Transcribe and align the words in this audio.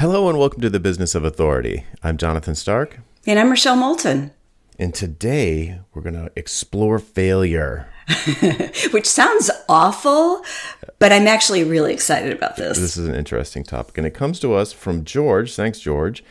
Hello 0.00 0.28
and 0.28 0.38
welcome 0.38 0.60
to 0.60 0.70
the 0.70 0.78
Business 0.78 1.16
of 1.16 1.24
Authority. 1.24 1.84
I'm 2.04 2.18
Jonathan 2.18 2.54
Stark. 2.54 3.00
And 3.26 3.36
I'm 3.36 3.50
Rochelle 3.50 3.74
Moulton. 3.74 4.30
And 4.78 4.94
today 4.94 5.80
we're 5.92 6.02
going 6.02 6.14
to 6.14 6.30
explore 6.36 7.00
failure. 7.00 7.88
Which 8.92 9.06
sounds 9.06 9.50
awful, 9.68 10.44
but 11.00 11.12
I'm 11.12 11.26
actually 11.26 11.64
really 11.64 11.92
excited 11.92 12.32
about 12.32 12.54
this. 12.54 12.78
This 12.78 12.96
is 12.96 13.08
an 13.08 13.16
interesting 13.16 13.64
topic. 13.64 13.98
And 13.98 14.06
it 14.06 14.14
comes 14.14 14.38
to 14.38 14.54
us 14.54 14.72
from 14.72 15.04
George. 15.04 15.56
Thanks, 15.56 15.80
George. 15.80 16.22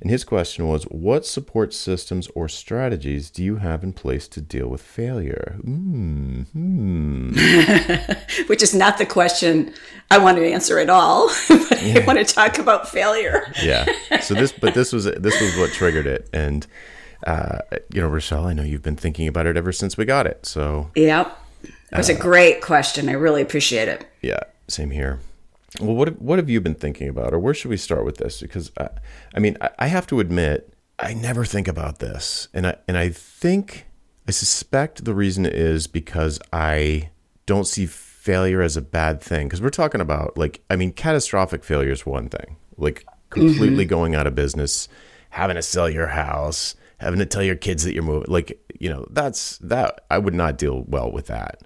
And 0.00 0.10
his 0.10 0.24
question 0.24 0.68
was 0.68 0.84
What 0.84 1.24
support 1.24 1.72
systems 1.72 2.28
or 2.34 2.48
strategies 2.48 3.30
do 3.30 3.42
you 3.42 3.56
have 3.56 3.82
in 3.82 3.92
place 3.92 4.28
to 4.28 4.40
deal 4.40 4.68
with 4.68 4.82
failure? 4.82 5.56
Mm, 5.62 6.46
hmm. 6.48 8.42
Which 8.46 8.62
is 8.62 8.74
not 8.74 8.98
the 8.98 9.06
question 9.06 9.72
I 10.10 10.18
want 10.18 10.36
to 10.38 10.46
answer 10.46 10.78
at 10.78 10.90
all. 10.90 11.28
but 11.48 11.82
yeah. 11.82 12.00
I 12.00 12.04
want 12.06 12.18
to 12.18 12.24
talk 12.24 12.58
about 12.58 12.88
failure. 12.88 13.52
yeah. 13.62 13.86
So 14.20 14.34
this, 14.34 14.52
but 14.52 14.74
this 14.74 14.92
was 14.92 15.04
this 15.04 15.40
was 15.40 15.56
what 15.56 15.72
triggered 15.72 16.06
it, 16.06 16.28
and 16.32 16.66
uh, 17.26 17.58
you 17.92 18.00
know, 18.00 18.08
Rochelle, 18.08 18.46
I 18.46 18.52
know 18.52 18.62
you've 18.62 18.82
been 18.82 18.96
thinking 18.96 19.28
about 19.28 19.46
it 19.46 19.56
ever 19.56 19.72
since 19.72 19.96
we 19.96 20.04
got 20.04 20.26
it. 20.26 20.46
So 20.46 20.90
yep, 20.94 21.38
it 21.62 21.96
was 21.96 22.10
uh, 22.10 22.14
a 22.14 22.18
great 22.18 22.60
question. 22.60 23.08
I 23.08 23.12
really 23.12 23.42
appreciate 23.42 23.88
it. 23.88 24.06
Yeah, 24.20 24.40
same 24.68 24.90
here. 24.90 25.20
Well, 25.80 25.94
what 25.94 26.20
what 26.20 26.38
have 26.38 26.48
you 26.48 26.60
been 26.60 26.74
thinking 26.74 27.08
about, 27.08 27.32
or 27.34 27.38
where 27.38 27.54
should 27.54 27.70
we 27.70 27.76
start 27.76 28.04
with 28.04 28.16
this? 28.16 28.40
Because 28.40 28.70
I, 28.78 28.88
I 29.34 29.40
mean, 29.40 29.56
I, 29.60 29.70
I 29.78 29.86
have 29.88 30.06
to 30.08 30.20
admit, 30.20 30.72
I 30.98 31.14
never 31.14 31.44
think 31.44 31.68
about 31.68 31.98
this, 31.98 32.48
and 32.54 32.66
I 32.66 32.76
and 32.88 32.96
I 32.96 33.10
think 33.10 33.86
I 34.28 34.32
suspect 34.32 35.04
the 35.04 35.14
reason 35.14 35.46
is 35.46 35.86
because 35.86 36.40
I 36.52 37.10
don't 37.46 37.66
see 37.66 37.86
failure 37.86 38.60
as 38.60 38.76
a 38.76 38.82
bad 38.82 39.20
thing. 39.20 39.46
Because 39.46 39.62
we're 39.62 39.70
talking 39.70 40.00
about 40.00 40.36
like, 40.36 40.62
I 40.68 40.76
mean, 40.76 40.92
catastrophic 40.92 41.62
failure 41.62 41.92
is 41.92 42.04
one 42.04 42.28
thing, 42.28 42.56
like 42.76 43.06
completely 43.30 43.84
mm-hmm. 43.84 43.90
going 43.90 44.14
out 44.14 44.26
of 44.26 44.34
business, 44.34 44.88
having 45.30 45.56
to 45.56 45.62
sell 45.62 45.88
your 45.88 46.08
house, 46.08 46.74
having 46.98 47.20
to 47.20 47.26
tell 47.26 47.42
your 47.42 47.54
kids 47.54 47.84
that 47.84 47.94
you're 47.94 48.02
moving. 48.02 48.32
Like, 48.32 48.60
you 48.80 48.88
know, 48.90 49.06
that's 49.10 49.58
that 49.58 50.04
I 50.10 50.18
would 50.18 50.34
not 50.34 50.58
deal 50.58 50.84
well 50.88 51.10
with 51.12 51.26
that. 51.26 51.60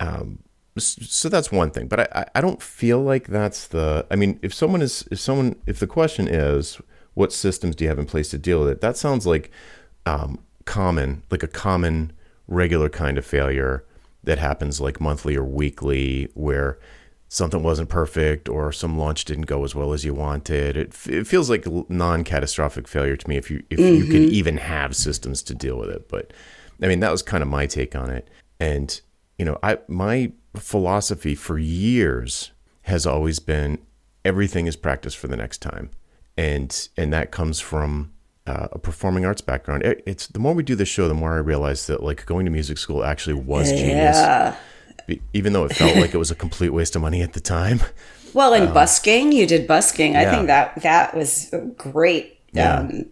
Um, 0.00 0.40
so 0.78 1.28
that's 1.28 1.50
one 1.50 1.70
thing 1.70 1.86
but 1.88 2.00
I, 2.14 2.26
I 2.34 2.40
don't 2.40 2.60
feel 2.60 3.00
like 3.00 3.28
that's 3.28 3.68
the 3.68 4.06
i 4.10 4.16
mean 4.16 4.38
if 4.42 4.52
someone 4.52 4.82
is 4.82 5.06
if 5.10 5.18
someone 5.18 5.56
if 5.66 5.78
the 5.78 5.86
question 5.86 6.28
is 6.28 6.80
what 7.14 7.32
systems 7.32 7.76
do 7.76 7.84
you 7.84 7.88
have 7.88 7.98
in 7.98 8.06
place 8.06 8.28
to 8.30 8.38
deal 8.38 8.60
with 8.60 8.68
it 8.68 8.80
that 8.80 8.96
sounds 8.96 9.26
like 9.26 9.50
um, 10.04 10.38
common 10.64 11.22
like 11.30 11.42
a 11.42 11.48
common 11.48 12.12
regular 12.46 12.88
kind 12.88 13.18
of 13.18 13.24
failure 13.24 13.84
that 14.24 14.38
happens 14.38 14.80
like 14.80 15.00
monthly 15.00 15.36
or 15.36 15.44
weekly 15.44 16.28
where 16.34 16.78
something 17.28 17.62
wasn't 17.62 17.88
perfect 17.88 18.48
or 18.48 18.70
some 18.70 18.98
launch 18.98 19.24
didn't 19.24 19.46
go 19.46 19.64
as 19.64 19.74
well 19.74 19.92
as 19.92 20.04
you 20.04 20.14
wanted 20.14 20.76
it, 20.76 20.94
it 21.08 21.26
feels 21.26 21.50
like 21.50 21.66
non-catastrophic 21.90 22.86
failure 22.86 23.16
to 23.16 23.28
me 23.28 23.36
if 23.36 23.50
you 23.50 23.62
if 23.70 23.78
mm-hmm. 23.78 23.94
you 23.94 24.04
could 24.04 24.22
mm-hmm. 24.22 24.34
even 24.34 24.56
have 24.58 24.94
systems 24.94 25.42
to 25.42 25.54
deal 25.54 25.76
with 25.76 25.88
it 25.88 26.08
but 26.08 26.32
i 26.82 26.86
mean 26.86 27.00
that 27.00 27.10
was 27.10 27.22
kind 27.22 27.42
of 27.42 27.48
my 27.48 27.66
take 27.66 27.96
on 27.96 28.10
it 28.10 28.28
and 28.60 29.00
you 29.38 29.44
know 29.44 29.58
i 29.62 29.78
my 29.88 30.30
philosophy 30.60 31.34
for 31.34 31.58
years 31.58 32.52
has 32.82 33.06
always 33.06 33.38
been 33.38 33.78
everything 34.24 34.66
is 34.66 34.76
practice 34.76 35.14
for 35.14 35.28
the 35.28 35.36
next 35.36 35.58
time, 35.58 35.90
and 36.36 36.88
and 36.96 37.12
that 37.12 37.30
comes 37.30 37.60
from 37.60 38.12
uh, 38.46 38.68
a 38.72 38.78
performing 38.78 39.24
arts 39.24 39.40
background. 39.40 39.82
It, 39.82 40.02
it's 40.06 40.26
the 40.26 40.38
more 40.38 40.54
we 40.54 40.62
do 40.62 40.74
this 40.74 40.88
show, 40.88 41.08
the 41.08 41.14
more 41.14 41.34
I 41.34 41.38
realize 41.38 41.86
that 41.86 42.02
like 42.02 42.26
going 42.26 42.44
to 42.46 42.50
music 42.50 42.78
school 42.78 43.04
actually 43.04 43.34
was 43.34 43.70
yeah. 43.72 44.56
genius, 45.08 45.20
even 45.32 45.52
though 45.52 45.64
it 45.64 45.74
felt 45.74 45.96
like 45.96 46.14
it 46.14 46.18
was 46.18 46.30
a 46.30 46.34
complete 46.34 46.70
waste 46.70 46.96
of 46.96 47.02
money 47.02 47.22
at 47.22 47.32
the 47.32 47.40
time. 47.40 47.80
Well, 48.34 48.52
in 48.52 48.68
um, 48.68 48.74
busking, 48.74 49.32
you 49.32 49.46
did 49.46 49.66
busking. 49.66 50.12
Yeah. 50.12 50.20
I 50.30 50.34
think 50.34 50.46
that 50.48 50.82
that 50.82 51.16
was 51.16 51.50
a 51.54 51.60
great, 51.60 52.38
yeah. 52.52 52.80
um, 52.80 53.06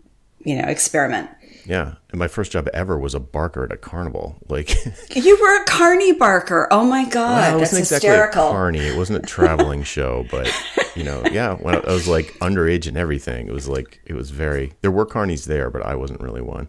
you 0.45 0.57
know, 0.57 0.69
experiment. 0.69 1.31
Yeah, 1.67 1.95
and 2.11 2.19
my 2.19 2.29
first 2.29 2.53
job 2.53 2.69
ever 2.75 2.99
was 2.99 3.15
a 3.15 3.21
barker 3.21 3.65
at 3.65 3.73
a 3.73 3.77
carnival. 3.77 4.37
Like 4.49 4.75
you 5.17 5.39
were 5.41 5.63
a 5.63 5.65
carny 5.65 6.13
barker. 6.13 6.69
Oh 6.71 6.85
my 6.85 7.05
god, 7.05 7.37
well, 7.39 7.57
it 7.57 7.61
wasn't 7.61 7.79
that's 7.81 7.93
exactly 7.93 8.09
hysterical. 8.11 8.49
a 8.49 8.53
carny. 8.53 8.81
It 8.81 8.97
wasn't 8.97 9.25
a 9.25 9.27
traveling 9.27 9.83
show, 9.95 10.27
but 10.31 10.53
you 10.95 11.05
know, 11.05 11.23
yeah, 11.33 11.55
when 11.55 11.77
I 11.77 11.93
was 11.93 12.07
like 12.07 12.27
underage 12.41 12.87
and 12.87 12.97
everything, 12.97 13.49
it 13.49 13.53
was 13.53 13.69
like 13.69 14.01
it 14.05 14.15
was 14.15 14.31
very. 14.31 14.73
There 14.83 14.91
were 14.91 15.07
carnies 15.07 15.47
there, 15.47 15.71
but 15.71 15.83
I 15.83 15.95
wasn't 15.95 16.21
really 16.21 16.43
one. 16.43 16.69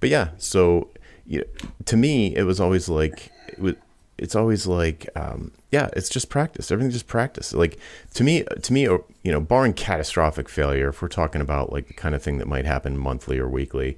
But 0.00 0.10
yeah, 0.10 0.30
so 0.38 0.90
you 1.26 1.38
know, 1.38 1.68
to 1.86 1.96
me, 1.96 2.36
it 2.36 2.42
was 2.44 2.60
always 2.60 2.88
like 2.88 3.30
it 3.48 3.60
was. 3.60 3.74
It's 4.18 4.34
always 4.34 4.66
like, 4.66 5.08
um, 5.14 5.52
yeah, 5.70 5.90
it's 5.92 6.08
just 6.08 6.28
practice. 6.28 6.72
Everything's 6.72 6.94
just 6.94 7.06
practice. 7.06 7.52
Like 7.52 7.78
to 8.14 8.24
me, 8.24 8.42
to 8.62 8.72
me, 8.72 8.82
you 8.82 9.04
know, 9.24 9.40
barring 9.40 9.74
catastrophic 9.74 10.48
failure, 10.48 10.88
if 10.88 11.00
we're 11.00 11.06
talking 11.06 11.40
about 11.40 11.72
like 11.72 11.86
the 11.86 11.94
kind 11.94 12.16
of 12.16 12.22
thing 12.22 12.38
that 12.38 12.48
might 12.48 12.64
happen 12.64 12.98
monthly 12.98 13.38
or 13.38 13.48
weekly, 13.48 13.96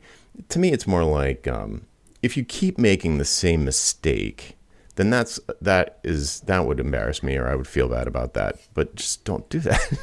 to 0.48 0.58
me, 0.58 0.72
it's 0.72 0.86
more 0.86 1.04
like 1.04 1.46
um, 1.48 1.86
if 2.22 2.36
you 2.36 2.44
keep 2.44 2.78
making 2.78 3.18
the 3.18 3.24
same 3.24 3.64
mistake, 3.64 4.56
then 4.96 5.10
that's 5.10 5.40
that 5.60 5.98
is 6.02 6.40
that 6.42 6.66
would 6.66 6.80
embarrass 6.80 7.22
me, 7.22 7.36
or 7.36 7.48
I 7.48 7.54
would 7.54 7.68
feel 7.68 7.88
bad 7.88 8.06
about 8.06 8.34
that. 8.34 8.56
But 8.74 8.94
just 8.94 9.24
don't 9.24 9.48
do 9.48 9.60
that. 9.60 9.98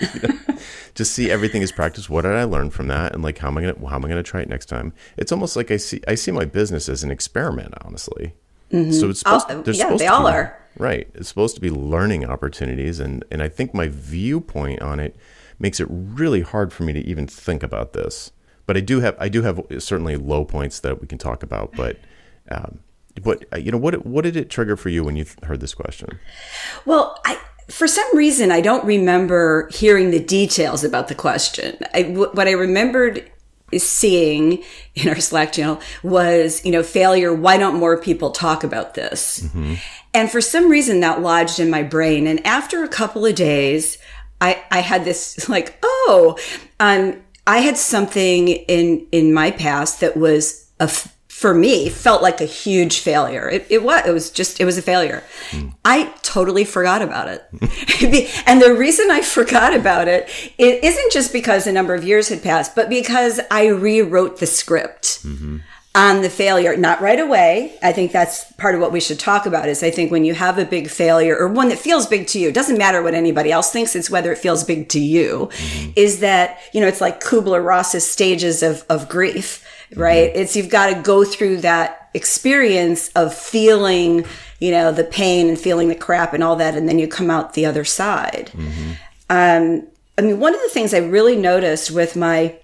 you 0.00 0.08
know? 0.28 0.58
Just 0.94 1.12
see 1.12 1.30
everything 1.30 1.62
as 1.62 1.72
practice. 1.72 2.08
What 2.08 2.22
did 2.22 2.32
I 2.32 2.44
learn 2.44 2.70
from 2.70 2.88
that, 2.88 3.14
and 3.14 3.22
like 3.22 3.38
how 3.38 3.48
am 3.48 3.58
I 3.58 3.62
gonna 3.62 3.88
how 3.88 3.96
am 3.96 4.04
I 4.04 4.08
gonna 4.08 4.22
try 4.22 4.40
it 4.40 4.48
next 4.48 4.66
time? 4.66 4.92
It's 5.16 5.32
almost 5.32 5.56
like 5.56 5.70
I 5.70 5.76
see 5.76 6.00
I 6.08 6.14
see 6.14 6.30
my 6.30 6.44
business 6.44 6.88
as 6.88 7.04
an 7.04 7.10
experiment, 7.10 7.74
honestly. 7.82 8.34
Mm-hmm. 8.70 8.92
So 8.92 9.10
it's 9.10 9.20
supposed, 9.20 9.46
oh, 9.50 9.62
yeah, 9.66 9.72
supposed 9.72 10.00
they 10.00 10.06
all 10.06 10.26
be, 10.26 10.32
are 10.32 10.58
right. 10.78 11.08
It's 11.14 11.28
supposed 11.28 11.54
to 11.54 11.60
be 11.60 11.70
learning 11.70 12.24
opportunities, 12.24 12.98
and 12.98 13.24
and 13.30 13.42
I 13.42 13.48
think 13.48 13.74
my 13.74 13.88
viewpoint 13.88 14.82
on 14.82 14.98
it 14.98 15.14
makes 15.58 15.78
it 15.78 15.86
really 15.88 16.40
hard 16.40 16.72
for 16.72 16.82
me 16.82 16.92
to 16.92 17.00
even 17.00 17.26
think 17.28 17.62
about 17.62 17.92
this 17.92 18.32
but 18.66 18.76
I 18.76 18.80
do 18.80 19.00
have 19.00 19.16
I 19.18 19.28
do 19.28 19.42
have 19.42 19.60
certainly 19.78 20.16
low 20.16 20.44
points 20.44 20.80
that 20.80 21.00
we 21.00 21.06
can 21.06 21.18
talk 21.18 21.42
about. 21.42 21.72
But 21.76 21.98
um, 22.50 22.80
what 23.22 23.44
uh, 23.52 23.58
you 23.58 23.70
know 23.70 23.78
what 23.78 24.06
what 24.06 24.22
did 24.22 24.36
it 24.36 24.50
trigger 24.50 24.76
for 24.76 24.88
you 24.88 25.04
when 25.04 25.16
you 25.16 25.26
heard 25.42 25.60
this 25.60 25.74
question? 25.74 26.18
Well, 26.84 27.18
I 27.24 27.38
for 27.68 27.86
some 27.86 28.16
reason 28.16 28.50
I 28.50 28.60
don't 28.60 28.84
remember 28.84 29.68
hearing 29.72 30.10
the 30.10 30.20
details 30.20 30.84
about 30.84 31.08
the 31.08 31.14
question. 31.14 31.78
I, 31.94 32.02
what 32.02 32.48
I 32.48 32.52
remembered 32.52 33.30
seeing 33.76 34.62
in 34.94 35.08
our 35.08 35.20
Slack 35.20 35.52
channel 35.52 35.80
was, 36.02 36.64
you 36.64 36.70
know, 36.70 36.82
failure. 36.82 37.34
Why 37.34 37.56
don't 37.56 37.78
more 37.78 37.98
people 37.98 38.30
talk 38.30 38.64
about 38.64 38.94
this? 38.94 39.40
Mm-hmm. 39.40 39.74
And 40.12 40.30
for 40.30 40.40
some 40.40 40.70
reason 40.70 41.00
that 41.00 41.22
lodged 41.22 41.58
in 41.58 41.70
my 41.70 41.82
brain. 41.82 42.26
And 42.26 42.44
after 42.46 42.84
a 42.84 42.88
couple 42.88 43.26
of 43.26 43.34
days, 43.34 43.98
I, 44.40 44.62
I 44.70 44.80
had 44.80 45.04
this 45.04 45.48
like, 45.48 45.78
oh, 45.82 46.38
um, 46.80 47.23
I 47.46 47.58
had 47.58 47.76
something 47.76 48.48
in 48.48 49.06
in 49.12 49.32
my 49.32 49.50
past 49.50 50.00
that 50.00 50.16
was 50.16 50.70
a 50.80 50.88
for 51.28 51.52
me 51.52 51.88
felt 51.88 52.22
like 52.22 52.40
a 52.40 52.46
huge 52.46 53.00
failure. 53.00 53.48
It, 53.48 53.66
it 53.68 53.82
was 53.82 54.06
it 54.06 54.12
was 54.12 54.30
just 54.30 54.60
it 54.60 54.64
was 54.64 54.78
a 54.78 54.82
failure. 54.82 55.22
Mm. 55.50 55.74
I 55.84 56.14
totally 56.22 56.64
forgot 56.64 57.02
about 57.02 57.28
it, 57.28 57.44
and 58.46 58.62
the 58.62 58.74
reason 58.74 59.10
I 59.10 59.20
forgot 59.20 59.74
about 59.74 60.08
it 60.08 60.28
it 60.58 60.82
isn't 60.82 61.12
just 61.12 61.32
because 61.32 61.66
a 61.66 61.72
number 61.72 61.94
of 61.94 62.04
years 62.04 62.28
had 62.28 62.42
passed, 62.42 62.74
but 62.74 62.88
because 62.88 63.40
I 63.50 63.66
rewrote 63.66 64.38
the 64.38 64.46
script. 64.46 65.22
Mm-hmm 65.24 65.58
on 65.96 66.22
the 66.22 66.30
failure, 66.30 66.76
not 66.76 67.00
right 67.00 67.20
away. 67.20 67.78
I 67.80 67.92
think 67.92 68.10
that's 68.10 68.50
part 68.54 68.74
of 68.74 68.80
what 68.80 68.90
we 68.90 68.98
should 68.98 69.20
talk 69.20 69.46
about 69.46 69.68
is 69.68 69.80
I 69.82 69.90
think 69.92 70.10
when 70.10 70.24
you 70.24 70.34
have 70.34 70.58
a 70.58 70.64
big 70.64 70.88
failure 70.88 71.36
or 71.36 71.46
one 71.46 71.68
that 71.68 71.78
feels 71.78 72.06
big 72.08 72.26
to 72.28 72.40
you, 72.40 72.48
it 72.48 72.54
doesn't 72.54 72.78
matter 72.78 73.00
what 73.00 73.14
anybody 73.14 73.52
else 73.52 73.70
thinks, 73.70 73.94
it's 73.94 74.10
whether 74.10 74.32
it 74.32 74.38
feels 74.38 74.64
big 74.64 74.88
to 74.88 75.00
you, 75.00 75.50
mm-hmm. 75.52 75.92
is 75.94 76.18
that, 76.18 76.58
you 76.72 76.80
know, 76.80 76.88
it's 76.88 77.00
like 77.00 77.22
Kubler-Ross's 77.22 78.04
stages 78.04 78.62
of, 78.62 78.84
of 78.88 79.08
grief, 79.08 79.64
right? 79.94 80.30
Mm-hmm. 80.30 80.40
It's 80.40 80.56
you've 80.56 80.68
got 80.68 80.92
to 80.92 81.00
go 81.00 81.24
through 81.24 81.58
that 81.58 82.10
experience 82.12 83.08
of 83.10 83.32
feeling, 83.32 84.24
you 84.58 84.72
know, 84.72 84.90
the 84.90 85.04
pain 85.04 85.48
and 85.48 85.58
feeling 85.58 85.88
the 85.88 85.94
crap 85.94 86.34
and 86.34 86.42
all 86.42 86.56
that, 86.56 86.74
and 86.74 86.88
then 86.88 86.98
you 86.98 87.06
come 87.06 87.30
out 87.30 87.54
the 87.54 87.66
other 87.66 87.84
side. 87.84 88.50
Mm-hmm. 88.52 88.92
Um, 89.30 89.86
I 90.18 90.22
mean, 90.22 90.40
one 90.40 90.54
of 90.54 90.60
the 90.60 90.70
things 90.70 90.92
I 90.92 90.98
really 90.98 91.36
noticed 91.36 91.92
with 91.92 92.16
my 92.16 92.56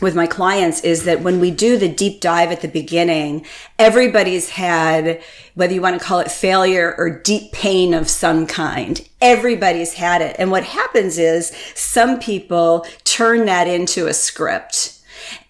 with 0.00 0.14
my 0.14 0.26
clients 0.26 0.80
is 0.80 1.04
that 1.04 1.22
when 1.22 1.40
we 1.40 1.50
do 1.50 1.78
the 1.78 1.88
deep 1.88 2.20
dive 2.20 2.52
at 2.52 2.60
the 2.60 2.68
beginning, 2.68 3.46
everybody's 3.78 4.50
had, 4.50 5.22
whether 5.54 5.72
you 5.72 5.80
want 5.80 5.98
to 5.98 6.04
call 6.04 6.20
it 6.20 6.30
failure 6.30 6.94
or 6.98 7.10
deep 7.10 7.52
pain 7.52 7.94
of 7.94 8.08
some 8.08 8.46
kind, 8.46 9.06
everybody's 9.20 9.94
had 9.94 10.20
it. 10.20 10.36
And 10.38 10.50
what 10.50 10.64
happens 10.64 11.18
is 11.18 11.56
some 11.74 12.18
people 12.18 12.86
turn 13.04 13.46
that 13.46 13.66
into 13.66 14.06
a 14.06 14.14
script. 14.14 14.92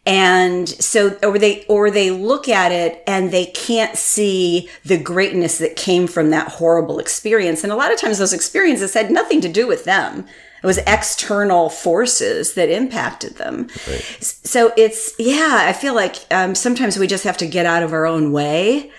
And 0.07 0.69
so, 0.69 1.19
or 1.25 1.37
they, 1.37 1.65
or 1.65 1.91
they 1.91 2.13
look 2.13 2.49
at 2.49 2.71
it 2.71 3.03
and 3.09 3.33
they 3.33 3.47
can't 3.47 3.97
see 3.97 4.71
the 4.85 4.99
greatness 4.99 5.59
that 5.59 5.75
came 5.75 6.07
from 6.07 6.31
that 6.31 6.47
horrible 6.47 7.01
experience. 7.01 7.65
And 7.65 7.73
a 7.73 7.77
lot 7.77 7.93
of 7.93 7.99
times 7.99 8.19
those 8.19 8.33
experiences 8.33 8.95
had 8.95 9.11
nothing 9.11 9.41
to 9.41 9.49
do 9.49 9.67
with 9.67 9.85
them. 9.85 10.27
It 10.63 10.67
was 10.67 10.79
external 10.79 11.71
forces 11.71 12.55
that 12.55 12.69
impacted 12.69 13.37
them. 13.37 13.69
Right. 13.87 14.03
So 14.21 14.73
it's, 14.77 15.15
yeah, 15.19 15.59
I 15.63 15.73
feel 15.73 15.95
like 15.95 16.17
um, 16.31 16.55
sometimes 16.55 16.99
we 16.99 17.07
just 17.07 17.25
have 17.25 17.37
to 17.39 17.47
get 17.47 17.67
out 17.67 17.83
of 17.83 17.93
our 17.93 18.07
own 18.07 18.33
way 18.33 18.91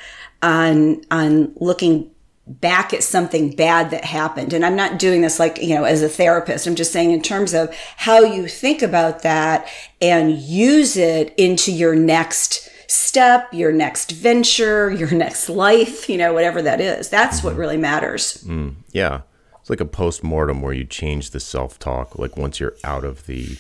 on, 0.42 1.02
on 1.12 1.54
looking 1.56 2.12
back 2.48 2.94
at 2.94 3.04
something 3.04 3.56
bad 3.56 3.92
that 3.92 4.06
happened. 4.06 4.54
And 4.54 4.66
I'm 4.66 4.76
not 4.76 5.00
doing 5.00 5.22
this 5.22 5.40
like, 5.40 5.62
you 5.62 5.76
know, 5.76 5.84
as 5.84 6.02
a 6.02 6.10
therapist. 6.10 6.66
I'm 6.66 6.76
just 6.76 6.94
saying 6.94 7.12
in 7.12 7.22
terms 7.22 7.54
of 7.54 7.74
how 7.98 8.20
you 8.20 8.48
think 8.48 8.82
about 8.82 9.24
that 9.24 9.68
and 10.02 10.38
use 10.38 10.96
it 10.96 11.34
into 11.38 11.72
your 11.72 11.96
next 11.96 12.70
step, 12.88 13.54
your 13.54 13.72
next 13.72 14.12
venture, 14.12 14.90
your 14.98 15.12
next 15.12 15.50
life, 15.50 16.10
you 16.10 16.18
know, 16.18 16.34
whatever 16.34 16.62
that 16.62 16.80
is. 16.80 17.10
That's 17.10 17.44
what 17.44 17.56
really 17.56 17.78
matters. 17.78 18.44
Mm, 18.46 18.76
yeah. 18.92 19.22
It's 19.68 19.70
like 19.70 19.82
a 19.82 19.86
post-mortem 19.86 20.62
where 20.62 20.72
you 20.72 20.86
change 20.86 21.32
the 21.32 21.42
self-talk 21.42 22.18
like 22.18 22.38
once 22.38 22.58
you're 22.58 22.78
out 22.86 23.04
of 23.04 23.26
the 23.26 23.58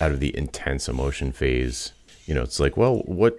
out 0.00 0.10
of 0.10 0.18
the 0.18 0.34
intense 0.34 0.88
emotion 0.88 1.30
phase. 1.30 1.92
You 2.24 2.32
know, 2.32 2.40
it's 2.40 2.58
like, 2.58 2.78
well, 2.78 3.00
what 3.00 3.38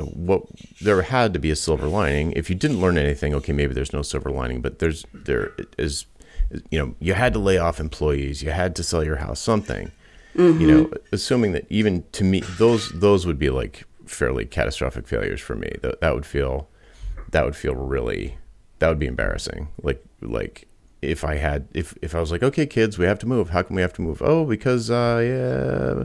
what 0.00 0.42
there 0.80 1.00
had 1.02 1.32
to 1.34 1.38
be 1.38 1.52
a 1.52 1.54
silver 1.54 1.86
lining. 1.86 2.32
If 2.32 2.50
you 2.50 2.56
didn't 2.56 2.80
learn 2.80 2.98
anything, 2.98 3.32
okay, 3.32 3.52
maybe 3.52 3.74
there's 3.74 3.92
no 3.92 4.02
silver 4.02 4.28
lining, 4.28 4.60
but 4.60 4.80
there's 4.80 5.06
there 5.14 5.52
is 5.78 6.06
you 6.70 6.80
know, 6.80 6.96
you 6.98 7.14
had 7.14 7.32
to 7.34 7.38
lay 7.38 7.58
off 7.58 7.78
employees, 7.78 8.42
you 8.42 8.50
had 8.50 8.74
to 8.74 8.82
sell 8.82 9.04
your 9.04 9.18
house, 9.18 9.38
something. 9.38 9.92
Mm-hmm. 10.34 10.60
You 10.60 10.66
know, 10.66 10.90
assuming 11.12 11.52
that 11.52 11.66
even 11.70 12.02
to 12.10 12.24
me 12.24 12.40
those 12.58 12.90
those 12.90 13.24
would 13.24 13.38
be 13.38 13.50
like 13.50 13.84
fairly 14.04 14.46
catastrophic 14.46 15.06
failures 15.06 15.40
for 15.40 15.54
me. 15.54 15.70
That 15.82 16.00
that 16.00 16.12
would 16.12 16.26
feel 16.26 16.68
that 17.30 17.44
would 17.44 17.54
feel 17.54 17.76
really 17.76 18.36
that 18.80 18.88
would 18.88 18.98
be 18.98 19.06
embarrassing. 19.06 19.68
Like 19.80 20.04
like 20.20 20.66
if 21.02 21.24
I 21.24 21.36
had 21.36 21.68
if 21.74 21.96
if 22.02 22.14
I 22.14 22.20
was 22.20 22.30
like, 22.30 22.42
okay, 22.42 22.66
kids, 22.66 22.98
we 22.98 23.06
have 23.06 23.18
to 23.20 23.26
move. 23.26 23.50
How 23.50 23.62
come 23.62 23.76
we 23.76 23.82
have 23.82 23.92
to 23.94 24.02
move? 24.02 24.22
Oh, 24.22 24.44
because 24.44 24.90
uh, 24.90 25.20
yeah, 25.22 26.04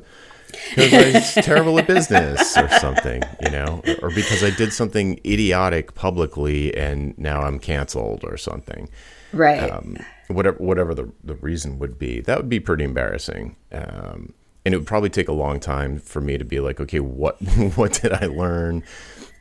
because 0.76 0.94
I 0.94 1.20
was 1.20 1.34
terrible 1.46 1.80
at 1.80 1.88
business 1.88 2.58
or 2.58 2.70
something, 2.70 3.24
you 3.42 3.52
know, 3.52 3.82
or 4.02 4.10
because 4.10 4.44
I 4.44 4.50
did 4.52 4.74
something 4.74 5.20
idiotic 5.26 5.94
publicly 5.96 6.76
and 6.76 7.18
now 7.18 7.42
I'm 7.42 7.60
canceled 7.60 8.24
or 8.24 8.38
something. 8.38 8.90
Right. 9.34 9.70
Um, 9.70 9.98
whatever 10.28 10.58
whatever 10.58 10.94
the 10.94 11.12
the 11.24 11.36
reason 11.36 11.80
would 11.80 11.98
be, 11.98 12.22
that 12.22 12.38
would 12.38 12.50
be 12.50 12.60
pretty 12.60 12.84
embarrassing. 12.84 13.56
Um, 13.72 14.34
and 14.64 14.74
it 14.74 14.78
would 14.78 14.88
probably 14.88 15.10
take 15.10 15.28
a 15.28 15.34
long 15.34 15.60
time 15.60 16.00
for 16.00 16.22
me 16.22 16.38
to 16.38 16.46
be 16.46 16.60
like, 16.60 16.80
okay, 16.80 17.00
what 17.00 17.42
what 17.76 17.94
did 17.94 18.14
I 18.14 18.26
learn? 18.28 18.84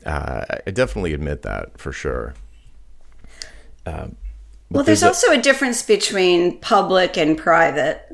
Uh, 0.06 0.44
I 0.67 0.70
definitely 0.70 1.12
admit 1.12 1.43
that 1.43 1.79
for 1.79 1.93
sure. 1.93 2.35
Um, 3.85 4.17
well, 4.70 4.84
there's, 4.84 5.00
there's 5.00 5.08
also 5.08 5.32
a 5.32 5.43
difference 5.43 5.82
between 5.82 6.58
public 6.58 7.19
and 7.19 7.37
private. 7.37 8.06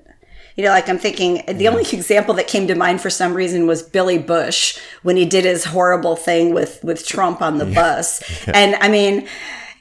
You 0.57 0.65
know, 0.65 0.71
like 0.71 0.89
I'm 0.89 0.99
thinking, 0.99 1.43
the 1.47 1.69
only 1.69 1.83
example 1.83 2.33
that 2.35 2.49
came 2.49 2.67
to 2.69 2.75
mind 2.75 3.03
for 3.03 3.11
some 3.11 3.35
reason 3.35 3.67
was 3.67 3.83
Billy 3.83 4.17
Bush 4.17 4.79
when 5.03 5.17
he 5.17 5.27
did 5.27 5.45
his 5.45 5.65
horrible 5.65 6.17
thing 6.17 6.55
with 6.55 6.83
with 6.83 7.07
Trump 7.07 7.43
on 7.43 7.59
the 7.59 7.67
yeah. 7.67 7.75
bus, 7.75 8.47
yeah. 8.47 8.53
and 8.55 8.75
I 8.77 8.89
mean 8.89 9.29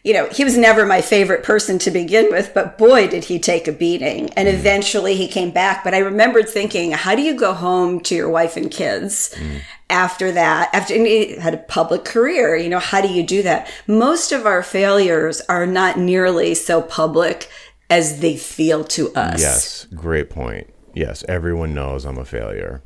you 0.05 0.13
know, 0.13 0.29
he 0.29 0.43
was 0.43 0.55
never 0.55 0.85
my 0.85 1.01
favorite 1.01 1.43
person 1.43 1.79
to 1.79 1.89
begin 1.89 2.27
with, 2.29 2.53
but 2.53 2.77
boy, 2.77 3.07
did 3.07 3.23
he 3.23 3.39
take 3.39 3.67
a 3.67 3.71
beating. 3.71 4.29
And 4.33 4.47
mm. 4.47 4.53
eventually 4.53 5.15
he 5.15 5.27
came 5.27 5.49
back. 5.49 5.83
But 5.83 5.95
I 5.95 5.97
remembered 5.97 6.47
thinking, 6.47 6.91
how 6.91 7.15
do 7.15 7.23
you 7.23 7.33
go 7.33 7.53
home 7.53 7.99
to 8.01 8.13
your 8.13 8.29
wife 8.29 8.55
and 8.55 8.69
kids 8.69 9.33
mm. 9.35 9.61
After 9.89 10.31
that? 10.31 10.69
After 10.73 10.93
he 10.95 11.35
had 11.35 11.53
a 11.53 11.57
public 11.57 12.05
career, 12.05 12.55
you 12.55 12.69
know, 12.69 12.79
how 12.79 13.01
do 13.01 13.07
you 13.07 13.23
do 13.23 13.43
that? 13.43 13.71
Most 13.87 14.31
of 14.31 14.45
our 14.45 14.63
failures 14.63 15.41
are 15.41 15.65
not 15.65 15.97
nearly 15.97 16.55
so 16.55 16.81
public 16.81 17.49
as 17.89 18.19
they 18.19 18.35
feel 18.35 18.83
to 18.83 19.13
us. 19.13 19.41
Yes, 19.41 19.85
great 19.93 20.29
point. 20.29 20.73
Yes, 20.93 21.23
everyone 21.27 21.73
knows 21.73 22.05
I'm 22.05 22.17
a 22.17 22.25
failure. 22.25 22.81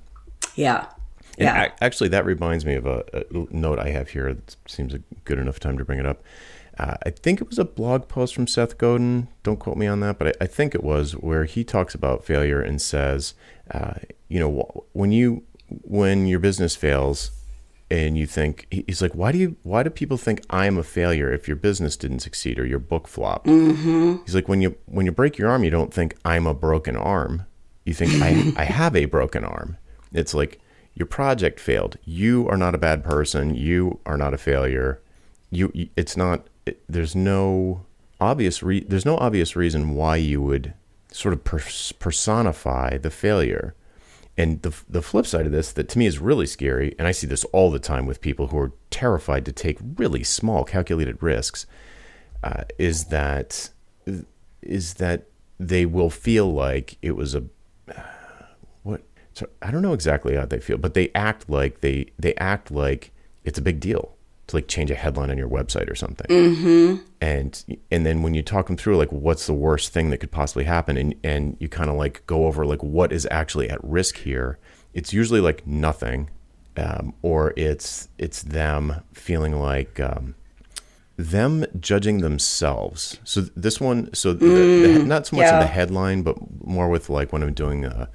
Yeah. 0.56 0.88
And 1.38 1.46
yeah. 1.46 1.72
actually, 1.80 2.10
that 2.10 2.26
reminds 2.26 2.66
me 2.66 2.74
of 2.74 2.86
a, 2.86 3.06
a 3.14 3.24
note 3.50 3.80
I 3.80 3.90
have 3.90 4.10
here. 4.10 4.28
It 4.28 4.58
seems 4.68 4.94
a 4.94 5.00
good 5.24 5.40
enough 5.40 5.60
time 5.60 5.78
to 5.78 5.86
bring 5.86 6.00
it 6.00 6.06
up 6.06 6.22
uh, 6.80 6.96
I 7.06 7.10
think 7.10 7.42
it 7.42 7.50
was 7.50 7.60
a 7.60 7.66
blog 7.66 8.08
post 8.08 8.34
from 8.34 8.48
Seth 8.48 8.78
Godin. 8.78 9.28
Don't 9.44 9.60
quote 9.60 9.76
me 9.76 9.86
on 9.86 10.00
that, 10.00 10.18
but 10.18 10.30
I, 10.30 10.46
I 10.46 10.48
think 10.48 10.74
it 10.74 10.84
was 10.84 11.12
where 11.12 11.44
he 11.44 11.66
talks 11.66 11.94
about 11.94 12.24
failure 12.24 12.62
and 12.62 12.82
says, 12.82 13.34
uh, 13.72 13.96
you 14.30 14.40
know, 14.40 14.86
when 14.94 15.12
you 15.12 15.44
when 15.84 16.28
your 16.28 16.40
business 16.40 16.76
fails 16.76 17.32
and 17.92 18.18
you 18.18 18.28
think 18.28 18.68
he's 18.70 19.02
like, 19.02 19.14
why 19.14 19.32
do 19.32 19.38
you 19.38 19.56
why 19.64 19.84
do 19.84 19.90
people 19.90 20.18
think 20.18 20.44
I'm 20.50 20.78
a 20.78 20.84
failure 20.84 21.32
if 21.32 21.48
your 21.48 21.58
business 21.58 21.98
didn't 21.98 22.20
succeed 22.20 22.60
or 22.60 22.66
your 22.66 22.80
book 22.80 23.08
flopped? 23.08 23.48
Mm-hmm. 23.48 24.18
He's 24.26 24.36
like, 24.36 24.48
when 24.48 24.62
you 24.62 24.76
when 24.86 25.06
you 25.06 25.12
break 25.12 25.38
your 25.38 25.50
arm, 25.50 25.64
you 25.64 25.72
don't 25.72 25.94
think 25.94 26.16
I'm 26.24 26.46
a 26.46 26.54
broken 26.54 26.96
arm. 26.96 27.46
You 27.86 27.94
think 27.94 28.22
I 28.22 28.54
I 28.62 28.64
have 28.80 28.96
a 28.96 29.06
broken 29.06 29.44
arm. 29.44 29.78
It's 30.14 30.34
like 30.34 30.60
your 30.94 31.08
project 31.08 31.60
failed. 31.60 31.98
You 32.04 32.48
are 32.50 32.58
not 32.58 32.76
a 32.76 32.80
bad 32.80 33.04
person. 33.04 33.56
You 33.56 34.00
are 34.06 34.18
not 34.18 34.34
a 34.34 34.38
failure. 34.38 35.02
You, 35.50 35.72
it's 35.96 36.16
not 36.16 36.48
it, 36.66 36.84
there's 36.88 37.16
no 37.16 37.86
obvious 38.20 38.62
re- 38.62 38.86
there's 38.88 39.06
no 39.06 39.18
obvious 39.18 39.56
reason 39.56 39.96
why 39.96 40.18
you 40.18 40.42
would 40.42 40.74
sort 41.12 41.34
of 41.34 41.44
pers- 41.44 41.92
personify 41.94 42.98
the 42.98 43.10
failure. 43.10 43.74
And 44.40 44.62
the 44.62 44.74
the 44.88 45.02
flip 45.02 45.26
side 45.26 45.46
of 45.46 45.52
this 45.52 45.74
that 45.74 45.90
to 45.90 46.00
me 46.00 46.06
is 46.06 46.18
really 46.18 46.46
scary, 46.46 46.96
and 46.98 47.06
I 47.06 47.12
see 47.12 47.28
this 47.28 47.44
all 47.52 47.70
the 47.70 47.78
time 47.78 48.06
with 48.06 48.22
people 48.22 48.48
who 48.48 48.58
are 48.58 48.72
terrified 48.90 49.44
to 49.48 49.52
take 49.52 49.78
really 49.98 50.24
small 50.24 50.64
calculated 50.64 51.22
risks, 51.22 51.66
uh, 52.42 52.64
is 52.78 53.06
that 53.08 53.70
is 54.62 54.94
that 54.94 55.26
they 55.60 55.86
will 55.86 56.10
feel 56.10 56.54
like 56.54 56.98
it 57.02 57.18
was 57.18 57.36
a 57.36 57.44
what 58.84 59.02
so 59.34 59.50
I 59.62 59.72
don't 59.72 59.82
know 59.82 59.92
exactly 59.92 60.38
how 60.38 60.46
they 60.46 60.62
feel, 60.62 60.78
but 60.78 60.94
they 60.94 61.12
act 61.14 61.50
like 61.50 61.82
they 61.82 62.06
they 62.18 62.34
act 62.36 62.72
like 62.72 63.12
it's 63.44 63.60
a 63.60 63.62
big 63.62 63.82
deal 63.82 64.16
to 64.50 64.58
like 64.58 64.68
change 64.68 64.92
a 64.92 64.96
headline 64.96 65.32
on 65.32 65.38
your 65.38 65.50
website 65.50 65.90
or 65.90 65.96
something. 65.96 66.28
Mm-hmm. 66.28 67.04
And 67.22 67.80
and 67.92 68.06
then 68.06 68.22
when 68.22 68.34
you 68.34 68.42
talk 68.42 68.68
them 68.68 68.78
through 68.78 68.98
like 68.98 69.12
what's 69.12 69.48
the 69.48 69.54
worst 69.54 69.94
thing 69.94 70.10
that 70.10 70.18
could 70.18 70.32
possibly 70.32 70.66
happen, 70.66 70.98
and 70.98 71.16
and 71.24 71.58
you 71.60 71.70
kind 71.70 71.90
of 71.90 71.96
like 71.96 72.26
go 72.28 72.46
over 72.46 72.66
like 72.66 72.84
what 72.84 73.12
is 73.12 73.28
actually 73.32 73.70
at 73.70 73.84
risk 73.84 74.18
here, 74.18 74.60
it's 74.94 75.14
usually 75.14 75.40
like 75.40 75.66
nothing, 75.66 76.30
um, 76.78 77.14
or 77.22 77.54
it's 77.56 78.10
it's 78.18 78.44
them 78.44 79.04
feeling 79.14 79.60
like. 79.60 80.00
Um, 80.00 80.36
them 81.18 81.66
judging 81.78 82.22
themselves. 82.22 83.20
So 83.26 83.42
this 83.42 83.82
one, 83.82 84.10
so 84.14 84.32
the, 84.32 84.46
mm, 84.46 84.94
the, 85.00 85.04
not 85.04 85.28
so 85.28 85.36
much 85.36 85.44
yeah. 85.44 85.56
in 85.56 85.60
the 85.60 85.68
headline, 85.68 86.22
but 86.22 86.38
more 86.66 86.88
with 86.88 87.10
like 87.10 87.34
when 87.34 87.44
I'm 87.44 87.52
doing 87.52 87.84
a 87.84 88.08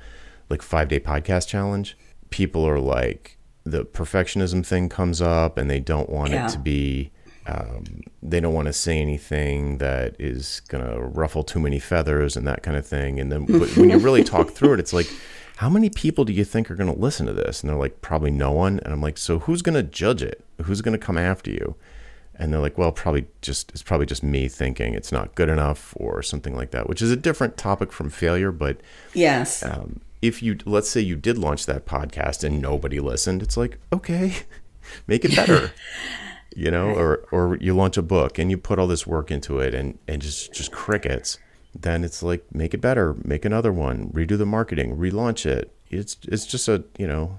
like 0.48 0.62
five 0.62 0.88
day 0.88 1.00
podcast 1.00 1.48
challenge. 1.48 1.98
People 2.30 2.66
are 2.66 2.80
like, 2.80 3.33
the 3.64 3.84
perfectionism 3.84 4.64
thing 4.64 4.88
comes 4.88 5.20
up 5.20 5.58
and 5.58 5.70
they 5.70 5.80
don't 5.80 6.10
want 6.10 6.30
yeah. 6.30 6.46
it 6.46 6.50
to 6.50 6.58
be 6.58 7.10
um, 7.46 8.02
they 8.22 8.40
don't 8.40 8.54
want 8.54 8.66
to 8.66 8.72
say 8.72 9.00
anything 9.00 9.78
that 9.78 10.16
is 10.18 10.60
going 10.68 10.84
to 10.84 11.00
ruffle 11.00 11.44
too 11.44 11.60
many 11.60 11.78
feathers 11.78 12.36
and 12.36 12.46
that 12.46 12.62
kind 12.62 12.76
of 12.76 12.86
thing. 12.86 13.20
And 13.20 13.30
then 13.30 13.44
when 13.76 13.90
you 13.90 13.98
really 13.98 14.24
talk 14.24 14.50
through 14.50 14.74
it 14.74 14.80
it's 14.80 14.92
like 14.92 15.10
how 15.56 15.68
many 15.68 15.88
people 15.88 16.24
do 16.24 16.32
you 16.32 16.44
think 16.44 16.70
are 16.70 16.74
going 16.74 16.92
to 16.92 16.98
listen 16.98 17.26
to 17.26 17.32
this? 17.32 17.60
And 17.60 17.70
they're 17.70 17.78
like 17.78 18.00
probably 18.00 18.30
no 18.30 18.50
one. 18.50 18.80
And 18.80 18.92
i'm 18.92 19.02
like 19.02 19.18
so 19.18 19.40
who's 19.40 19.62
going 19.62 19.74
to 19.74 19.82
judge 19.82 20.22
it? 20.22 20.42
Who's 20.62 20.80
going 20.80 20.98
to 20.98 21.04
come 21.06 21.18
after 21.18 21.50
you? 21.50 21.76
And 22.36 22.52
they're 22.52 22.60
like 22.60 22.78
well 22.78 22.92
probably 22.92 23.26
just 23.42 23.70
it's 23.70 23.82
probably 23.82 24.06
just 24.06 24.22
me 24.22 24.48
thinking 24.48 24.94
it's 24.94 25.12
not 25.12 25.34
good 25.34 25.48
enough 25.48 25.94
or 25.96 26.22
something 26.22 26.56
like 26.56 26.70
that 26.70 26.88
which 26.88 27.00
is 27.02 27.10
a 27.10 27.16
different 27.16 27.56
topic 27.56 27.92
from 27.92 28.10
failure 28.10 28.50
but 28.50 28.80
yes. 29.12 29.64
um, 29.64 30.00
if 30.24 30.42
you 30.42 30.56
let's 30.64 30.88
say 30.88 31.00
you 31.02 31.16
did 31.16 31.36
launch 31.36 31.66
that 31.66 31.84
podcast 31.84 32.42
and 32.44 32.60
nobody 32.60 32.98
listened, 32.98 33.42
it's 33.42 33.58
like, 33.58 33.78
okay, 33.92 34.34
make 35.06 35.24
it 35.24 35.36
better. 35.36 35.72
you 36.56 36.70
know, 36.70 36.88
or 36.94 37.26
or 37.30 37.56
you 37.60 37.74
launch 37.74 37.98
a 37.98 38.02
book 38.02 38.38
and 38.38 38.50
you 38.50 38.56
put 38.56 38.78
all 38.78 38.86
this 38.86 39.06
work 39.06 39.30
into 39.30 39.58
it 39.58 39.74
and 39.74 39.98
and 40.08 40.22
just 40.22 40.54
just 40.54 40.72
crickets, 40.72 41.38
then 41.78 42.02
it's 42.04 42.22
like 42.22 42.42
make 42.54 42.72
it 42.72 42.80
better, 42.80 43.14
make 43.22 43.44
another 43.44 43.72
one, 43.72 44.08
redo 44.10 44.38
the 44.38 44.46
marketing, 44.46 44.96
relaunch 44.96 45.44
it. 45.44 45.74
It's 45.90 46.16
it's 46.22 46.46
just 46.46 46.68
a, 46.68 46.84
you 46.96 47.06
know, 47.06 47.36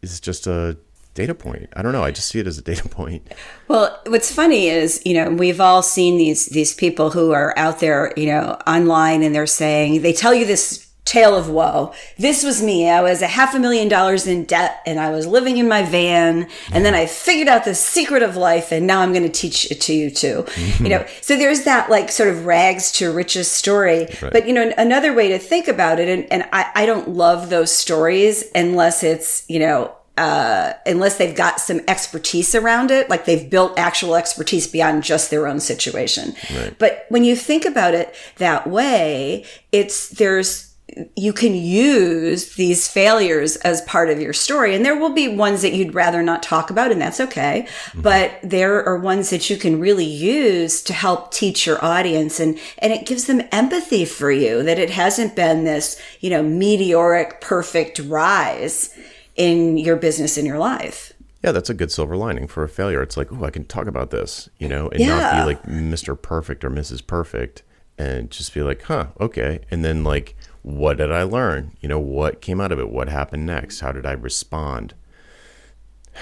it's 0.00 0.18
just 0.18 0.46
a 0.46 0.78
data 1.12 1.34
point. 1.34 1.68
I 1.74 1.82
don't 1.82 1.92
know. 1.92 2.04
I 2.04 2.10
just 2.10 2.28
see 2.28 2.38
it 2.38 2.46
as 2.46 2.56
a 2.56 2.62
data 2.62 2.88
point. 2.88 3.26
Well, 3.68 4.00
what's 4.06 4.32
funny 4.32 4.68
is, 4.68 5.02
you 5.04 5.12
know, 5.12 5.30
we've 5.30 5.60
all 5.60 5.82
seen 5.82 6.16
these 6.16 6.46
these 6.46 6.72
people 6.72 7.10
who 7.10 7.32
are 7.32 7.52
out 7.58 7.80
there, 7.80 8.14
you 8.16 8.26
know, 8.26 8.58
online 8.66 9.22
and 9.22 9.34
they're 9.34 9.46
saying 9.46 10.00
they 10.00 10.14
tell 10.14 10.32
you 10.32 10.46
this 10.46 10.85
tale 11.06 11.36
of 11.36 11.48
woe. 11.48 11.94
This 12.18 12.42
was 12.42 12.60
me. 12.60 12.90
I 12.90 13.00
was 13.00 13.22
a 13.22 13.28
half 13.28 13.54
a 13.54 13.60
million 13.60 13.88
dollars 13.88 14.26
in 14.26 14.44
debt 14.44 14.82
and 14.84 14.98
I 14.98 15.10
was 15.10 15.26
living 15.26 15.56
in 15.56 15.68
my 15.68 15.82
van. 15.82 16.48
And 16.72 16.84
then 16.84 16.94
I 16.94 17.06
figured 17.06 17.48
out 17.48 17.64
the 17.64 17.76
secret 17.76 18.24
of 18.24 18.36
life 18.36 18.72
and 18.72 18.86
now 18.86 19.00
I'm 19.00 19.12
going 19.12 19.22
to 19.22 19.30
teach 19.30 19.70
it 19.70 19.80
to 19.82 19.94
you 19.94 20.10
too. 20.10 20.44
you 20.80 20.88
know, 20.88 21.06
so 21.22 21.36
there's 21.36 21.62
that 21.62 21.88
like 21.88 22.10
sort 22.10 22.28
of 22.28 22.44
rags 22.44 22.90
to 22.92 23.12
riches 23.12 23.48
story. 23.50 24.08
Right. 24.20 24.32
But, 24.32 24.48
you 24.48 24.52
know, 24.52 24.72
another 24.76 25.14
way 25.14 25.28
to 25.28 25.38
think 25.38 25.68
about 25.68 26.00
it, 26.00 26.08
and, 26.08 26.30
and 26.32 26.48
I, 26.52 26.70
I 26.74 26.86
don't 26.86 27.10
love 27.10 27.50
those 27.50 27.70
stories 27.70 28.44
unless 28.54 29.04
it's, 29.04 29.48
you 29.48 29.60
know, 29.60 29.94
uh, 30.18 30.72
unless 30.86 31.18
they've 31.18 31.36
got 31.36 31.60
some 31.60 31.80
expertise 31.86 32.54
around 32.54 32.90
it, 32.90 33.08
like 33.10 33.26
they've 33.26 33.48
built 33.48 33.78
actual 33.78 34.16
expertise 34.16 34.66
beyond 34.66 35.04
just 35.04 35.30
their 35.30 35.46
own 35.46 35.60
situation. 35.60 36.34
Right. 36.54 36.76
But 36.78 37.06
when 37.10 37.22
you 37.22 37.36
think 37.36 37.64
about 37.64 37.94
it 37.94 38.14
that 38.38 38.66
way, 38.66 39.44
it's 39.72 40.08
there's 40.10 40.74
you 41.14 41.32
can 41.32 41.54
use 41.54 42.54
these 42.54 42.88
failures 42.88 43.56
as 43.56 43.82
part 43.82 44.08
of 44.08 44.20
your 44.20 44.32
story. 44.32 44.74
And 44.74 44.84
there 44.84 44.98
will 44.98 45.12
be 45.12 45.28
ones 45.28 45.62
that 45.62 45.74
you'd 45.74 45.94
rather 45.94 46.22
not 46.22 46.42
talk 46.42 46.70
about, 46.70 46.90
and 46.90 47.00
that's 47.00 47.20
okay. 47.20 47.66
Mm-hmm. 47.66 48.00
But 48.00 48.38
there 48.42 48.84
are 48.84 48.98
ones 48.98 49.30
that 49.30 49.50
you 49.50 49.56
can 49.56 49.78
really 49.78 50.06
use 50.06 50.82
to 50.82 50.92
help 50.92 51.32
teach 51.32 51.66
your 51.66 51.84
audience 51.84 52.40
and, 52.40 52.58
and 52.78 52.92
it 52.92 53.06
gives 53.06 53.26
them 53.26 53.42
empathy 53.52 54.04
for 54.04 54.30
you 54.30 54.62
that 54.62 54.78
it 54.78 54.90
hasn't 54.90 55.36
been 55.36 55.64
this, 55.64 56.00
you 56.20 56.30
know, 56.30 56.42
meteoric, 56.42 57.40
perfect 57.40 57.98
rise 57.98 58.94
in 59.36 59.76
your 59.76 59.96
business 59.96 60.38
in 60.38 60.46
your 60.46 60.58
life. 60.58 61.12
Yeah, 61.42 61.52
that's 61.52 61.70
a 61.70 61.74
good 61.74 61.92
silver 61.92 62.16
lining 62.16 62.48
for 62.48 62.64
a 62.64 62.68
failure. 62.68 63.02
It's 63.02 63.16
like, 63.16 63.30
oh, 63.32 63.44
I 63.44 63.50
can 63.50 63.66
talk 63.66 63.86
about 63.86 64.10
this, 64.10 64.48
you 64.58 64.68
know, 64.68 64.88
and 64.88 65.00
yeah. 65.00 65.08
not 65.08 65.40
be 65.42 65.46
like 65.46 65.62
Mr. 65.64 66.20
Perfect 66.20 66.64
or 66.64 66.70
Mrs. 66.70 67.06
Perfect 67.06 67.62
and 67.98 68.30
just 68.30 68.52
be 68.54 68.62
like, 68.62 68.82
huh, 68.82 69.08
okay. 69.20 69.60
And 69.70 69.84
then 69.84 70.04
like 70.04 70.36
what 70.66 70.96
did 70.96 71.12
I 71.12 71.22
learn? 71.22 71.76
You 71.80 71.88
know, 71.88 72.00
what 72.00 72.40
came 72.40 72.60
out 72.60 72.72
of 72.72 72.80
it? 72.80 72.90
What 72.90 73.08
happened 73.08 73.46
next? 73.46 73.78
How 73.78 73.92
did 73.92 74.04
I 74.04 74.10
respond? 74.10 74.94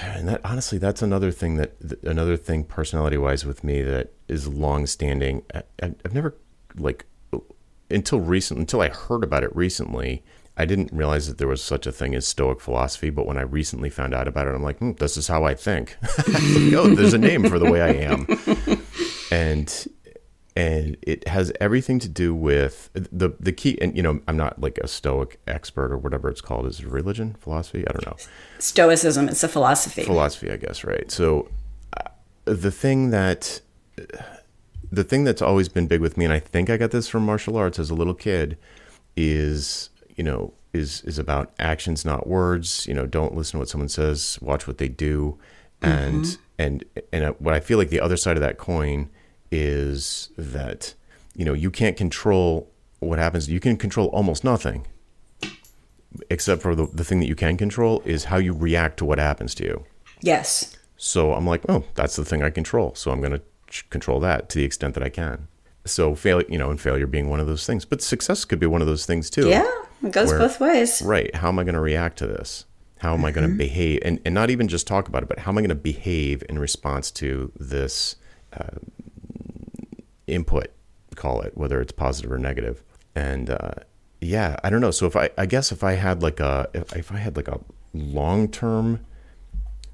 And 0.02 0.28
that 0.28 0.42
honestly, 0.44 0.76
that's 0.76 1.00
another 1.00 1.30
thing 1.30 1.56
that 1.56 1.72
another 2.02 2.36
thing 2.36 2.64
personality 2.64 3.16
wise 3.16 3.46
with 3.46 3.64
me 3.64 3.80
that 3.80 4.12
is 4.28 4.46
long 4.46 4.86
standing. 4.86 5.44
I've 5.82 6.12
never 6.12 6.36
like 6.76 7.06
until 7.88 8.20
recent 8.20 8.60
until 8.60 8.82
I 8.82 8.90
heard 8.90 9.24
about 9.24 9.44
it 9.44 9.56
recently. 9.56 10.22
I 10.58 10.66
didn't 10.66 10.92
realize 10.92 11.26
that 11.26 11.38
there 11.38 11.48
was 11.48 11.62
such 11.62 11.86
a 11.86 11.92
thing 11.92 12.14
as 12.14 12.28
Stoic 12.28 12.60
philosophy, 12.60 13.08
but 13.08 13.26
when 13.26 13.38
I 13.38 13.42
recently 13.42 13.88
found 13.88 14.12
out 14.12 14.28
about 14.28 14.46
it, 14.46 14.54
I'm 14.54 14.62
like, 14.62 14.78
mm, 14.78 14.98
this 14.98 15.16
is 15.16 15.26
how 15.26 15.44
I 15.44 15.54
think. 15.54 15.96
oh, 16.28 16.94
there's 16.94 17.14
a 17.14 17.18
name 17.18 17.48
for 17.48 17.58
the 17.58 17.70
way 17.70 17.80
I 17.80 17.88
am. 17.88 18.26
And 19.32 19.88
and 20.56 20.96
it 21.02 21.26
has 21.26 21.52
everything 21.61 21.99
to 21.99 22.08
do 22.08 22.34
with 22.34 22.90
the 22.94 23.34
the 23.40 23.52
key 23.52 23.76
and 23.80 23.96
you 23.96 24.02
know 24.02 24.20
i'm 24.28 24.37
not 24.37 24.61
like 24.61 24.78
a 24.78 24.87
stoic 24.87 25.40
expert 25.49 25.90
or 25.90 25.99
whatever 25.99 26.28
it's 26.28 26.40
called. 26.40 26.66
Is 26.66 26.80
it 26.80 26.87
religion? 26.87 27.37
Philosophy? 27.40 27.84
I 27.87 27.92
don't 27.92 28.06
know. 28.06 28.16
Stoicism. 28.58 29.28
It's 29.28 29.42
a 29.42 29.49
philosophy. 29.49 30.04
Philosophy 30.04 30.50
i 30.50 30.56
guess 30.56 30.84
right. 30.84 31.11
So 31.11 31.49
uh, 31.96 32.11
the 32.44 32.70
thing 32.70 33.11
that 33.11 33.61
the 34.92 35.04
thing 35.04 35.25
that's 35.25 35.42
always 35.42 35.68
been 35.68 35.87
big 35.87 36.00
with 36.00 36.16
me 36.16 36.25
and 36.25 36.34
i 36.34 36.38
think 36.38 36.68
i 36.70 36.76
got 36.76 36.90
this 36.90 37.08
from 37.08 37.25
martial 37.25 37.56
arts 37.56 37.78
as 37.78 37.90
a 37.90 37.94
little 37.94 38.14
kid 38.14 38.56
is 39.16 39.90
you 40.16 40.25
know 40.25 40.52
is 40.75 41.02
is 41.02 41.18
about 41.18 41.52
actions 41.58 42.04
not 42.04 42.26
words. 42.26 42.87
You 42.87 42.94
know 42.94 43.06
don't 43.06 43.34
listen 43.34 43.52
to 43.52 43.58
what 43.58 43.68
someone 43.68 43.88
says. 43.88 44.38
Watch 44.42 44.66
what 44.66 44.78
they 44.78 44.88
do. 44.88 45.38
And 45.80 46.25
mm-hmm. 46.25 46.42
and 46.58 46.84
and 47.12 47.34
what 47.38 47.54
i 47.54 47.61
feel 47.61 47.78
like 47.78 47.90
the 47.90 48.00
other 48.00 48.16
side 48.16 48.37
of 48.37 48.40
that 48.40 48.58
coin 48.58 49.11
is 49.54 50.30
that 50.37 50.94
you 51.34 51.44
know 51.44 51.52
you 51.52 51.70
can't 51.70 51.96
control 51.96 52.68
what 52.99 53.18
happens. 53.18 53.49
You 53.49 53.61
can 53.61 53.76
control 53.76 54.08
almost 54.08 54.42
nothing, 54.42 54.87
except 56.28 56.61
for 56.61 56.75
the 56.75 56.87
the 56.92 57.04
thing 57.04 57.20
that 57.20 57.26
you 57.28 57.37
can 57.37 57.56
control 57.56 58.02
is 58.04 58.25
how 58.25 58.38
you 58.38 58.52
react 58.52 58.96
to 58.99 59.04
what 59.04 59.18
happens 59.18 59.54
to 59.56 59.64
you. 59.64 59.84
Yes. 60.20 60.76
So 60.96 61.34
I'm 61.34 61.46
like, 61.46 61.62
oh, 61.68 61.84
that's 61.94 62.16
the 62.16 62.25
thing 62.25 62.42
I 62.42 62.50
control. 62.50 62.94
So 62.94 63.11
I'm 63.11 63.20
going 63.20 63.32
to 63.32 63.42
control 63.90 64.20
that 64.20 64.49
to 64.50 64.58
the 64.58 64.64
extent 64.64 64.94
that 64.94 65.02
I 65.02 65.08
can. 65.08 65.49
So 65.84 66.14
fail, 66.14 66.42
you 66.49 66.56
know, 66.56 66.70
and 66.70 66.80
failure 66.80 67.06
being 67.06 67.28
one 67.28 67.40
of 67.40 67.46
those 67.46 67.66
things, 67.66 67.84
but 67.84 68.00
success 68.00 68.44
could 68.44 68.58
be 68.58 68.66
one 68.66 68.80
of 68.80 68.87
those 68.87 69.04
things 69.04 69.28
too. 69.28 69.49
Yeah, 69.49 69.70
it 70.02 70.12
goes 70.12 70.30
where, 70.30 70.38
both 70.38 70.61
ways. 70.61 71.02
Right. 71.02 71.34
How 71.34 71.49
am 71.49 71.58
I 71.58 71.64
going 71.64 71.75
to 71.75 71.80
react 71.80 72.18
to 72.18 72.26
this? 72.26 72.64
How 72.99 73.12
am 73.12 73.18
mm-hmm. 73.18 73.26
I 73.26 73.30
going 73.32 73.50
to 73.50 73.54
behave? 73.54 74.00
And, 74.02 74.18
and 74.25 74.34
not 74.34 74.49
even 74.50 74.66
just 74.66 74.87
talk 74.87 75.08
about 75.08 75.23
it, 75.23 75.28
but 75.28 75.40
how 75.40 75.50
am 75.50 75.58
I 75.58 75.61
going 75.61 75.68
to 75.68 75.75
behave 75.75 76.42
in 76.49 76.58
response 76.58 77.11
to 77.12 77.52
this 77.58 78.16
uh, 78.54 78.78
input, 80.26 80.69
call 81.14 81.40
it, 81.43 81.57
whether 81.57 81.81
it's 81.81 81.93
positive 81.93 82.33
or 82.33 82.38
negative. 82.38 82.83
And 83.14 83.50
uh, 83.50 83.75
yeah, 84.21 84.57
I 84.64 84.71
don't 84.71 84.81
know. 84.81 84.90
So 84.90 85.07
if 85.07 85.16
I, 85.16 85.31
I 85.37 85.47
guess 85.47 85.73
if 85.73 85.85
I 85.85 85.93
had 85.93 86.23
like 86.23 86.40
a, 86.40 86.69
if, 86.75 86.95
if 86.97 87.12
I 87.12 87.19
had 87.19 87.37
like 87.37 87.49
a 87.49 87.61
long 87.93 88.49
term, 88.49 89.04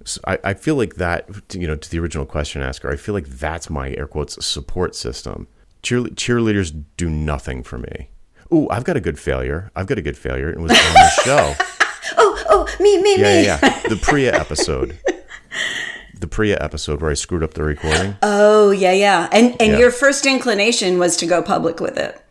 so 0.05 0.21
I, 0.27 0.39
I 0.43 0.55
feel 0.55 0.77
like 0.77 0.95
that, 0.97 1.29
you 1.55 1.67
know, 1.67 1.77
to 1.77 1.91
the 1.91 1.99
original 1.99 2.25
question 2.27 2.63
asker, 2.63 2.91
I 2.91 2.97
feel 2.97 3.15
like 3.15 3.27
that's 3.27 3.69
my 3.69 3.91
air 3.91 4.07
quotes 4.07 4.45
support 4.45 4.95
system. 4.95 5.47
Cheer, 5.83 6.01
cheerleaders 6.01 6.85
do 6.97 7.09
nothing 7.09 7.63
for 7.63 7.79
me. 7.79 8.11
Oh, 8.51 8.69
I've 8.71 8.85
got 8.85 8.97
a 8.97 9.01
good 9.01 9.19
failure. 9.19 9.71
I've 9.77 9.87
got 9.87 9.99
a 9.99 10.03
good 10.03 10.19
failure. 10.19 10.51
It 10.51 10.59
was 10.59 10.73
on 10.73 10.77
the 10.77 11.11
show. 11.25 11.55
oh, 12.17 12.45
oh, 12.49 12.77
me, 12.81 13.01
me, 13.01 13.17
yeah, 13.19 13.23
me. 13.23 13.45
Yeah, 13.45 13.59
yeah. 13.63 13.89
The 13.89 13.97
Priya 13.97 14.35
episode 14.35 14.99
the 16.21 16.27
Priya 16.27 16.59
episode 16.61 17.01
where 17.01 17.11
I 17.11 17.15
screwed 17.15 17.43
up 17.43 17.55
the 17.55 17.63
recording. 17.63 18.17
Oh 18.23 18.71
yeah, 18.71 18.93
yeah. 18.93 19.29
And 19.33 19.57
and 19.61 19.73
yeah. 19.73 19.79
your 19.79 19.91
first 19.91 20.27
inclination 20.27 20.99
was 20.99 21.17
to 21.17 21.27
go 21.27 21.43
public 21.43 21.81
with 21.81 21.97
it. 21.97 22.23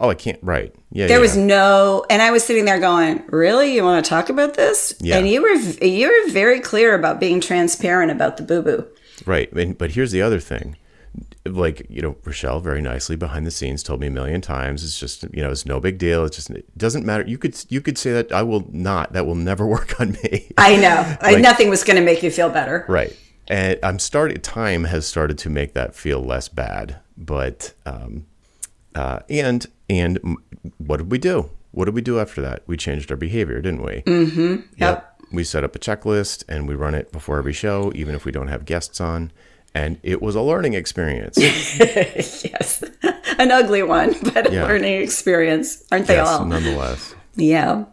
Oh, 0.00 0.10
I 0.10 0.14
can't. 0.14 0.38
Right. 0.42 0.74
Yeah. 0.90 1.06
There 1.06 1.18
yeah. 1.18 1.22
was 1.22 1.36
no, 1.36 2.04
and 2.10 2.20
I 2.20 2.30
was 2.30 2.42
sitting 2.44 2.64
there 2.64 2.80
going, 2.80 3.22
"Really, 3.28 3.74
you 3.74 3.84
want 3.84 4.04
to 4.04 4.08
talk 4.08 4.28
about 4.28 4.54
this?" 4.54 4.94
Yeah. 5.00 5.18
And 5.18 5.28
you 5.28 5.42
were 5.42 5.54
you 5.84 6.08
were 6.08 6.32
very 6.32 6.60
clear 6.60 6.94
about 6.94 7.20
being 7.20 7.40
transparent 7.40 8.10
about 8.10 8.36
the 8.36 8.42
boo 8.42 8.62
boo. 8.62 8.86
Right. 9.26 9.52
And, 9.52 9.76
but 9.76 9.92
here's 9.92 10.10
the 10.10 10.22
other 10.22 10.40
thing. 10.40 10.76
Like 11.46 11.86
you 11.88 12.00
know, 12.00 12.16
Rochelle 12.24 12.60
very 12.60 12.80
nicely 12.80 13.16
behind 13.16 13.46
the 13.46 13.50
scenes 13.50 13.82
told 13.82 14.00
me 14.00 14.08
a 14.08 14.10
million 14.10 14.40
times. 14.40 14.82
It's 14.82 14.98
just 14.98 15.22
you 15.32 15.42
know, 15.42 15.50
it's 15.50 15.66
no 15.66 15.78
big 15.78 15.98
deal. 15.98 16.24
It 16.24 16.32
just 16.32 16.50
it 16.50 16.76
doesn't 16.76 17.04
matter. 17.04 17.24
You 17.24 17.38
could 17.38 17.56
you 17.68 17.80
could 17.80 17.98
say 17.98 18.12
that 18.12 18.32
I 18.32 18.42
will 18.42 18.66
not. 18.72 19.12
That 19.12 19.26
will 19.26 19.36
never 19.36 19.66
work 19.76 20.00
on 20.00 20.16
me. 20.24 20.50
I 20.58 20.76
know. 20.76 21.16
like, 21.22 21.40
Nothing 21.40 21.68
was 21.68 21.84
going 21.84 21.96
to 21.96 22.04
make 22.04 22.22
you 22.22 22.30
feel 22.30 22.48
better. 22.48 22.84
Right 22.88 23.16
and 23.48 23.78
I'm 23.82 23.98
starting. 23.98 24.40
Time 24.40 24.84
has 24.84 25.06
started 25.06 25.38
to 25.38 25.50
make 25.50 25.74
that 25.74 25.94
feel 25.94 26.20
less 26.20 26.48
bad, 26.48 26.96
but 27.16 27.74
um, 27.86 28.26
uh, 28.94 29.20
and 29.28 29.66
and 29.88 30.18
what 30.78 30.98
did 30.98 31.10
we 31.10 31.18
do? 31.18 31.50
What 31.72 31.86
did 31.86 31.94
we 31.94 32.02
do 32.02 32.20
after 32.20 32.40
that? 32.40 32.62
We 32.66 32.76
changed 32.76 33.10
our 33.10 33.16
behavior, 33.16 33.60
didn't 33.60 33.82
we? 33.82 34.02
Mm-hmm. 34.02 34.50
Yep. 34.50 34.66
yep. 34.78 35.20
We 35.32 35.42
set 35.42 35.64
up 35.64 35.74
a 35.74 35.78
checklist 35.78 36.44
and 36.48 36.68
we 36.68 36.76
run 36.76 36.94
it 36.94 37.10
before 37.10 37.38
every 37.38 37.52
show, 37.52 37.90
even 37.94 38.14
if 38.14 38.24
we 38.24 38.30
don't 38.30 38.46
have 38.46 38.64
guests 38.64 39.00
on. 39.00 39.32
And 39.74 39.98
it 40.04 40.22
was 40.22 40.36
a 40.36 40.40
learning 40.40 40.74
experience. 40.74 41.36
yes, 41.38 42.84
an 43.38 43.50
ugly 43.50 43.82
one, 43.82 44.14
but 44.34 44.52
yeah. 44.52 44.64
a 44.64 44.68
learning 44.68 45.02
experience, 45.02 45.82
aren't 45.90 46.06
they 46.06 46.14
yes, 46.14 46.28
all? 46.28 46.44
Nonetheless. 46.44 47.16
Yeah. 47.34 47.86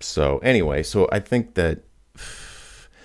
So 0.00 0.38
anyway, 0.38 0.82
so 0.82 1.10
I 1.12 1.20
think 1.20 1.54
that 1.54 1.82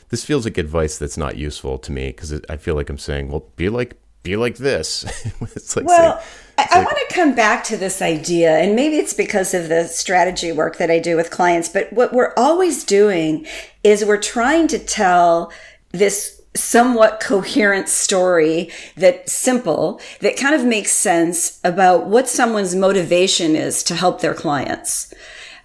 this 0.10 0.24
feels 0.24 0.46
like 0.46 0.58
advice 0.58 0.98
that's 0.98 1.18
not 1.18 1.38
useful 1.38 1.78
to 1.80 1.92
me 1.92 2.08
because 2.08 2.40
I 2.50 2.58
feel 2.58 2.76
like 2.76 2.90
I'm 2.90 2.98
saying, 2.98 3.30
well, 3.30 3.46
be 3.56 3.70
like 3.70 3.98
be 4.26 4.36
like 4.36 4.58
this. 4.58 5.04
it's 5.56 5.76
like 5.78 5.86
well, 5.86 6.18
saying, 6.18 6.28
it's 6.60 6.74
I, 6.74 6.80
like, 6.80 6.88
I 6.88 6.92
want 6.92 6.98
to 7.08 7.16
come 7.16 7.36
back 7.36 7.64
to 7.66 7.78
this 7.78 8.02
idea, 8.02 8.58
and 8.58 8.76
maybe 8.76 8.98
it's 8.98 9.14
because 9.14 9.54
of 9.54 9.70
the 9.70 9.88
strategy 9.88 10.52
work 10.52 10.78
that 10.78 10.92
I 10.92 11.00
do 11.00 11.16
with 11.16 11.32
clients. 11.32 11.70
But 11.70 11.94
what 11.94 12.12
we're 12.12 12.34
always 12.36 12.84
doing 12.84 13.46
is 13.84 14.04
we're 14.04 14.18
trying 14.18 14.68
to 14.70 14.80
tell 14.80 15.54
this 15.92 16.42
somewhat 16.56 17.20
coherent 17.20 17.90
story 17.90 18.72
that 18.96 19.30
simple 19.30 20.02
that 20.22 20.38
kind 20.38 20.56
of 20.56 20.66
makes 20.66 20.92
sense 20.92 21.60
about 21.64 22.08
what 22.08 22.30
someone's 22.30 22.76
motivation 22.76 23.56
is 23.56 23.84
to 23.84 23.96
help 23.96 24.22
their 24.22 24.34
clients. 24.34 25.14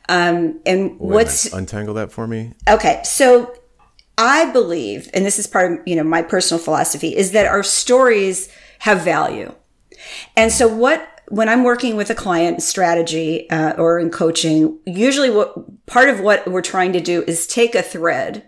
Um, 0.09 0.61
and 0.67 0.99
Wait 0.99 1.01
what's 1.01 1.53
untangle 1.53 1.95
that 1.95 2.11
for 2.11 2.27
me? 2.27 2.53
Okay, 2.69 3.01
so 3.05 3.55
I 4.21 4.53
believe, 4.53 5.09
and 5.15 5.25
this 5.25 5.39
is 5.39 5.47
part 5.47 5.73
of, 5.73 5.79
you 5.87 5.97
know, 5.97 6.05
my 6.05 6.21
personal 6.21 6.63
philosophy 6.63 7.17
is 7.17 7.33
that 7.33 7.47
our 7.47 7.63
stories 7.63 8.51
have 8.81 9.01
value. 9.01 9.53
And 10.37 10.53
so 10.53 10.69
what, 10.69 11.23
when 11.29 11.49
I'm 11.49 11.65
working 11.65 11.97
with 11.97 12.11
a 12.11 12.15
client 12.15 12.63
strategy, 12.63 13.49
uh, 13.49 13.73
or 13.79 13.99
in 13.99 14.11
coaching, 14.11 14.79
usually 14.85 15.31
what 15.31 15.87
part 15.87 16.11
of 16.11 16.21
what 16.21 16.47
we're 16.47 16.61
trying 16.61 16.93
to 16.93 17.01
do 17.01 17.25
is 17.27 17.47
take 17.47 17.75
a 17.75 17.83
thread 17.83 18.47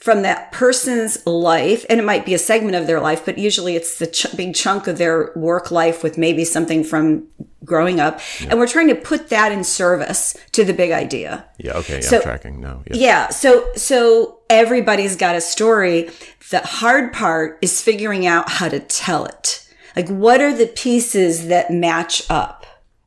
from 0.00 0.22
that 0.22 0.50
person's 0.50 1.24
life, 1.26 1.84
and 1.90 2.00
it 2.00 2.04
might 2.04 2.24
be 2.24 2.32
a 2.32 2.38
segment 2.38 2.74
of 2.74 2.86
their 2.86 3.00
life, 3.00 3.24
but 3.24 3.36
usually 3.36 3.76
it's 3.76 3.98
the 3.98 4.06
ch- 4.06 4.34
big 4.34 4.54
chunk 4.54 4.86
of 4.86 4.96
their 4.96 5.30
work 5.36 5.70
life 5.70 6.02
with 6.02 6.16
maybe 6.16 6.42
something 6.44 6.82
from 6.82 7.26
growing 7.66 8.00
up. 8.00 8.18
Yeah. 8.40 8.48
And 8.50 8.58
we're 8.58 8.66
trying 8.66 8.88
to 8.88 8.94
put 8.94 9.28
that 9.28 9.52
in 9.52 9.62
service 9.62 10.36
to 10.52 10.64
the 10.64 10.72
big 10.72 10.90
idea. 10.90 11.44
Yeah. 11.58 11.76
Okay. 11.78 11.96
Yeah, 11.96 12.08
so, 12.08 12.16
I'm 12.16 12.22
tracking 12.22 12.60
now. 12.60 12.82
Yeah. 12.86 12.96
yeah. 12.96 13.28
So, 13.28 13.68
so 13.76 14.38
everybody's 14.48 15.16
got 15.16 15.36
a 15.36 15.40
story. 15.40 16.10
The 16.50 16.60
hard 16.60 17.12
part 17.12 17.58
is 17.60 17.82
figuring 17.82 18.26
out 18.26 18.48
how 18.48 18.70
to 18.70 18.80
tell 18.80 19.26
it. 19.26 19.68
Like, 19.94 20.08
what 20.08 20.40
are 20.40 20.56
the 20.56 20.66
pieces 20.66 21.48
that 21.48 21.70
match 21.70 22.22
up? 22.30 22.64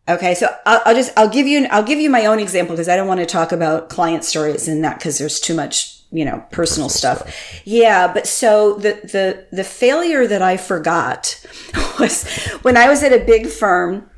Okay, 0.08 0.36
so 0.36 0.54
I'll, 0.66 0.82
I'll, 0.86 0.96
just 0.96 1.14
I'll 1.18 1.30
give 1.30 1.48
you 1.48 1.66
I'll 1.72 1.84
give 1.84 1.98
you 1.98 2.10
my 2.10 2.26
own 2.26 2.38
example 2.38 2.76
because 2.76 2.90
I 2.90 2.98
don't 2.98 3.08
want 3.08 3.22
to 3.22 3.26
talk 3.26 3.54
about 3.54 3.90
client 3.90 4.26
stories 4.26 4.68
in 4.68 4.82
that 4.82 5.00
because 5.00 5.18
there's 5.18 5.40
too 5.40 5.56
much 5.56 5.93
you 6.14 6.24
know 6.24 6.38
personal, 6.52 6.88
personal 6.88 6.90
stuff. 6.90 7.18
stuff. 7.20 7.62
Yeah, 7.66 8.12
but 8.14 8.28
so 8.28 8.76
the 8.76 8.94
the 9.04 9.46
the 9.52 9.64
failure 9.64 10.28
that 10.28 10.42
I 10.42 10.58
forgot 10.58 11.46
was 12.00 12.26
when 12.62 12.78
I 12.78 12.88
was 12.88 13.04
at 13.04 13.12
a 13.12 13.20
big 13.20 13.48
firm. 13.48 14.10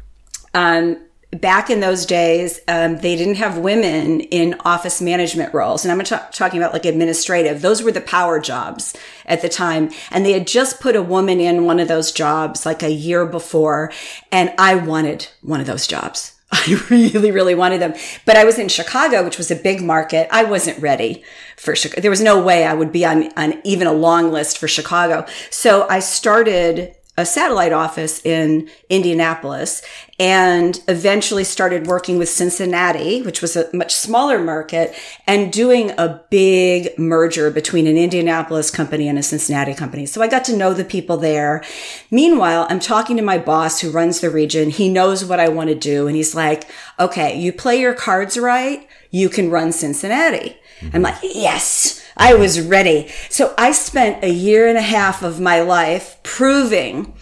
Um, 0.53 1.01
back 1.41 1.69
in 1.69 1.81
those 1.81 2.05
days, 2.05 2.59
um, 2.67 2.97
they 2.97 3.15
didn't 3.15 3.35
have 3.35 3.57
women 3.57 4.21
in 4.21 4.55
office 4.61 5.01
management 5.01 5.53
roles. 5.53 5.83
And 5.83 5.91
I'm 5.91 6.03
t- 6.05 6.15
talking 6.31 6.59
about 6.59 6.73
like 6.73 6.85
administrative. 6.85 7.61
Those 7.61 7.83
were 7.83 7.91
the 7.91 7.99
power 7.99 8.39
jobs 8.39 8.95
at 9.25 9.41
the 9.41 9.49
time. 9.49 9.91
And 10.11 10.25
they 10.25 10.31
had 10.31 10.47
just 10.47 10.79
put 10.79 10.95
a 10.95 11.01
woman 11.01 11.39
in 11.39 11.65
one 11.65 11.79
of 11.79 11.89
those 11.89 12.13
jobs 12.13 12.65
like 12.65 12.83
a 12.83 12.91
year 12.91 13.25
before. 13.25 13.91
And 14.31 14.53
I 14.57 14.75
wanted 14.75 15.27
one 15.41 15.59
of 15.59 15.67
those 15.67 15.87
jobs. 15.87 16.34
I 16.51 16.79
really, 16.89 17.31
really 17.31 17.55
wanted 17.55 17.81
them. 17.81 17.93
But 18.25 18.37
I 18.37 18.45
was 18.45 18.59
in 18.59 18.69
Chicago, 18.69 19.23
which 19.23 19.37
was 19.37 19.51
a 19.51 19.55
big 19.55 19.81
market. 19.81 20.27
I 20.31 20.43
wasn't 20.43 20.79
ready 20.79 21.23
for 21.57 21.75
Chicago. 21.75 22.01
There 22.01 22.11
was 22.11 22.21
no 22.21 22.41
way 22.41 22.65
I 22.65 22.73
would 22.73 22.91
be 22.91 23.05
on, 23.05 23.31
on 23.35 23.61
even 23.63 23.87
a 23.87 23.93
long 23.93 24.31
list 24.31 24.57
for 24.57 24.67
Chicago. 24.67 25.25
So 25.49 25.87
I 25.89 25.99
started 25.99 26.95
a 27.17 27.25
satellite 27.25 27.71
office 27.71 28.25
in 28.25 28.69
Indianapolis 28.89 29.81
and 30.19 30.81
eventually 30.87 31.43
started 31.43 31.87
working 31.87 32.17
with 32.17 32.27
Cincinnati, 32.27 33.21
which 33.21 33.41
was 33.41 33.55
a 33.55 33.73
much 33.73 33.93
smaller 33.93 34.39
market 34.39 34.93
and 35.25 35.51
doing 35.51 35.91
a 35.97 36.21
big 36.29 36.97
merger 36.99 37.49
between 37.49 37.87
an 37.87 37.97
Indianapolis 37.97 38.69
company 38.69 39.07
and 39.07 39.17
a 39.17 39.23
Cincinnati 39.23 39.73
company. 39.73 40.05
So 40.05 40.21
I 40.21 40.27
got 40.27 40.43
to 40.45 40.57
know 40.57 40.73
the 40.73 40.85
people 40.85 41.17
there. 41.17 41.63
Meanwhile, 42.11 42.67
I'm 42.69 42.79
talking 42.79 43.15
to 43.17 43.23
my 43.23 43.37
boss 43.37 43.79
who 43.79 43.91
runs 43.91 44.19
the 44.19 44.29
region. 44.29 44.69
He 44.69 44.89
knows 44.89 45.23
what 45.23 45.39
I 45.39 45.47
want 45.47 45.69
to 45.69 45.75
do. 45.75 46.07
And 46.07 46.15
he's 46.15 46.35
like, 46.35 46.69
okay, 46.99 47.39
you 47.39 47.53
play 47.53 47.79
your 47.79 47.93
cards 47.93 48.37
right. 48.37 48.87
You 49.11 49.29
can 49.29 49.49
run 49.49 49.71
Cincinnati. 49.71 50.57
I'm 50.93 51.01
like, 51.01 51.15
yes. 51.23 52.04
I 52.17 52.33
was 52.33 52.61
ready. 52.61 53.09
So 53.29 53.53
I 53.57 53.71
spent 53.71 54.23
a 54.23 54.29
year 54.29 54.67
and 54.67 54.77
a 54.77 54.81
half 54.81 55.21
of 55.21 55.39
my 55.39 55.61
life 55.61 56.17
proving 56.23 57.13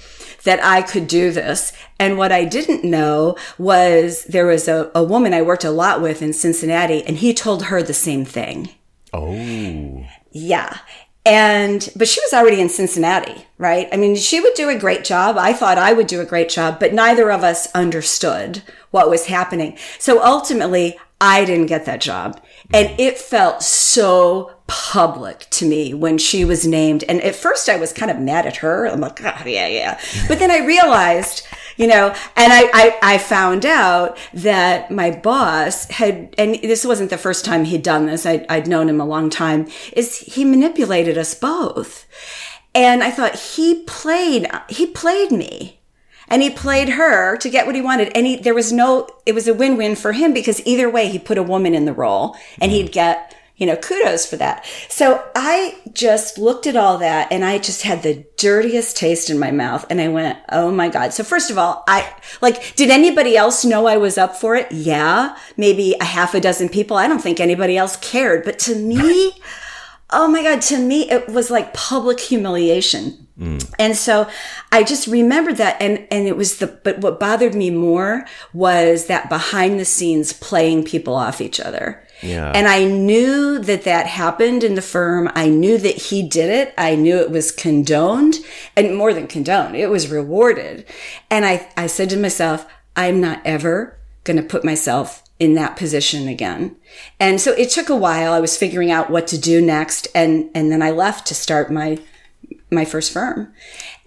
that 0.43 0.63
I 0.63 0.81
could 0.81 1.07
do 1.07 1.31
this. 1.31 1.73
And 1.99 2.17
what 2.17 2.31
I 2.31 2.45
didn't 2.45 2.83
know 2.83 3.37
was 3.57 4.25
there 4.25 4.45
was 4.45 4.67
a, 4.67 4.91
a 4.93 5.03
woman 5.03 5.33
I 5.33 5.41
worked 5.41 5.63
a 5.63 5.71
lot 5.71 6.01
with 6.01 6.21
in 6.21 6.33
Cincinnati, 6.33 7.03
and 7.03 7.17
he 7.17 7.33
told 7.33 7.65
her 7.65 7.81
the 7.81 7.93
same 7.93 8.25
thing. 8.25 8.69
Oh. 9.13 10.05
Yeah. 10.31 10.77
And, 11.25 11.87
but 11.95 12.09
she 12.09 12.19
was 12.19 12.33
already 12.33 12.59
in 12.59 12.67
Cincinnati, 12.67 13.45
right? 13.57 13.87
I 13.93 13.97
mean, 13.97 14.17
she 14.17 14.41
would 14.41 14.55
do 14.55 14.67
a 14.67 14.77
great 14.77 15.05
job. 15.05 15.37
I 15.37 15.53
thought 15.53 15.77
I 15.77 15.93
would 15.93 16.07
do 16.07 16.19
a 16.19 16.25
great 16.25 16.49
job, 16.49 16.79
but 16.79 16.93
neither 16.93 17.31
of 17.31 17.43
us 17.43 17.71
understood 17.73 18.61
what 18.91 19.09
was 19.09 19.27
happening. 19.27 19.77
So 19.99 20.21
ultimately, 20.21 20.99
I 21.21 21.45
didn't 21.45 21.67
get 21.67 21.85
that 21.85 22.01
job. 22.01 22.41
And 22.71 22.99
it 22.99 23.17
felt 23.17 23.61
so 23.63 24.53
public 24.67 25.47
to 25.51 25.65
me 25.65 25.93
when 25.93 26.17
she 26.17 26.45
was 26.45 26.65
named. 26.65 27.03
And 27.09 27.21
at 27.21 27.35
first 27.35 27.69
I 27.69 27.75
was 27.77 27.91
kind 27.91 28.09
of 28.09 28.19
mad 28.19 28.45
at 28.45 28.57
her. 28.57 28.87
I'm 28.87 29.01
like, 29.01 29.23
oh, 29.23 29.43
yeah, 29.45 29.67
yeah. 29.67 29.99
But 30.27 30.39
then 30.39 30.49
I 30.49 30.65
realized, 30.65 31.45
you 31.77 31.87
know, 31.87 32.15
and 32.35 32.53
I, 32.53 32.69
I, 32.73 32.99
I 33.01 33.17
found 33.17 33.65
out 33.65 34.17
that 34.33 34.89
my 34.89 35.11
boss 35.11 35.89
had, 35.91 36.33
and 36.37 36.55
this 36.55 36.85
wasn't 36.85 37.09
the 37.09 37.17
first 37.17 37.43
time 37.45 37.65
he'd 37.65 37.83
done 37.83 38.05
this. 38.05 38.25
I, 38.25 38.45
I'd 38.49 38.67
known 38.67 38.89
him 38.89 39.01
a 39.01 39.05
long 39.05 39.29
time 39.29 39.67
is 39.91 40.19
he 40.19 40.45
manipulated 40.45 41.17
us 41.17 41.35
both. 41.35 42.07
And 42.73 43.03
I 43.03 43.11
thought 43.11 43.35
he 43.35 43.83
played, 43.83 44.49
he 44.69 44.87
played 44.87 45.31
me 45.31 45.79
and 46.33 46.41
he 46.41 46.49
played 46.49 46.89
her 46.89 47.37
to 47.37 47.47
get 47.47 47.67
what 47.67 47.75
he 47.75 47.81
wanted. 47.81 48.11
And 48.17 48.25
he, 48.25 48.37
there 48.37 48.55
was 48.55 48.73
no, 48.73 49.07
it 49.23 49.35
was 49.35 49.47
a 49.47 49.53
win-win 49.53 49.95
for 49.95 50.13
him 50.13 50.33
because 50.33 50.65
either 50.65 50.89
way, 50.89 51.07
he 51.07 51.19
put 51.19 51.37
a 51.37 51.43
woman 51.43 51.75
in 51.75 51.85
the 51.85 51.93
role 51.93 52.35
and 52.59 52.71
he'd 52.71 52.85
mm-hmm. 52.85 52.93
get, 52.93 53.35
you 53.55 53.67
know, 53.67 53.75
kudos 53.75 54.25
for 54.25 54.37
that. 54.37 54.65
So 54.89 55.23
I 55.35 55.77
just 55.93 56.39
looked 56.39 56.65
at 56.65 56.75
all 56.75 56.97
that 56.97 57.31
and 57.31 57.45
I 57.45 57.59
just 57.59 57.83
had 57.83 58.01
the 58.01 58.25
dirtiest 58.37 58.97
taste 58.97 59.29
in 59.29 59.37
my 59.37 59.51
mouth 59.51 59.85
and 59.91 60.01
I 60.01 60.07
went, 60.07 60.39
Oh 60.49 60.71
my 60.71 60.89
God. 60.89 61.13
So 61.13 61.23
first 61.23 61.51
of 61.51 61.59
all, 61.59 61.83
I 61.87 62.11
like, 62.41 62.75
did 62.75 62.89
anybody 62.89 63.37
else 63.37 63.63
know 63.63 63.85
I 63.85 63.97
was 63.97 64.17
up 64.17 64.35
for 64.35 64.55
it? 64.55 64.71
Yeah. 64.71 65.37
Maybe 65.55 65.95
a 66.01 66.03
half 66.03 66.33
a 66.33 66.39
dozen 66.39 66.67
people. 66.67 66.97
I 66.97 67.07
don't 67.07 67.21
think 67.21 67.39
anybody 67.39 67.77
else 67.77 67.95
cared, 67.97 68.43
but 68.43 68.57
to 68.59 68.73
me, 68.73 69.33
oh 70.13 70.27
my 70.27 70.43
God, 70.43 70.61
to 70.63 70.77
me, 70.77 71.09
it 71.09 71.27
was 71.27 71.49
like 71.51 71.73
public 71.73 72.19
humiliation. 72.19 73.27
Mm. 73.37 73.73
And 73.79 73.97
so 73.97 74.29
I 74.71 74.83
just 74.83 75.07
remembered 75.07 75.57
that. 75.57 75.81
And, 75.81 76.07
and 76.11 76.27
it 76.27 76.37
was 76.37 76.57
the, 76.57 76.67
but 76.67 76.99
what 76.99 77.19
bothered 77.19 77.55
me 77.55 77.69
more 77.69 78.25
was 78.53 79.07
that 79.07 79.29
behind 79.29 79.79
the 79.79 79.85
scenes 79.85 80.33
playing 80.33 80.83
people 80.83 81.15
off 81.15 81.41
each 81.41 81.59
other. 81.59 82.03
Yeah. 82.21 82.51
And 82.55 82.67
I 82.67 82.85
knew 82.85 83.59
that 83.59 83.83
that 83.83 84.07
happened 84.07 84.63
in 84.63 84.75
the 84.75 84.81
firm. 84.81 85.29
I 85.35 85.49
knew 85.49 85.77
that 85.77 85.95
he 85.95 86.27
did 86.27 86.49
it. 86.49 86.73
I 86.77 86.95
knew 86.95 87.17
it 87.17 87.31
was 87.31 87.51
condoned 87.51 88.35
and 88.77 88.95
more 88.95 89.13
than 89.13 89.27
condoned, 89.27 89.75
it 89.75 89.89
was 89.89 90.09
rewarded. 90.09 90.85
And 91.29 91.45
I, 91.45 91.69
I 91.75 91.87
said 91.87 92.09
to 92.11 92.17
myself, 92.17 92.65
I'm 92.95 93.19
not 93.19 93.41
ever 93.43 93.97
going 94.23 94.37
to 94.37 94.43
put 94.43 94.63
myself 94.63 95.23
in 95.39 95.55
that 95.55 95.75
position 95.75 96.27
again. 96.27 96.75
And 97.19 97.41
so 97.41 97.51
it 97.53 97.69
took 97.69 97.89
a 97.89 97.95
while. 97.95 98.33
I 98.33 98.39
was 98.39 98.57
figuring 98.57 98.91
out 98.91 99.09
what 99.09 99.27
to 99.27 99.37
do 99.37 99.61
next. 99.61 100.07
And, 100.15 100.49
and 100.55 100.71
then 100.71 100.81
I 100.81 100.91
left 100.91 101.27
to 101.27 101.35
start 101.35 101.71
my, 101.71 101.99
my 102.71 102.85
first 102.85 103.11
firm. 103.11 103.53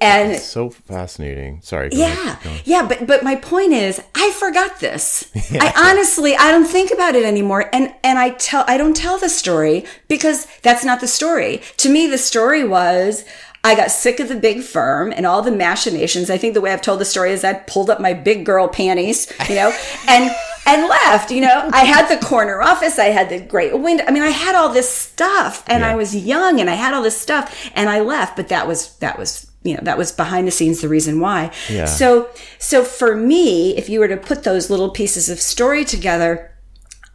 And 0.01 0.33
That's 0.33 0.45
so 0.45 0.71
fascinating. 0.71 1.61
Sorry. 1.63 1.89
Yeah. 1.93 2.39
Yeah. 2.65 2.87
But, 2.87 3.07
but 3.07 3.23
my 3.23 3.37
point 3.37 3.73
is 3.73 4.01
I 4.15 4.31
forgot 4.33 4.79
this. 4.81 5.31
yeah. 5.51 5.65
I 5.65 5.91
honestly, 5.91 6.37
I 6.37 6.51
don't 6.51 6.67
think 6.67 6.91
about 6.91 7.15
it 7.15 7.25
anymore. 7.25 7.69
And, 7.73 7.95
and 8.05 8.19
I 8.19 8.31
tell, 8.31 8.65
I 8.69 8.77
don't 8.77 8.97
tell 8.97 9.19
the 9.19 9.31
story 9.31 9.85
because 10.09 10.47
that's 10.63 10.85
not 10.85 11.01
the 11.01 11.09
story. 11.09 11.63
To 11.79 11.89
me, 11.89 12.07
the 12.07 12.19
story 12.19 12.63
was, 12.63 13.25
I 13.67 13.75
got 13.75 13.91
sick 13.91 14.21
of 14.21 14.29
the 14.29 14.37
big 14.37 14.63
firm 14.63 15.13
and 15.13 15.27
all 15.27 15.43
the 15.43 15.51
machinations. 15.51 16.31
I 16.31 16.39
think 16.39 16.55
the 16.55 16.61
way 16.61 16.73
I've 16.73 16.83
told 16.83 17.01
the 17.01 17.05
story 17.05 17.33
is 17.33 17.43
I 17.43 17.55
pulled 17.55 17.91
up 17.91 18.01
my 18.01 18.15
big 18.15 18.47
girl 18.47 18.69
panties, 18.69 19.33
you 19.49 19.57
know, 19.57 19.77
and 20.09 20.31
and 20.67 20.89
left. 20.89 21.33
You 21.33 21.41
know, 21.41 21.69
I 21.73 21.85
had 21.85 22.09
the 22.09 22.25
corner 22.25 22.63
office, 22.63 22.99
I 22.99 23.07
had 23.07 23.29
the 23.29 23.41
great 23.41 23.77
window. 23.77 24.05
I 24.07 24.13
mean, 24.13 24.23
I 24.23 24.31
had 24.31 24.55
all 24.55 24.69
this 24.69 24.89
stuff, 24.89 25.65
and 25.67 25.81
yeah. 25.81 25.91
I 25.91 25.97
was 25.97 26.15
young, 26.15 26.61
and 26.61 26.71
I 26.71 26.75
had 26.75 26.95
all 26.95 27.03
this 27.03 27.21
stuff, 27.21 27.71
and 27.75 27.91
I 27.91 28.01
left. 28.01 28.37
But 28.37 28.49
that 28.49 28.69
was 28.69 28.97
that 28.99 29.19
was 29.19 29.51
you 29.65 29.75
know 29.75 29.81
that 29.83 29.99
was 29.99 30.13
behind 30.13 30.47
the 30.47 30.53
scenes 30.53 30.81
the 30.81 30.89
reason 30.89 31.19
why. 31.19 31.51
Yeah. 31.69 31.87
So 31.87 32.31
so 32.59 32.85
for 32.85 33.17
me, 33.17 33.77
if 33.77 33.89
you 33.89 33.99
were 33.99 34.09
to 34.09 34.17
put 34.17 34.45
those 34.45 34.71
little 34.71 34.91
pieces 34.91 35.29
of 35.29 35.41
story 35.41 35.85
together 35.85 36.53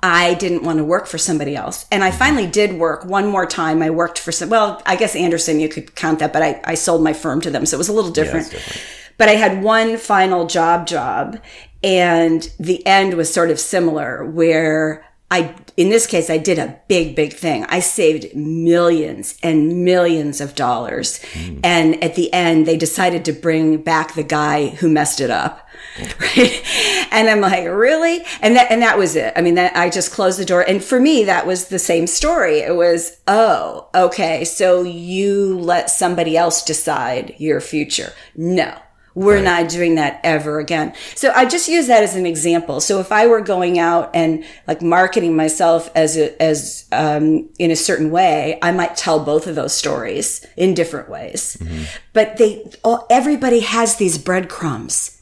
I 0.04 0.34
didn't 0.34 0.64
want 0.64 0.80
to 0.80 0.84
work 0.84 1.06
for 1.06 1.18
somebody 1.18 1.56
else. 1.56 1.86
And 1.92 2.04
I 2.04 2.12
finally 2.12 2.48
did 2.48 2.74
work 2.74 3.06
one 3.06 3.28
more 3.28 3.46
time. 3.46 3.84
I 3.84 3.92
worked 3.92 4.18
for 4.18 4.32
some, 4.32 4.50
well, 4.50 4.82
I 4.86 4.96
guess 4.96 5.16
Andersen, 5.16 5.60
you 5.60 5.70
could 5.70 5.96
count 5.96 6.20
that, 6.20 6.34
but 6.34 6.42
I, 6.42 6.60
I 6.64 6.74
sold 6.74 7.04
my 7.04 7.14
firm 7.14 7.42
to 7.42 7.52
them. 7.52 7.66
So 7.66 7.78
it 7.78 7.78
was 7.78 7.90
a 7.90 7.94
little 7.94 8.12
different. 8.12 8.48
Yeah, 8.48 8.60
different. 8.60 8.82
But 9.18 9.30
I 9.30 9.34
had 9.34 9.62
one 9.62 9.98
final 9.98 10.48
job 10.48 10.88
job 10.88 11.40
and 11.84 12.50
the 12.60 12.86
end 12.86 13.14
was 13.14 13.32
sort 13.32 13.52
of 13.52 13.60
similar 13.60 14.26
where 14.26 15.06
I, 15.32 15.56
in 15.78 15.90
this 15.90 16.06
case, 16.06 16.30
I 16.30 16.38
did 16.38 16.60
a 16.60 16.78
big, 16.90 17.16
big 17.16 17.32
thing. 17.32 17.64
I 17.70 17.80
saved 17.80 18.36
millions 18.36 19.38
and 19.42 19.86
millions 19.86 20.42
of 20.42 20.56
dollars. 20.56 21.20
Mm. 21.34 21.62
And 21.64 22.04
at 22.04 22.16
the 22.16 22.32
end, 22.34 22.66
they 22.66 22.76
decided 22.76 23.24
to 23.26 23.32
bring 23.32 23.82
back 23.82 24.14
the 24.14 24.24
guy 24.24 24.68
who 24.68 24.90
messed 24.90 25.22
it 25.22 25.32
up. 25.32 25.68
Right. 26.20 26.64
And 27.12 27.30
I'm 27.30 27.42
like, 27.42 27.66
really? 27.66 28.24
And 28.42 28.56
that, 28.56 28.72
and 28.72 28.82
that 28.82 28.98
was 28.98 29.18
it. 29.18 29.34
I 29.36 29.42
mean, 29.42 29.56
that 29.56 29.76
I 29.76 29.90
just 29.90 30.12
closed 30.12 30.40
the 30.40 30.46
door. 30.46 30.62
And 30.62 30.82
for 30.82 31.00
me, 31.00 31.26
that 31.26 31.46
was 31.46 31.68
the 31.68 31.80
same 31.80 32.08
story. 32.08 32.60
It 32.60 32.76
was, 32.76 33.18
oh, 33.28 33.90
okay. 33.94 34.46
So 34.46 34.84
you 34.84 35.60
let 35.60 35.90
somebody 35.90 36.38
else 36.38 36.64
decide 36.64 37.36
your 37.40 37.60
future. 37.60 38.14
No. 38.36 38.78
We're 39.14 39.36
right. 39.36 39.44
not 39.44 39.70
doing 39.70 39.96
that 39.96 40.22
ever 40.24 40.60
again. 40.60 40.94
So 41.16 41.32
I 41.32 41.46
just 41.46 41.68
use 41.68 41.88
that 41.88 42.04
as 42.04 42.16
an 42.16 42.26
example. 42.26 42.80
So 42.80 43.00
if 43.00 43.12
I 43.12 43.28
were 43.28 43.42
going 43.42 43.78
out 43.78 44.10
and 44.14 44.46
like 44.68 44.82
marketing 44.82 45.36
myself 45.36 45.90
as 45.96 46.18
a, 46.18 46.42
as 46.42 46.86
um, 46.92 47.50
in 47.60 47.72
a 47.72 47.76
certain 47.76 48.12
way, 48.12 48.58
I 48.62 48.72
might 48.72 48.96
tell 48.96 49.20
both 49.20 49.48
of 49.48 49.56
those 49.56 49.74
stories 49.74 50.46
in 50.56 50.74
different 50.74 51.10
ways. 51.10 51.58
Mm-hmm. 51.60 51.84
But 52.14 52.38
they, 52.38 52.70
all, 52.84 53.06
everybody 53.10 53.60
has 53.60 53.98
these 53.98 54.18
breadcrumbs. 54.18 55.18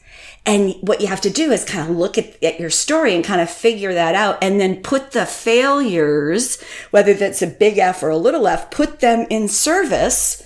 And 0.46 0.74
what 0.80 1.00
you 1.00 1.06
have 1.08 1.20
to 1.22 1.30
do 1.30 1.52
is 1.52 1.64
kind 1.64 1.90
of 1.90 1.96
look 1.96 2.16
at, 2.16 2.42
at, 2.42 2.58
your 2.58 2.70
story 2.70 3.14
and 3.14 3.22
kind 3.22 3.40
of 3.40 3.50
figure 3.50 3.92
that 3.92 4.14
out 4.14 4.42
and 4.42 4.58
then 4.58 4.82
put 4.82 5.10
the 5.10 5.26
failures, 5.26 6.62
whether 6.90 7.12
that's 7.12 7.42
a 7.42 7.46
big 7.46 7.76
F 7.76 8.02
or 8.02 8.08
a 8.08 8.16
little 8.16 8.48
f, 8.48 8.70
put 8.70 9.00
them 9.00 9.26
in 9.28 9.48
service, 9.48 10.42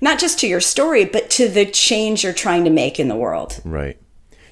not 0.00 0.18
just 0.18 0.38
to 0.40 0.46
your 0.46 0.60
story, 0.60 1.04
but 1.04 1.30
to 1.30 1.48
the 1.48 1.66
change 1.66 2.24
you're 2.24 2.32
trying 2.32 2.64
to 2.64 2.70
make 2.70 2.98
in 2.98 3.08
the 3.08 3.16
world. 3.16 3.60
Right. 3.64 3.98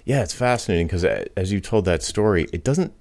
Yeah, 0.04 0.22
it's 0.22 0.35
fascinating 0.35 0.87
because 0.87 1.04
uh, 1.04 1.24
as 1.37 1.52
you 1.52 1.61
told 1.61 1.87
that 1.87 2.02
story, 2.02 2.46
it 2.52 2.62
doesn't 2.62 2.92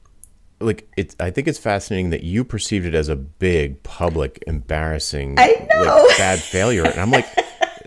like 0.59 0.87
it. 0.95 1.15
I 1.19 1.31
think 1.31 1.47
it's 1.47 1.59
fascinating 1.59 2.11
that 2.11 2.23
you 2.23 2.43
perceived 2.43 2.85
it 2.85 2.95
as 2.95 3.09
a 3.09 3.15
big, 3.15 3.83
public, 3.83 4.43
embarrassing, 4.47 5.35
like, 5.35 5.69
bad 6.17 6.39
failure, 6.39 6.85
and 6.85 6.99
I'm 6.99 7.11
like, 7.11 7.27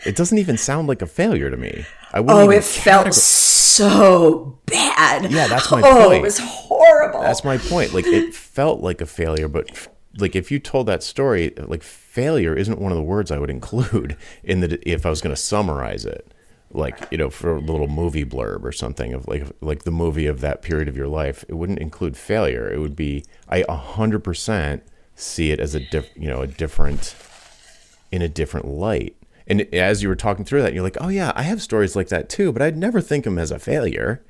it 0.05 0.17
doesn't 0.17 0.37
even 0.37 0.59
sound 0.59 0.89
like 0.89 1.01
a 1.01 1.07
failure 1.07 1.51
to 1.51 1.57
me. 1.57 1.87
I 2.13 2.19
oh, 2.19 2.51
it 2.51 2.65
felt 2.65 3.15
so 3.15 4.59
bad. 4.67 5.31
Yeah, 5.31 5.49
that's 5.49 5.71
my 5.71 5.81
oh, 5.83 6.07
point. 6.07 6.19
it 6.19 6.23
was 6.23 6.39
horrible. 6.39 7.21
That's 7.21 7.45
my 7.45 7.59
point. 7.59 7.93
Like 7.95 8.07
it 8.07 8.35
felt 8.35 8.81
like 8.81 9.01
a 9.01 9.07
failure, 9.07 9.49
but 9.49 9.89
like 10.19 10.37
if 10.37 10.51
you 10.51 10.59
told 10.59 10.87
that 10.87 11.03
story, 11.03 11.53
like 11.57 11.83
failure 11.83 12.55
isn't 12.55 12.81
one 12.81 12.93
of 12.93 12.97
the 12.97 13.03
words 13.03 13.31
I 13.31 13.39
would 13.39 13.51
include 13.51 14.17
in 14.43 14.61
the 14.61 14.79
if 14.89 15.07
I 15.07 15.11
was 15.11 15.21
going 15.21 15.35
to 15.35 15.41
summarize 15.41 16.05
it. 16.05 16.33
Like 16.73 17.09
you 17.11 17.19
know, 17.19 17.31
for 17.31 17.57
a 17.57 17.61
little 17.61 17.89
movie 17.89 18.25
blurb 18.25 18.65
or 18.65 18.73
something 18.73 19.15
of 19.15 19.29
like 19.29 19.45
like 19.61 19.85
the 19.85 19.93
movie 19.93 20.27
of 20.27 20.41
that 20.41 20.63
period 20.63 20.89
of 20.89 20.97
your 20.97 21.09
life, 21.09 21.45
it 21.49 21.55
wouldn't 21.55 21.79
include 21.79 22.17
failure. 22.17 22.71
It 22.71 22.79
would 22.79 22.97
be 22.97 23.25
I 23.49 23.65
hundred 23.69 24.25
percent 24.25 24.83
see 25.15 25.51
it 25.51 25.61
as 25.61 25.75
a 25.75 25.81
diff, 25.81 26.11
you 26.17 26.29
know 26.29 26.43
a 26.43 26.47
different 26.47 27.15
in 28.13 28.21
a 28.21 28.29
different 28.29 28.67
light 28.67 29.17
and 29.47 29.63
as 29.73 30.03
you 30.03 30.09
were 30.09 30.17
talking 30.17 30.45
through 30.45 30.63
that, 30.63 30.75
you're 30.75 30.83
like, 30.83 30.97
oh 31.01 31.09
yeah, 31.09 31.33
I 31.37 31.43
have 31.43 31.63
stories 31.63 31.95
like 31.95 32.09
that 32.09 32.29
too, 32.29 32.53
but 32.53 32.63
I'd 32.63 32.77
never 32.77 33.01
think 33.01 33.25
them 33.25 33.39
as 33.39 33.51
a 33.51 33.59
failure. 33.59 34.25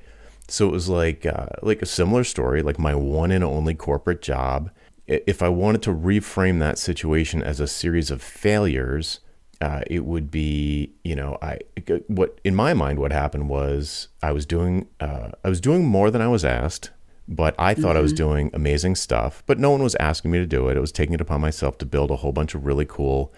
So 0.48 0.68
it 0.68 0.72
was 0.72 0.88
like 0.88 1.24
uh, 1.24 1.46
like 1.62 1.82
a 1.82 1.86
similar 1.86 2.22
story, 2.22 2.62
like 2.62 2.78
my 2.78 2.94
one 2.94 3.32
and 3.32 3.42
only 3.42 3.74
corporate 3.74 4.22
job. 4.22 4.70
If 5.06 5.42
I 5.42 5.48
wanted 5.48 5.82
to 5.82 5.94
reframe 5.94 6.58
that 6.60 6.78
situation 6.78 7.42
as 7.42 7.60
a 7.60 7.66
series 7.66 8.10
of 8.10 8.22
failures, 8.22 9.20
uh, 9.60 9.82
it 9.86 10.04
would 10.04 10.30
be 10.30 10.92
you 11.04 11.16
know 11.16 11.38
I 11.40 11.60
what 12.08 12.40
in 12.44 12.54
my 12.54 12.74
mind 12.74 12.98
what 12.98 13.12
happened 13.12 13.48
was 13.48 14.08
I 14.22 14.32
was 14.32 14.44
doing 14.44 14.88
uh, 15.00 15.30
I 15.44 15.48
was 15.48 15.60
doing 15.60 15.86
more 15.86 16.10
than 16.10 16.20
I 16.20 16.28
was 16.28 16.44
asked, 16.44 16.90
but 17.28 17.54
I 17.58 17.74
thought 17.74 17.96
I 17.96 18.00
was 18.00 18.12
doing 18.12 18.50
amazing 18.52 18.96
stuff. 18.96 19.42
But 19.46 19.58
no 19.58 19.70
one 19.70 19.82
was 19.82 19.94
asking 19.96 20.30
me 20.30 20.38
to 20.38 20.46
do 20.46 20.68
it. 20.68 20.76
I 20.76 20.80
was 20.80 20.92
taking 20.92 21.14
it 21.14 21.20
upon 21.20 21.40
myself 21.40 21.78
to 21.78 21.86
build 21.86 22.10
a 22.10 22.16
whole 22.16 22.32
bunch 22.32 22.54
of 22.54 22.66
really 22.66 22.86
cool 22.86 23.32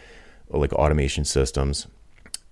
like 0.50 0.72
automation 0.72 1.26
systems 1.26 1.86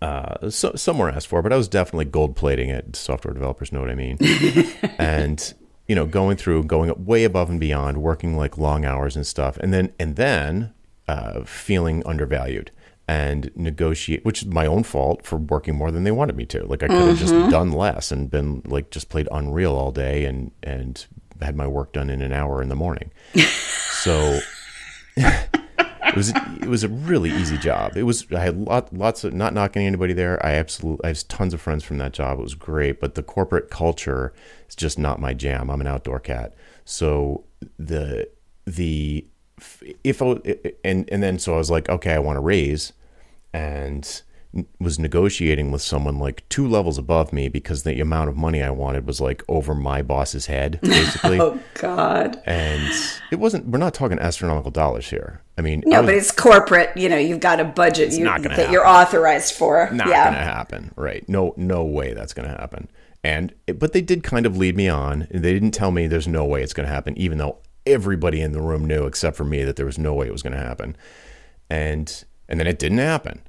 uh, 0.02 0.50
so, 0.50 0.72
some 0.74 0.98
were 0.98 1.08
asked 1.08 1.26
for, 1.26 1.42
but 1.42 1.52
I 1.52 1.56
was 1.56 1.68
definitely 1.68 2.04
gold 2.06 2.36
plating 2.36 2.68
it. 2.68 2.96
Software 2.96 3.32
developers 3.32 3.72
know 3.72 3.80
what 3.80 3.90
I 3.90 3.94
mean. 3.94 4.18
and 4.98 5.54
you 5.86 5.94
know, 5.94 6.06
going 6.06 6.36
through, 6.36 6.64
going 6.64 6.90
up 6.90 6.98
way 6.98 7.24
above 7.24 7.50
and 7.50 7.60
beyond, 7.60 7.98
working 7.98 8.36
like 8.36 8.58
long 8.58 8.84
hours 8.84 9.16
and 9.16 9.26
stuff, 9.26 9.56
and 9.58 9.72
then 9.72 9.92
and 9.98 10.16
then 10.16 10.72
uh, 11.08 11.44
feeling 11.44 12.02
undervalued 12.06 12.70
and 13.08 13.50
negotiate, 13.54 14.24
which 14.24 14.42
is 14.42 14.48
my 14.48 14.66
own 14.66 14.82
fault 14.82 15.24
for 15.24 15.36
working 15.36 15.76
more 15.76 15.90
than 15.90 16.04
they 16.04 16.10
wanted 16.10 16.36
me 16.36 16.44
to. 16.46 16.64
Like 16.64 16.82
I 16.82 16.88
could 16.88 17.08
have 17.08 17.18
just 17.18 17.32
done 17.50 17.72
less 17.72 18.10
and 18.10 18.30
been 18.30 18.62
like 18.66 18.90
just 18.90 19.08
played 19.08 19.28
Unreal 19.30 19.72
all 19.74 19.92
day 19.92 20.24
and 20.24 20.50
and 20.62 21.06
had 21.40 21.56
my 21.56 21.66
work 21.66 21.92
done 21.92 22.10
in 22.10 22.22
an 22.22 22.32
hour 22.32 22.62
in 22.62 22.68
the 22.68 22.74
morning. 22.74 23.10
so 23.36 24.40
it 26.08 26.16
was 26.16 26.30
it 26.30 26.68
was 26.68 26.84
a 26.84 26.88
really 26.88 27.30
easy 27.30 27.58
job. 27.58 27.96
It 27.96 28.04
was 28.04 28.26
I 28.32 28.40
had 28.40 28.58
lot, 28.58 28.92
lots 28.92 29.24
of 29.24 29.34
not 29.34 29.54
knocking 29.54 29.86
anybody 29.86 30.12
there. 30.12 30.44
I 30.44 30.52
absolutely 30.52 31.04
I 31.04 31.08
have 31.08 31.28
tons 31.28 31.54
of 31.54 31.60
friends 31.60 31.84
from 31.84 31.98
that 31.98 32.12
job. 32.12 32.38
It 32.38 32.42
was 32.42 32.54
great, 32.54 33.00
but 33.00 33.14
the 33.14 33.22
corporate 33.22 33.70
culture 33.70 34.32
is 34.68 34.74
just 34.74 34.98
not 34.98 35.20
my 35.20 35.34
jam. 35.34 35.70
I'm 35.70 35.80
an 35.80 35.86
outdoor 35.86 36.20
cat, 36.20 36.54
so 36.84 37.44
the 37.78 38.28
the 38.64 39.26
if 40.04 40.22
I 40.22 40.40
and 40.84 41.08
and 41.10 41.22
then 41.22 41.38
so 41.38 41.54
I 41.54 41.58
was 41.58 41.70
like, 41.70 41.88
okay, 41.88 42.12
I 42.12 42.18
want 42.18 42.36
to 42.36 42.40
raise, 42.40 42.92
and 43.52 44.22
was 44.80 44.98
negotiating 44.98 45.70
with 45.70 45.82
someone 45.82 46.18
like 46.18 46.48
two 46.48 46.66
levels 46.68 46.98
above 46.98 47.32
me 47.32 47.48
because 47.48 47.82
the 47.82 48.00
amount 48.00 48.28
of 48.30 48.36
money 48.36 48.62
I 48.62 48.70
wanted 48.70 49.06
was 49.06 49.20
like 49.20 49.42
over 49.48 49.74
my 49.74 50.02
boss's 50.02 50.46
head, 50.46 50.78
basically. 50.82 51.40
Oh 51.40 51.58
God. 51.74 52.40
and 52.46 52.92
it 53.30 53.36
wasn't. 53.38 53.66
We're 53.66 53.78
not 53.78 53.94
talking 53.94 54.18
astronomical 54.18 54.70
dollars 54.70 55.08
here. 55.08 55.42
I 55.58 55.62
mean, 55.62 55.82
I 55.86 55.90
No, 55.90 56.00
was- 56.02 56.06
but 56.08 56.14
it's 56.14 56.32
corporate. 56.32 56.96
You 56.96 57.08
know, 57.08 57.16
you've 57.18 57.40
got 57.40 57.60
a 57.60 57.64
budget 57.64 58.12
you, 58.12 58.24
that 58.24 58.70
you're 58.70 58.86
authorized 58.86 59.54
for. 59.54 59.88
not 59.92 60.08
yeah. 60.08 60.24
gonna 60.24 60.36
happen 60.44 60.92
right 60.96 61.26
no 61.28 61.54
no 61.56 61.84
way 61.84 62.12
that's 62.14 62.32
gonna 62.32 62.48
happen 62.48 62.88
and 63.24 63.52
but 63.78 63.92
they 63.92 64.00
did 64.00 64.22
kind 64.22 64.46
of 64.46 64.56
lead 64.56 64.76
me 64.76 64.88
on 64.88 65.26
they 65.30 65.52
didn't 65.52 65.70
tell 65.72 65.90
me 65.90 66.06
there's 66.06 66.28
no 66.28 66.44
way 66.44 66.62
it's 66.62 66.72
gonna 66.72 66.88
happen 66.88 67.16
even 67.18 67.38
though 67.38 67.58
everybody 67.86 68.40
in 68.40 68.52
the 68.52 68.60
room 68.60 68.84
knew 68.84 69.04
except 69.06 69.36
for 69.36 69.44
me 69.44 69.64
that 69.64 69.76
there 69.76 69.86
was 69.86 69.98
no 69.98 70.12
way 70.14 70.26
it 70.26 70.32
was 70.32 70.42
gonna 70.42 70.56
happen 70.56 70.96
and 71.70 72.24
and 72.48 72.58
then 72.60 72.66
it 72.66 72.78
didn't 72.78 72.98
happen 72.98 73.40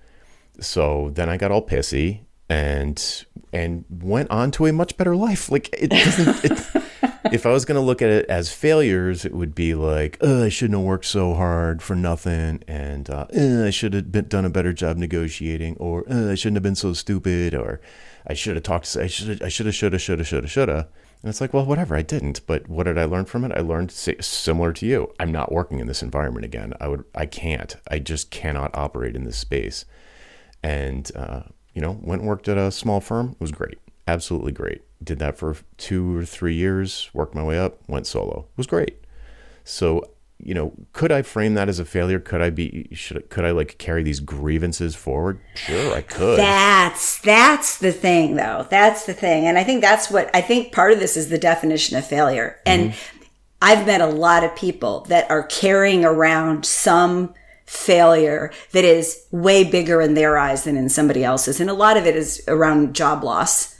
so 0.59 1.11
then 1.13 1.29
i 1.29 1.37
got 1.37 1.51
all 1.51 1.65
pissy 1.65 2.21
and 2.49 3.25
and 3.53 3.85
went 3.89 4.29
on 4.29 4.51
to 4.51 4.65
a 4.65 4.73
much 4.73 4.97
better 4.97 5.15
life. 5.15 5.51
Like 5.51 5.69
it 5.73 5.89
doesn't 5.89 6.45
it, 6.45 6.83
if 7.33 7.45
i 7.45 7.51
was 7.51 7.65
going 7.65 7.75
to 7.79 7.85
look 7.85 8.01
at 8.01 8.09
it 8.09 8.25
as 8.27 8.51
failures 8.53 9.25
it 9.25 9.33
would 9.33 9.53
be 9.53 9.75
like 9.75 10.17
oh, 10.21 10.45
i 10.45 10.49
shouldn't 10.49 10.77
have 10.77 10.85
worked 10.85 11.05
so 11.05 11.33
hard 11.33 11.81
for 11.81 11.93
nothing 11.93 12.63
and 12.67 13.09
uh, 13.09 13.25
"Uh, 13.35 13.65
i 13.65 13.69
should 13.69 13.93
have 13.93 14.11
been, 14.11 14.27
done 14.29 14.45
a 14.45 14.49
better 14.49 14.71
job 14.71 14.95
negotiating 14.95 15.75
or 15.77 16.05
"Uh, 16.09 16.31
i 16.31 16.35
shouldn't 16.35 16.55
have 16.55 16.63
been 16.63 16.75
so 16.75 16.93
stupid 16.93 17.53
or 17.53 17.81
i 18.27 18.33
should 18.33 18.55
have 18.55 18.63
talked 18.63 18.95
i 18.95 19.07
should 19.07 19.43
i 19.43 19.49
should 19.49 19.65
have 19.65 19.75
should 19.75 19.91
have 19.91 20.01
should 20.01 20.19
have 20.19 20.27
should 20.27 20.43
have 20.43 20.51
should 20.51 20.69
have 20.69 20.87
and 21.21 21.29
it's 21.29 21.41
like 21.41 21.53
well 21.53 21.65
whatever 21.65 21.95
i 21.95 22.01
didn't. 22.01 22.45
But 22.45 22.69
what 22.69 22.83
did 22.83 22.97
i 22.97 23.03
learn 23.03 23.25
from 23.25 23.43
it? 23.43 23.51
I 23.51 23.59
learned 23.61 23.91
similar 23.91 24.71
to 24.73 24.85
you. 24.85 25.11
I'm 25.19 25.31
not 25.31 25.51
working 25.51 25.79
in 25.79 25.87
this 25.87 26.03
environment 26.03 26.45
again. 26.45 26.73
I 26.79 26.87
would 26.87 27.03
i 27.15 27.25
can't. 27.25 27.75
I 27.89 27.99
just 27.99 28.29
cannot 28.29 28.77
operate 28.77 29.15
in 29.15 29.25
this 29.25 29.37
space 29.37 29.83
and 30.67 31.11
uh, 31.15 31.43
you 31.73 31.81
know 31.81 31.97
went 32.01 32.21
and 32.21 32.29
worked 32.29 32.49
at 32.49 32.57
a 32.57 32.71
small 32.71 32.99
firm. 32.99 33.31
It 33.31 33.41
was 33.41 33.51
great. 33.51 33.79
Absolutely 34.07 34.51
great. 34.51 34.81
Did 35.01 35.19
that 35.19 35.37
for 35.37 35.55
two 35.77 36.17
or 36.17 36.25
three 36.25 36.55
years 36.55 37.09
worked 37.13 37.33
my 37.33 37.43
way 37.43 37.57
up 37.57 37.79
went 37.87 38.05
solo. 38.05 38.47
It 38.51 38.57
was 38.57 38.67
great. 38.67 38.97
So 39.63 40.11
you 40.39 40.53
know 40.53 40.71
could 40.93 41.11
i 41.11 41.23
frame 41.23 41.55
that 41.55 41.69
as 41.69 41.79
a 41.79 41.85
failure? 41.85 42.19
Could 42.19 42.41
i 42.41 42.49
be 42.49 42.89
should 42.91 43.29
could 43.29 43.45
i 43.45 43.51
like 43.51 43.77
carry 43.77 44.03
these 44.03 44.19
grievances 44.19 44.93
forward? 44.93 45.39
Sure 45.55 45.93
i 45.93 46.01
could. 46.01 46.37
That's 46.37 47.21
that's 47.21 47.77
the 47.77 47.93
thing 47.93 48.35
though. 48.35 48.67
That's 48.69 49.05
the 49.05 49.13
thing. 49.13 49.45
And 49.47 49.57
I 49.57 49.63
think 49.63 49.81
that's 49.81 50.11
what 50.11 50.29
I 50.35 50.41
think 50.41 50.73
part 50.73 50.91
of 50.91 50.99
this 50.99 51.15
is 51.15 51.29
the 51.29 51.37
definition 51.39 51.97
of 51.97 52.05
failure. 52.05 52.59
And 52.65 52.93
I've 53.61 53.87
met 53.87 54.01
a 54.01 54.07
lot 54.07 54.43
of 54.43 54.55
people 54.55 55.01
that 55.07 55.31
are 55.31 55.43
carrying 55.43 56.03
around 56.03 56.65
some 56.65 57.33
failure 57.67 58.51
that 58.71 58.83
is 58.83 59.25
way 59.29 59.63
bigger 59.63 60.01
in 60.01 60.15
their 60.15 60.37
eyes 60.37 60.63
than 60.63 60.75
in 60.77 60.89
somebody 60.89 61.23
else's. 61.23 61.59
And 61.59 61.69
a 61.69 61.73
lot 61.73 61.97
of 61.97 62.07
it 62.07 62.15
is 62.15 62.41
around 62.47 62.95
job 62.95 63.23
loss. 63.23 63.75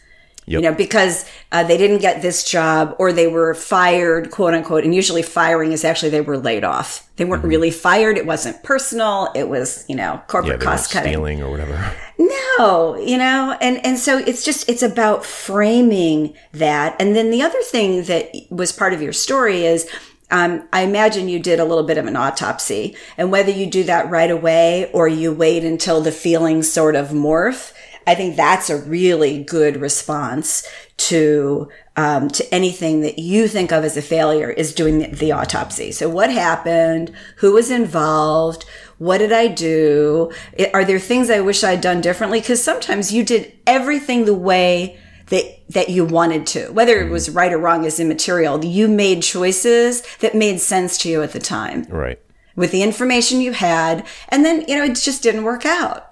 You 0.50 0.62
know, 0.62 0.74
because 0.74 1.30
uh, 1.52 1.66
they 1.66 1.78
didn't 1.78 1.98
get 1.98 2.22
this 2.22 2.50
job 2.50 2.96
or 3.00 3.12
they 3.12 3.28
were 3.28 3.54
fired, 3.54 4.32
quote 4.32 4.54
unquote. 4.54 4.86
And 4.86 4.96
usually 4.96 5.22
firing 5.22 5.74
is 5.74 5.84
actually 5.84 6.12
they 6.12 6.22
were 6.22 6.38
laid 6.38 6.64
off. 6.64 7.06
They 7.18 7.26
weren't 7.26 7.44
really 7.44 7.70
fired. 7.70 8.18
It 8.18 8.26
wasn't 8.26 8.64
personal. 8.64 9.30
It 9.36 9.50
was, 9.50 9.84
you 9.90 9.96
know, 9.98 10.22
corporate 10.28 10.54
weren't 10.54 10.62
cost 10.62 10.92
cutting. 10.94 11.12
stealing 11.12 11.44
or 11.44 11.52
whatever 11.52 11.94
No, 12.18 12.96
you 12.96 13.18
know, 13.18 13.58
and 13.60 13.86
and 13.86 14.00
so 14.00 14.20
it's 14.20 14.46
just 14.46 14.70
it's 14.70 14.84
about 14.84 15.26
framing 15.26 16.34
that. 16.54 16.96
And 16.98 17.14
then 17.14 17.30
the 17.30 17.42
other 17.42 17.62
thing 17.64 18.04
that 18.04 18.32
was 18.50 18.72
part 18.72 18.94
of 18.94 19.02
your 19.02 19.12
story 19.12 19.66
is 19.66 19.86
um, 20.30 20.68
I 20.74 20.82
imagine 20.82 21.30
you 21.30 21.40
did 21.40 21.60
a 21.60 21.66
little 21.66 21.86
bit 21.86 21.98
of 21.98 22.06
an 22.06 22.16
autopsy, 22.16 22.96
and 23.18 23.32
whether 23.32 23.52
you 23.52 23.66
do 23.66 23.84
that 23.86 24.10
right 24.10 24.32
away 24.32 24.92
or 24.92 25.08
you 25.08 25.32
wait 25.32 25.64
until 25.64 26.02
the 26.02 26.12
feelings 26.12 26.72
sort 26.72 26.96
of 26.96 27.10
morph, 27.10 27.72
I 28.06 28.16
think 28.16 28.36
that's 28.36 28.70
a 28.70 28.82
really 28.82 29.44
good 29.44 29.82
response 29.82 30.68
to 30.98 31.70
um, 31.98 32.30
to 32.30 32.54
anything 32.54 33.02
that 33.02 33.20
you 33.20 33.48
think 33.48 33.72
of 33.72 33.84
as 33.84 33.98
a 33.98 34.02
failure 34.02 34.50
is 34.50 34.74
doing 34.74 35.00
the, 35.00 35.08
the 35.08 35.32
autopsy. 35.32 35.92
So 35.92 36.08
what 36.08 36.32
happened? 36.32 37.12
Who 37.38 37.54
was 37.54 37.72
involved? 37.72 38.66
What 38.98 39.18
did 39.18 39.34
I 39.34 39.48
do? 39.48 40.32
Are 40.74 40.86
there 40.86 41.00
things 41.00 41.30
I 41.30 41.42
wish 41.42 41.64
I'd 41.64 41.82
done 41.82 42.02
differently? 42.02 42.40
Because 42.40 42.64
sometimes 42.64 43.14
you 43.14 43.24
did 43.24 43.52
everything 43.66 44.26
the 44.26 44.34
way 44.34 45.00
that 45.28 45.46
that 45.70 45.90
you 45.90 46.06
wanted 46.06 46.48
to, 46.48 46.72
whether 46.72 47.00
it 47.02 47.10
was 47.10 47.30
right 47.30 47.52
or 47.52 47.58
wrong 47.58 47.84
is 47.84 48.00
immaterial. 48.00 48.64
You 48.64 48.88
made 48.88 49.24
choices 49.24 50.02
that 50.18 50.36
made 50.36 50.60
sense 50.60 50.98
to 51.00 51.10
you 51.10 51.22
at 51.22 51.34
the 51.34 51.40
time 51.40 51.84
right 51.90 52.20
with 52.56 52.72
the 52.72 52.84
information 52.84 53.40
you 53.40 53.54
had, 53.54 54.06
and 54.30 54.44
then 54.44 54.66
you 54.68 54.76
know 54.76 54.84
it 54.84 54.96
just 54.96 55.24
didn't 55.24 55.44
work 55.44 55.66
out. 55.66 56.07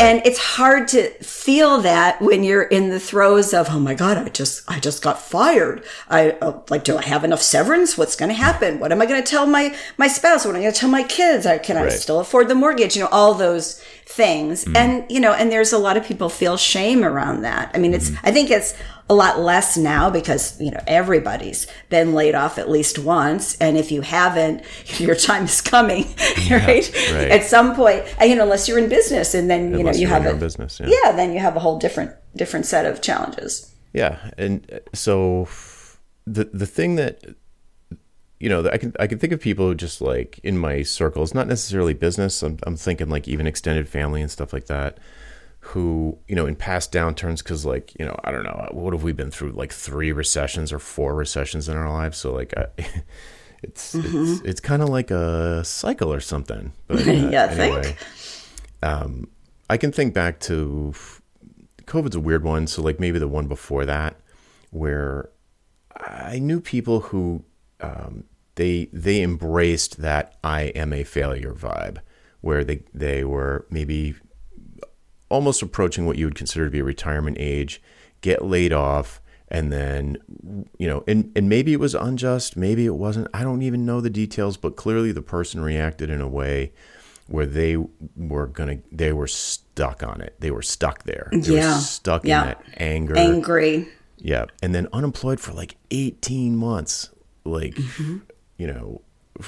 And 0.00 0.20
it's 0.24 0.38
hard 0.38 0.88
to 0.88 1.10
feel 1.22 1.78
that 1.82 2.20
when 2.20 2.42
you're 2.42 2.62
in 2.62 2.90
the 2.90 2.98
throes 2.98 3.54
of, 3.54 3.68
oh 3.70 3.78
my 3.78 3.94
God, 3.94 4.18
I 4.18 4.28
just, 4.28 4.68
I 4.68 4.80
just 4.80 5.00
got 5.00 5.22
fired. 5.22 5.84
I 6.08 6.30
uh, 6.32 6.60
like, 6.70 6.82
do 6.82 6.98
I 6.98 7.02
have 7.02 7.22
enough 7.22 7.40
severance? 7.40 7.96
What's 7.96 8.16
going 8.16 8.30
to 8.30 8.34
happen? 8.34 8.80
What 8.80 8.90
am 8.90 9.00
I 9.00 9.06
going 9.06 9.22
to 9.22 9.28
tell 9.28 9.46
my, 9.46 9.76
my 9.96 10.08
spouse? 10.08 10.44
What 10.44 10.50
am 10.50 10.56
I 10.56 10.62
going 10.62 10.74
to 10.74 10.80
tell 10.80 10.90
my 10.90 11.04
kids? 11.04 11.46
I, 11.46 11.58
can 11.58 11.76
I 11.76 11.88
still 11.90 12.18
afford 12.18 12.48
the 12.48 12.54
mortgage? 12.56 12.96
You 12.96 13.02
know, 13.02 13.08
all 13.12 13.34
those 13.34 13.80
things. 14.06 14.66
And, 14.74 15.04
you 15.08 15.20
know, 15.20 15.32
and 15.32 15.52
there's 15.52 15.72
a 15.72 15.78
lot 15.78 15.96
of 15.96 16.04
people 16.04 16.28
feel 16.28 16.56
shame 16.56 17.04
around 17.04 17.42
that. 17.42 17.70
I 17.74 17.78
mean, 17.78 17.94
it's, 17.94 18.10
I 18.24 18.32
think 18.32 18.50
it's 18.50 18.74
a 19.08 19.14
lot 19.14 19.38
less 19.38 19.76
now 19.76 20.10
because, 20.10 20.60
you 20.60 20.70
know, 20.70 20.82
everybody's 20.86 21.66
been 21.88 22.12
laid 22.14 22.34
off 22.34 22.58
at 22.58 22.68
least 22.68 22.98
once. 22.98 23.56
And 23.58 23.76
if 23.76 23.92
you 23.92 24.00
haven't, 24.00 24.62
your 24.98 25.14
time 25.14 25.44
is 25.44 25.60
coming, 25.60 26.06
right? 26.50 26.90
right. 27.12 27.30
At 27.30 27.44
some 27.44 27.74
point, 27.74 28.04
you 28.20 28.34
know, 28.34 28.42
unless 28.42 28.68
you're 28.68 28.78
in 28.78 28.88
business 28.88 29.34
and 29.34 29.48
then, 29.48 29.76
you 29.76 29.84
know, 29.84 29.92
you 29.92 30.06
have 30.06 30.26
a 30.26 30.34
business 30.34 30.80
yeah. 30.80 30.88
yeah, 31.04 31.12
then 31.12 31.32
you 31.32 31.38
have 31.38 31.56
a 31.56 31.60
whole 31.60 31.78
different, 31.78 32.12
different 32.34 32.66
set 32.66 32.86
of 32.86 33.00
challenges. 33.00 33.72
Yeah, 33.92 34.18
and 34.36 34.70
uh, 34.70 34.80
so 34.92 35.48
the 36.26 36.44
the 36.52 36.66
thing 36.66 36.96
that 36.96 37.24
you 38.38 38.50
know, 38.50 38.68
I 38.68 38.76
can 38.76 38.92
I 39.00 39.06
can 39.06 39.18
think 39.18 39.32
of 39.32 39.40
people 39.40 39.72
just 39.72 40.02
like 40.02 40.38
in 40.42 40.58
my 40.58 40.82
circles, 40.82 41.32
not 41.32 41.48
necessarily 41.48 41.94
business. 41.94 42.42
I'm 42.42 42.58
I'm 42.66 42.76
thinking 42.76 43.08
like 43.08 43.26
even 43.26 43.46
extended 43.46 43.88
family 43.88 44.20
and 44.20 44.30
stuff 44.30 44.52
like 44.52 44.66
that, 44.66 44.98
who 45.68 46.16
you 46.28 46.36
know 46.36 46.46
in 46.46 46.54
past 46.56 46.92
downturns 46.92 47.38
because 47.42 47.64
like 47.66 47.92
you 47.98 48.04
know 48.06 48.16
I 48.24 48.30
don't 48.30 48.44
know 48.44 48.68
what 48.72 48.92
have 48.92 49.02
we 49.02 49.12
been 49.12 49.30
through 49.30 49.50
like 49.52 49.72
three 49.72 50.12
recessions 50.12 50.72
or 50.72 50.78
four 50.78 51.14
recessions 51.14 51.68
in 51.68 51.76
our 51.76 51.90
lives. 51.90 52.18
So 52.18 52.32
like 52.32 52.54
I, 52.56 52.66
it's 53.62 53.94
it's 53.94 54.40
it's 54.42 54.60
kind 54.60 54.82
of 54.82 54.88
like 54.88 55.10
a 55.10 55.64
cycle 55.64 56.12
or 56.12 56.20
something. 56.20 56.72
But 56.86 56.98
uh, 57.08 57.10
Yeah, 57.12 57.44
I 57.50 57.54
anyway, 57.54 57.82
think. 57.82 57.96
um, 58.82 59.28
I 59.68 59.76
can 59.76 59.92
think 59.92 60.14
back 60.14 60.38
to 60.40 60.92
COVID's 61.84 62.16
a 62.16 62.20
weird 62.20 62.44
one. 62.44 62.66
So 62.66 62.82
like 62.82 63.00
maybe 63.00 63.18
the 63.18 63.28
one 63.28 63.46
before 63.48 63.84
that, 63.86 64.16
where 64.70 65.30
I 65.96 66.38
knew 66.38 66.60
people 66.60 67.00
who 67.00 67.44
um, 67.80 68.24
they 68.54 68.88
they 68.92 69.22
embraced 69.22 70.00
that 70.00 70.36
I 70.44 70.62
am 70.76 70.92
a 70.92 71.02
failure 71.04 71.52
vibe, 71.54 71.98
where 72.40 72.62
they 72.64 72.82
they 72.94 73.24
were 73.24 73.66
maybe 73.70 74.14
almost 75.28 75.62
approaching 75.62 76.06
what 76.06 76.16
you 76.16 76.24
would 76.26 76.34
consider 76.34 76.64
to 76.66 76.70
be 76.70 76.78
a 76.80 76.84
retirement 76.84 77.36
age, 77.40 77.82
get 78.20 78.44
laid 78.44 78.72
off, 78.72 79.20
and 79.48 79.72
then 79.72 80.16
you 80.78 80.86
know 80.88 81.04
and, 81.06 81.30
and 81.36 81.48
maybe 81.48 81.72
it 81.72 81.78
was 81.78 81.94
unjust 81.94 82.56
maybe 82.56 82.84
it 82.84 82.96
wasn't 82.96 83.28
i 83.32 83.44
don't 83.44 83.62
even 83.62 83.86
know 83.86 84.00
the 84.00 84.10
details 84.10 84.56
but 84.56 84.74
clearly 84.74 85.12
the 85.12 85.22
person 85.22 85.60
reacted 85.60 86.10
in 86.10 86.20
a 86.20 86.26
way 86.26 86.72
where 87.28 87.46
they 87.46 87.76
were 88.16 88.48
gonna 88.48 88.78
they 88.90 89.12
were 89.12 89.28
stuck 89.28 90.02
on 90.02 90.20
it 90.20 90.34
they 90.40 90.50
were 90.50 90.62
stuck 90.62 91.04
there 91.04 91.28
they 91.32 91.54
Yeah. 91.58 91.78
stuck 91.78 92.24
Yeah. 92.24 92.40
in 92.40 92.46
that 92.48 92.64
anger 92.78 93.16
Angry. 93.16 93.86
yeah 94.18 94.46
and 94.64 94.74
then 94.74 94.88
unemployed 94.92 95.38
for 95.38 95.52
like 95.52 95.76
18 95.92 96.56
months 96.56 97.10
like 97.44 97.74
Mm-hmm. 97.76 98.16
you 98.58 98.66
know 98.66 99.00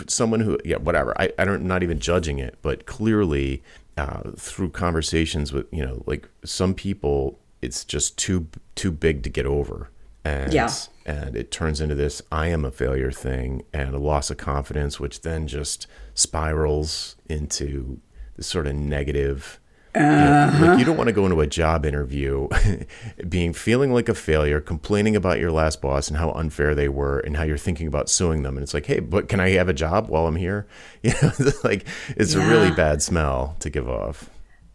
someone 0.07 0.39
who 0.39 0.61
yeah 0.65 0.77
whatever 0.77 1.13
i, 1.21 1.33
I 1.41 1.45
don't 1.45 1.65
not 1.65 1.83
even 1.83 1.99
judging 1.99 2.39
it 2.39 2.57
but 2.63 2.87
clearly 2.87 3.65
uh, 3.99 4.31
through 4.37 4.71
conversations 4.71 5.53
with 5.53 5.67
you 5.73 5.85
know 5.85 6.03
like 6.07 6.29
some 6.45 6.73
people 6.75 7.39
it's 7.61 7.85
just 7.85 8.17
too 8.17 8.47
too 8.77 8.91
big 8.93 9.23
to 9.25 9.29
get 9.29 9.45
over 9.47 9.91
and 10.25 10.53
Yeah. 10.53 10.71
and 11.05 11.37
it 11.37 11.51
turns 11.51 11.81
into 11.81 11.95
this 11.95 12.23
i 12.31 12.47
am 12.47 12.65
a 12.65 12.71
failure 12.71 13.11
thing 13.11 13.65
and 13.73 13.95
a 13.95 13.99
loss 13.99 14.31
of 14.31 14.37
confidence 14.37 15.01
which 15.01 15.23
then 15.23 15.47
just 15.49 15.87
spirals 16.15 17.17
into 17.29 18.01
this 18.37 18.47
sort 18.47 18.67
of 18.67 18.75
negative 18.75 19.59
like 19.99 20.79
you 20.79 20.85
don't 20.85 20.97
want 20.97 21.09
to 21.09 21.13
go 21.13 21.25
into 21.25 21.41
a 21.41 21.47
job 21.47 21.85
interview 21.85 22.49
being 23.29 23.53
feeling 23.53 23.93
like 23.93 24.09
a 24.09 24.15
failure, 24.15 24.61
complaining 24.61 25.17
about 25.17 25.39
your 25.39 25.51
last 25.51 25.81
boss 25.81 26.09
and 26.09 26.17
how 26.17 26.31
unfair 26.33 26.75
they 26.75 26.89
were 26.89 27.21
and 27.21 27.37
how 27.37 27.43
you're 27.43 27.59
thinking 27.59 27.87
about 27.87 28.09
suing 28.09 28.43
them. 28.43 28.57
And 28.57 28.63
it's 28.63 28.75
like, 28.75 28.87
hey, 28.87 29.01
but 29.01 29.29
can 29.29 29.41
I 29.41 29.51
have 29.51 29.69
a 29.69 29.73
job 29.73 30.09
while 30.09 30.27
I'm 30.27 30.37
here? 30.37 30.67
You 31.01 31.13
know, 31.23 31.33
like 31.65 31.87
it's 32.17 32.35
a 32.35 32.41
really 32.41 32.73
bad 32.73 33.03
smell 33.03 33.55
to 33.61 33.71
give 33.71 33.89
off. 33.89 34.29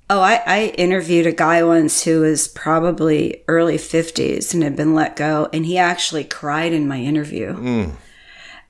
Oh, 0.10 0.22
I, 0.22 0.42
I 0.46 0.66
interviewed 0.78 1.28
a 1.28 1.34
guy 1.34 1.64
once 1.64 2.04
who 2.04 2.22
was 2.22 2.48
probably 2.48 3.44
early 3.48 3.78
50s 3.78 4.54
and 4.54 4.64
had 4.64 4.76
been 4.76 4.94
let 4.94 5.18
go, 5.18 5.50
and 5.52 5.66
he 5.66 5.78
actually 5.78 6.24
cried 6.24 6.72
in 6.72 6.88
my 6.88 7.00
interview. 7.00 7.54
Mm. 7.54 7.92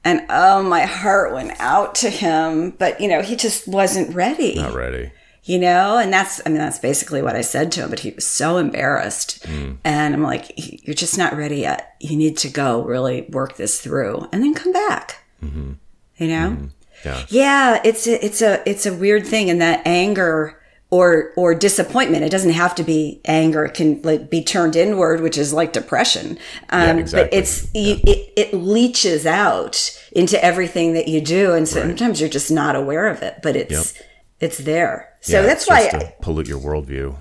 And 0.04 0.26
oh, 0.30 0.64
my 0.64 0.82
heart 0.82 1.32
went 1.32 1.60
out 1.60 1.96
to 1.96 2.10
him, 2.10 2.72
but 2.72 3.00
you 3.00 3.08
know, 3.08 3.22
he 3.22 3.36
just 3.36 3.68
wasn't 3.68 4.16
ready. 4.16 4.56
Not 4.56 4.74
ready. 4.74 5.12
You 5.44 5.60
know? 5.60 5.98
And 5.98 6.12
that's 6.12 6.42
i 6.46 6.50
mean 6.50 6.58
that's 6.58 6.80
basically 6.80 7.22
what 7.22 7.36
i 7.36 7.42
said 7.42 7.72
to 7.74 7.82
him 7.82 7.90
but 7.90 8.00
he 8.00 8.12
was 8.12 8.26
so 8.26 8.58
embarrassed. 8.58 9.46
Mm. 9.46 9.78
And 9.84 10.14
i'm 10.14 10.24
like 10.24 10.52
you're 10.56 10.94
just 10.94 11.18
not 11.18 11.36
ready 11.36 11.58
yet. 11.58 11.96
You 12.00 12.16
need 12.16 12.38
to 12.38 12.50
go 12.50 12.84
really 12.84 13.24
work 13.30 13.58
this 13.58 13.82
through 13.82 14.28
and 14.32 14.44
then 14.44 14.54
come 14.54 14.74
back. 14.74 15.24
Mm-hmm. 15.44 15.74
You 16.18 16.28
know? 16.28 16.50
Mm-hmm. 16.52 16.66
Yeah. 17.06 17.26
yeah 17.30 17.82
it's 17.84 18.08
a, 18.08 18.26
it's 18.26 18.42
a 18.42 18.70
it's 18.70 18.86
a 18.86 18.94
weird 18.94 19.28
thing 19.28 19.50
and 19.50 19.62
that 19.62 19.82
anger 19.86 20.60
or 20.90 21.34
or 21.36 21.56
disappointment. 21.56 22.24
It 22.24 22.30
doesn't 22.30 22.52
have 22.52 22.76
to 22.76 22.84
be 22.84 23.20
anger. 23.26 23.66
It 23.66 23.74
can 23.74 24.02
like 24.04 24.30
be 24.30 24.44
turned 24.44 24.76
inward 24.76 25.22
which 25.22 25.38
is 25.38 25.52
like 25.52 25.74
depression. 25.74 26.38
Um 26.70 27.00
exactly. 27.00 27.30
but 27.30 27.34
it's 27.34 27.74
you, 27.74 28.00
it, 28.04 28.34
it 28.38 28.54
leaches 28.54 29.26
out 29.26 30.00
into 30.14 30.42
everything 30.46 30.94
that 30.94 31.08
you 31.08 31.20
do. 31.20 31.54
And 31.54 31.68
sometimes 31.68 32.22
you're 32.22 32.30
just 32.30 32.52
not 32.52 32.76
aware 32.78 33.08
of 33.08 33.22
it 33.22 33.40
but 33.42 33.58
it's 33.58 33.96
it's 34.44 34.60
there 34.60 34.96
so 35.22 35.40
Yeah, 35.40 35.48
that's 35.48 35.66
why 35.70 35.88
to 35.88 36.14
pollute 36.22 36.50
your 36.50 36.60
worldview. 36.60 37.16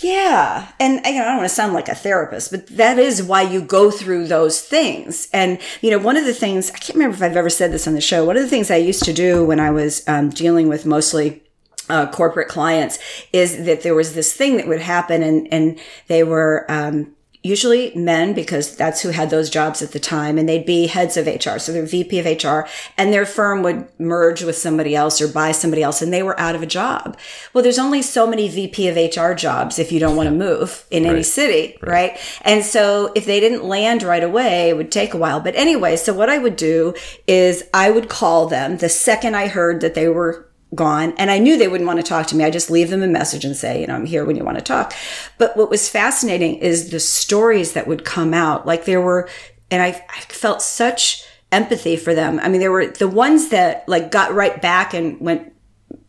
yeah. 0.00 0.68
And 0.78 1.04
you 1.04 1.14
know, 1.14 1.22
I 1.22 1.24
don't 1.24 1.36
want 1.38 1.48
to 1.48 1.54
sound 1.54 1.72
like 1.72 1.88
a 1.88 1.94
therapist, 1.94 2.50
but 2.52 2.66
that 2.68 2.98
is 2.98 3.20
why 3.22 3.42
you 3.42 3.60
go 3.60 3.90
through 3.90 4.28
those 4.28 4.60
things. 4.60 5.28
And, 5.32 5.58
you 5.80 5.90
know, 5.90 5.98
one 5.98 6.16
of 6.16 6.24
the 6.24 6.34
things, 6.34 6.70
I 6.70 6.78
can't 6.78 6.94
remember 6.94 7.16
if 7.16 7.22
I've 7.22 7.36
ever 7.36 7.50
said 7.50 7.72
this 7.72 7.88
on 7.88 7.94
the 7.94 8.00
show, 8.00 8.24
one 8.24 8.36
of 8.36 8.42
the 8.44 8.48
things 8.48 8.70
I 8.70 8.76
used 8.76 9.02
to 9.04 9.12
do 9.12 9.44
when 9.44 9.58
I 9.58 9.70
was 9.70 10.06
um, 10.06 10.30
dealing 10.30 10.68
with 10.68 10.86
mostly 10.86 11.42
uh, 11.88 12.06
corporate 12.12 12.48
clients 12.48 12.98
is 13.32 13.64
that 13.64 13.82
there 13.82 13.94
was 13.94 14.14
this 14.14 14.32
thing 14.32 14.56
that 14.58 14.68
would 14.68 14.80
happen 14.80 15.22
and, 15.22 15.48
and 15.52 15.80
they 16.06 16.22
were, 16.22 16.64
um, 16.68 16.96
usually 17.42 17.92
men 17.94 18.32
because 18.34 18.76
that's 18.76 19.00
who 19.00 19.08
had 19.10 19.30
those 19.30 19.50
jobs 19.50 19.82
at 19.82 19.92
the 19.92 19.98
time 19.98 20.38
and 20.38 20.48
they'd 20.48 20.64
be 20.64 20.86
heads 20.86 21.16
of 21.16 21.26
HR. 21.26 21.58
So 21.58 21.72
they're 21.72 21.84
VP 21.84 22.18
of 22.20 22.26
HR 22.26 22.68
and 22.96 23.12
their 23.12 23.26
firm 23.26 23.62
would 23.62 23.88
merge 23.98 24.42
with 24.44 24.56
somebody 24.56 24.94
else 24.94 25.20
or 25.20 25.26
buy 25.26 25.50
somebody 25.52 25.82
else 25.82 26.00
and 26.02 26.12
they 26.12 26.22
were 26.22 26.38
out 26.38 26.54
of 26.54 26.62
a 26.62 26.66
job. 26.66 27.16
Well, 27.52 27.64
there's 27.64 27.78
only 27.78 28.00
so 28.02 28.26
many 28.26 28.48
VP 28.48 28.86
of 28.88 28.96
HR 28.96 29.32
jobs 29.34 29.78
if 29.78 29.90
you 29.90 29.98
don't 29.98 30.16
want 30.16 30.28
to 30.28 30.34
move 30.34 30.86
in 30.90 31.04
any 31.04 31.16
Right. 31.16 31.26
city, 31.26 31.78
right. 31.82 32.18
And 32.42 32.64
so 32.64 33.10
if 33.14 33.26
they 33.26 33.40
didn't 33.40 33.64
land 33.64 34.02
right 34.02 34.22
away, 34.24 34.68
it 34.68 34.76
would 34.76 34.92
take 34.92 35.12
a 35.12 35.18
while. 35.18 35.40
But 35.40 35.56
anyway, 35.56 35.96
so 35.96 36.12
what 36.12 36.30
I 36.30 36.38
would 36.38 36.56
do 36.56 36.94
is 37.26 37.64
I 37.74 37.90
would 37.90 38.08
call 38.08 38.46
them 38.46 38.76
the 38.78 38.88
second 38.88 39.34
I 39.34 39.48
heard 39.48 39.80
that 39.80 39.94
they 39.94 40.08
were 40.08 40.46
gone 40.74 41.12
and 41.18 41.30
I 41.30 41.38
knew 41.38 41.58
they 41.58 41.68
wouldn't 41.68 41.86
want 41.86 41.98
to 41.98 42.02
talk 42.02 42.26
to 42.28 42.36
me. 42.36 42.44
I 42.44 42.50
just 42.50 42.70
leave 42.70 42.90
them 42.90 43.02
a 43.02 43.06
message 43.06 43.44
and 43.44 43.56
say, 43.56 43.80
you 43.80 43.86
know, 43.86 43.94
I'm 43.94 44.06
here 44.06 44.24
when 44.24 44.36
you 44.36 44.44
want 44.44 44.58
to 44.58 44.64
talk. 44.64 44.94
But 45.38 45.56
what 45.56 45.68
was 45.68 45.88
fascinating 45.88 46.56
is 46.56 46.90
the 46.90 47.00
stories 47.00 47.72
that 47.74 47.86
would 47.86 48.04
come 48.04 48.32
out. 48.32 48.66
Like 48.66 48.84
there 48.84 49.00
were, 49.00 49.28
and 49.70 49.82
I, 49.82 49.88
I 49.88 50.20
felt 50.20 50.62
such 50.62 51.24
empathy 51.50 51.96
for 51.96 52.14
them. 52.14 52.40
I 52.40 52.48
mean, 52.48 52.60
there 52.60 52.72
were 52.72 52.86
the 52.86 53.08
ones 53.08 53.50
that 53.50 53.86
like 53.86 54.10
got 54.10 54.32
right 54.32 54.60
back 54.62 54.94
and 54.94 55.20
went, 55.20 55.52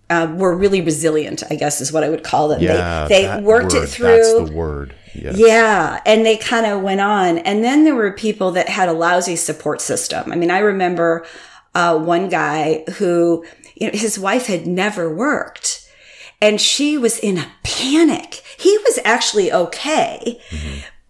uh, 0.09 0.33
were 0.37 0.55
really 0.55 0.81
resilient, 0.81 1.43
I 1.49 1.55
guess 1.55 1.81
is 1.81 1.91
what 1.91 2.03
I 2.03 2.09
would 2.09 2.23
call 2.23 2.47
them. 2.47 2.61
Yeah. 2.61 3.07
they, 3.07 3.25
they 3.25 3.41
worked 3.41 3.73
word, 3.73 3.83
it 3.83 3.87
through. 3.87 4.07
That's 4.07 4.49
the 4.49 4.55
word. 4.55 4.95
Yes. 5.13 5.37
Yeah. 5.37 6.01
And 6.05 6.25
they 6.25 6.37
kind 6.37 6.65
of 6.65 6.81
went 6.81 7.01
on. 7.01 7.39
And 7.39 7.63
then 7.63 7.83
there 7.83 7.95
were 7.95 8.11
people 8.11 8.51
that 8.51 8.69
had 8.69 8.89
a 8.89 8.93
lousy 8.93 9.35
support 9.35 9.81
system. 9.81 10.31
I 10.31 10.35
mean, 10.35 10.51
I 10.51 10.59
remember 10.59 11.25
uh, 11.75 11.97
one 11.99 12.29
guy 12.29 12.83
who, 12.97 13.45
you 13.83 13.91
know, 13.91 13.97
his 13.97 14.17
wife 14.17 14.47
had 14.47 14.65
never 14.65 15.13
worked 15.13 15.85
and 16.41 16.59
she 16.59 16.97
was 16.97 17.19
in 17.19 17.37
a 17.37 17.51
panic. 17.63 18.41
He 18.57 18.77
was 18.77 18.97
actually 19.03 19.51
okay. 19.51 20.39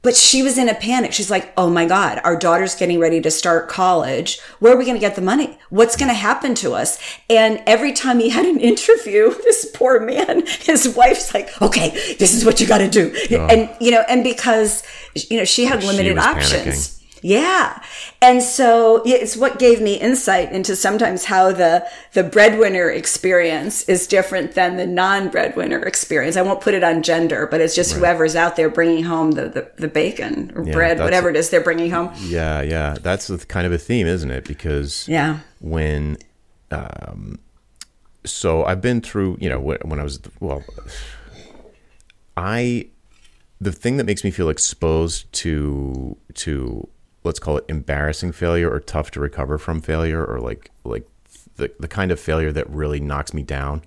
But 0.01 0.15
she 0.15 0.43
was 0.43 0.57
in 0.57 0.67
a 0.67 0.73
panic. 0.73 1.13
She's 1.13 1.29
like, 1.29 1.53
Oh 1.55 1.69
my 1.69 1.85
God, 1.85 2.19
our 2.23 2.35
daughter's 2.35 2.73
getting 2.73 2.99
ready 2.99 3.21
to 3.21 3.29
start 3.31 3.69
college. 3.69 4.39
Where 4.59 4.73
are 4.73 4.77
we 4.77 4.85
going 4.85 4.95
to 4.95 4.99
get 4.99 5.15
the 5.15 5.21
money? 5.21 5.57
What's 5.69 5.95
going 5.95 6.09
to 6.09 6.15
happen 6.15 6.55
to 6.55 6.73
us? 6.73 6.99
And 7.29 7.61
every 7.67 7.93
time 7.93 8.17
he 8.19 8.29
had 8.29 8.45
an 8.45 8.59
interview, 8.71 9.33
this 9.43 9.69
poor 9.73 9.99
man, 9.99 10.45
his 10.47 10.95
wife's 10.95 11.33
like, 11.33 11.61
Okay, 11.61 12.15
this 12.17 12.33
is 12.33 12.43
what 12.43 12.59
you 12.59 12.67
got 12.67 12.79
to 12.79 12.89
do. 12.89 13.15
And, 13.49 13.69
you 13.79 13.91
know, 13.91 14.03
and 14.09 14.23
because, 14.23 14.81
you 15.13 15.37
know, 15.37 15.45
she 15.45 15.65
had 15.65 15.83
limited 15.83 16.15
was 16.15 16.25
options. 16.25 17.02
Yeah. 17.23 17.81
And 18.21 18.43
so 18.43 19.01
it's 19.05 19.37
what 19.37 19.57
gave 19.57 19.81
me 19.81 19.95
insight 19.95 20.51
into 20.51 20.75
sometimes 20.75 21.23
how 21.25 21.53
the, 21.53 21.87
the 22.11 22.21
breadwinner 22.23 22.89
experience 22.89 23.87
is 23.87 24.05
different 24.07 24.55
than 24.55 24.75
the 24.75 24.85
non-breadwinner 24.85 25.79
experience. 25.79 26.35
I 26.35 26.41
won't 26.41 26.59
put 26.61 26.73
it 26.73 26.83
on 26.83 27.01
gender, 27.01 27.47
but 27.49 27.61
it's 27.61 27.73
just 27.75 27.93
whoever's 27.95 28.35
out 28.35 28.57
there 28.57 28.69
bringing 28.69 29.05
home 29.05 29.31
the, 29.31 29.47
the, 29.47 29.71
the 29.77 29.87
bacon 29.87 30.51
or 30.53 30.63
bread, 30.63 30.97
that's- 30.97 30.99
whatever 30.99 31.29
it 31.29 31.37
is 31.37 31.49
they're 31.49 31.61
bringing 31.61 31.89
home. 31.91 32.11
Yeah, 32.19 32.61
yeah. 32.61 32.97
That's 33.01 33.27
the 33.27 33.37
kind 33.37 33.65
of 33.65 33.71
a 33.71 33.77
theme, 33.77 34.05
isn't 34.05 34.29
it? 34.29 34.43
Because 34.45 35.07
Yeah. 35.07 35.39
when 35.59 36.17
um 36.71 37.39
so 38.25 38.63
I've 38.65 38.81
been 38.81 38.99
through, 39.01 39.37
you 39.39 39.47
know, 39.49 39.59
when 39.59 39.99
I 39.99 40.03
was 40.03 40.19
well 40.39 40.63
I 42.35 42.87
the 43.61 43.71
thing 43.71 43.97
that 43.97 44.05
makes 44.05 44.23
me 44.23 44.31
feel 44.31 44.49
exposed 44.49 45.31
to 45.33 46.17
to 46.35 46.87
let's 47.23 47.39
call 47.39 47.57
it 47.57 47.65
embarrassing 47.69 48.31
failure 48.31 48.69
or 48.71 48.79
tough 48.79 49.11
to 49.11 49.19
recover 49.19 49.57
from 49.57 49.81
failure 49.81 50.23
or 50.23 50.39
like 50.39 50.71
like 50.83 51.07
the 51.55 51.71
the 51.79 51.87
kind 51.87 52.11
of 52.11 52.19
failure 52.19 52.51
that 52.51 52.69
really 52.69 52.99
knocks 52.99 53.33
me 53.33 53.43
down 53.43 53.81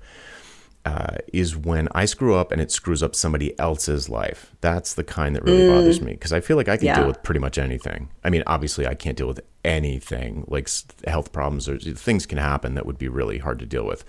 uh, 0.84 1.16
is 1.32 1.56
when 1.56 1.88
I 1.92 2.04
screw 2.04 2.36
up 2.36 2.52
and 2.52 2.60
it 2.60 2.70
screws 2.70 3.02
up 3.02 3.16
somebody 3.16 3.58
else's 3.58 4.08
life. 4.08 4.52
That's 4.60 4.94
the 4.94 5.02
kind 5.02 5.34
that 5.34 5.42
really 5.42 5.66
bothers 5.66 6.00
me 6.00 6.12
because 6.12 6.32
I 6.32 6.38
feel 6.40 6.56
like 6.56 6.68
I 6.68 6.76
can 6.76 6.86
Yeah. 6.86 6.98
deal 6.98 7.08
with 7.08 7.24
pretty 7.24 7.40
much 7.40 7.58
anything. 7.58 8.08
I 8.22 8.30
mean, 8.30 8.44
obviously, 8.46 8.86
I 8.86 8.94
can't 8.94 9.16
deal 9.18 9.26
with 9.26 9.40
anything 9.64 10.44
like 10.46 10.68
health 11.06 11.32
problems 11.32 11.68
or 11.68 11.76
things 11.78 12.24
can 12.24 12.38
happen 12.38 12.74
that 12.74 12.86
would 12.86 12.98
be 12.98 13.08
really 13.08 13.38
hard 13.38 13.58
to 13.58 13.66
deal 13.66 13.84
with. 13.84 14.04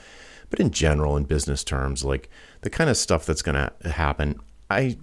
But 0.52 0.60
in 0.60 0.70
general, 0.70 1.18
in 1.18 1.24
business 1.24 1.64
terms, 1.64 2.06
like 2.06 2.30
the 2.62 2.70
kind 2.70 2.92
of 2.92 2.96
stuff 2.98 3.26
that's 3.26 3.42
going 3.42 3.56
to 3.82 3.90
happen, 3.90 4.40
I 4.70 4.98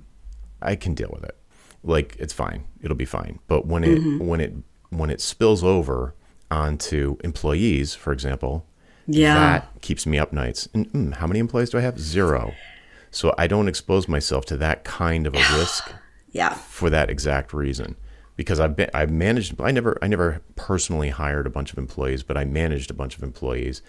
I 0.62 0.76
can 0.76 0.94
deal 0.94 1.10
with 1.12 1.24
it. 1.24 1.36
Like 1.84 2.16
it's 2.18 2.32
fine. 2.32 2.64
It'll 2.82 2.96
be 2.96 3.04
fine. 3.04 3.38
But 3.46 3.66
when 3.66 3.84
it 3.84 4.20
when 4.22 4.40
it 4.40 4.54
when 4.90 5.10
it 5.10 5.20
spills 5.20 5.62
over 5.62 6.14
onto 6.50 7.16
employees, 7.24 7.94
for 7.94 8.12
example, 8.12 8.66
Yeah. 9.06 9.34
that 9.34 9.80
keeps 9.82 10.06
me 10.06 10.18
up 10.18 10.32
nights. 10.32 10.68
And 10.74 10.90
mm, 10.92 11.14
how 11.16 11.26
many 11.26 11.40
employees 11.40 11.70
do 11.70 11.78
I 11.78 11.82
have? 11.82 11.98
Zero. 11.98 12.52
So 13.10 13.34
I 13.38 13.46
don't 13.46 13.68
expose 13.68 14.08
myself 14.08 14.44
to 14.46 14.56
that 14.58 14.84
kind 14.84 15.26
of 15.26 15.34
a 15.34 15.38
risk 15.58 15.92
Yeah. 16.32 16.54
for 16.54 16.90
that 16.90 17.10
exact 17.10 17.52
reason. 17.52 17.96
Because 18.36 18.58
I've 18.58 18.74
been, 18.74 18.90
I've 18.92 19.12
managed. 19.12 19.60
I 19.60 19.70
never, 19.70 19.96
I 20.02 20.08
never 20.08 20.42
personally 20.56 21.10
hired 21.10 21.46
a 21.46 21.50
bunch 21.50 21.70
of 21.72 21.78
employees, 21.78 22.24
but 22.24 22.36
I 22.36 22.44
managed 22.44 22.90
a 22.90 22.94
bunch 22.94 23.16
of 23.16 23.22
employees, 23.22 23.80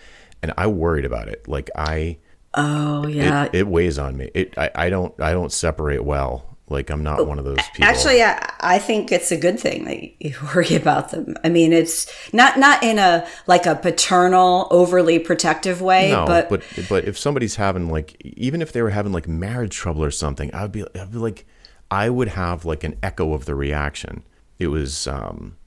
and 0.43 0.53
I 0.55 0.67
worried 0.67 1.03
about 1.05 1.27
it. 1.29 1.47
Like 1.47 1.71
I, 1.75 2.17
Oh, 2.53 3.08
yeah. 3.08 3.45
it, 3.45 3.55
it 3.55 3.67
weighs 3.67 3.97
on 3.97 4.15
me. 4.17 4.29
It, 4.36 4.55
I, 4.55 4.69
I 4.75 4.89
don't, 4.91 5.19
I 5.19 5.34
don't 5.34 5.51
separate 5.51 6.05
well. 6.05 6.54
Like 6.67 6.89
I'm 6.89 7.04
not 7.04 7.28
one 7.28 7.38
of 7.38 7.45
those 7.45 7.58
people. 7.73 7.86
Actually, 7.86 8.23
I, 8.23 8.51
I 8.60 8.80
think 8.80 9.12
it's 9.12 9.32
a 9.32 9.38
good 9.38 9.60
thing 9.60 9.86
that 9.86 10.23
you 10.23 10.36
worry 10.56 10.75
about 10.75 11.12
them. 11.12 11.36
I 11.43 11.49
mean, 11.49 11.71
it's 11.71 12.12
not 12.34 12.58
not 12.58 12.84
in 12.84 12.97
a 12.97 13.28
like 13.45 13.67
a 13.67 13.75
paternal, 13.75 14.67
overly 14.71 15.19
protective 15.19 15.82
way, 15.82 16.12
no, 16.12 16.25
but, 16.25 16.49
but, 16.49 16.63
but 16.89 17.06
if 17.06 17.19
somebody's 17.19 17.56
having 17.58 17.89
like, 17.89 18.19
even 18.23 18.63
if 18.63 18.71
they 18.71 18.82
were 18.82 18.89
having 18.89 19.12
like 19.12 19.28
marriage 19.28 19.75
trouble 19.75 20.04
or 20.04 20.12
something, 20.12 20.51
I'd 20.56 20.71
be, 20.71 20.84
I'd 20.99 21.12
be 21.12 21.19
like, 21.19 21.45
I 21.91 22.10
would 22.10 22.30
have 22.30 22.65
like 22.65 22.84
an 22.84 22.97
echo 23.04 23.34
of 23.34 23.45
the 23.45 23.54
reaction. 23.54 24.23
it 24.58 24.67
was 24.67 25.06
um, 25.06 25.58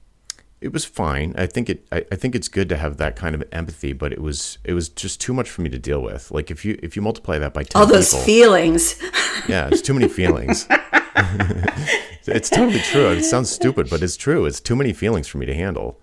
it 0.61 0.73
was 0.73 0.83
fine. 0.85 1.33
I 1.37 1.45
think 1.45 1.69
it 1.69 1.87
I, 1.91 2.05
I 2.11 2.15
think 2.15 2.35
it's 2.35 2.47
good 2.47 2.69
to 2.69 2.77
have 2.77 2.97
that 2.97 3.15
kind 3.15 3.33
of 3.35 3.43
empathy, 3.51 3.93
but 3.93 4.11
it 4.11 4.21
was 4.21 4.57
it 4.63 4.73
was 4.73 4.89
just 4.89 5.21
too 5.21 5.33
much 5.33 5.49
for 5.49 5.61
me 5.61 5.69
to 5.69 5.79
deal 5.79 6.01
with. 6.01 6.31
Like 6.31 6.51
if 6.51 6.65
you 6.65 6.77
if 6.83 6.95
you 6.95 7.01
multiply 7.01 7.37
that 7.37 7.53
by 7.53 7.65
All 7.75 7.85
those 7.85 8.09
people, 8.11 8.25
feelings. 8.25 9.01
yeah, 9.47 9.69
it's 9.71 9.81
too 9.81 9.93
many 9.93 10.07
feelings. 10.09 10.67
it's 12.25 12.49
totally 12.49 12.79
true. 12.79 13.09
It 13.11 13.23
sounds 13.23 13.49
stupid, 13.49 13.89
but 13.89 14.03
it's 14.03 14.17
true. 14.17 14.45
It's 14.45 14.59
too 14.59 14.75
many 14.75 14.93
feelings 14.93 15.27
for 15.27 15.37
me 15.37 15.45
to 15.45 15.53
handle. 15.55 15.99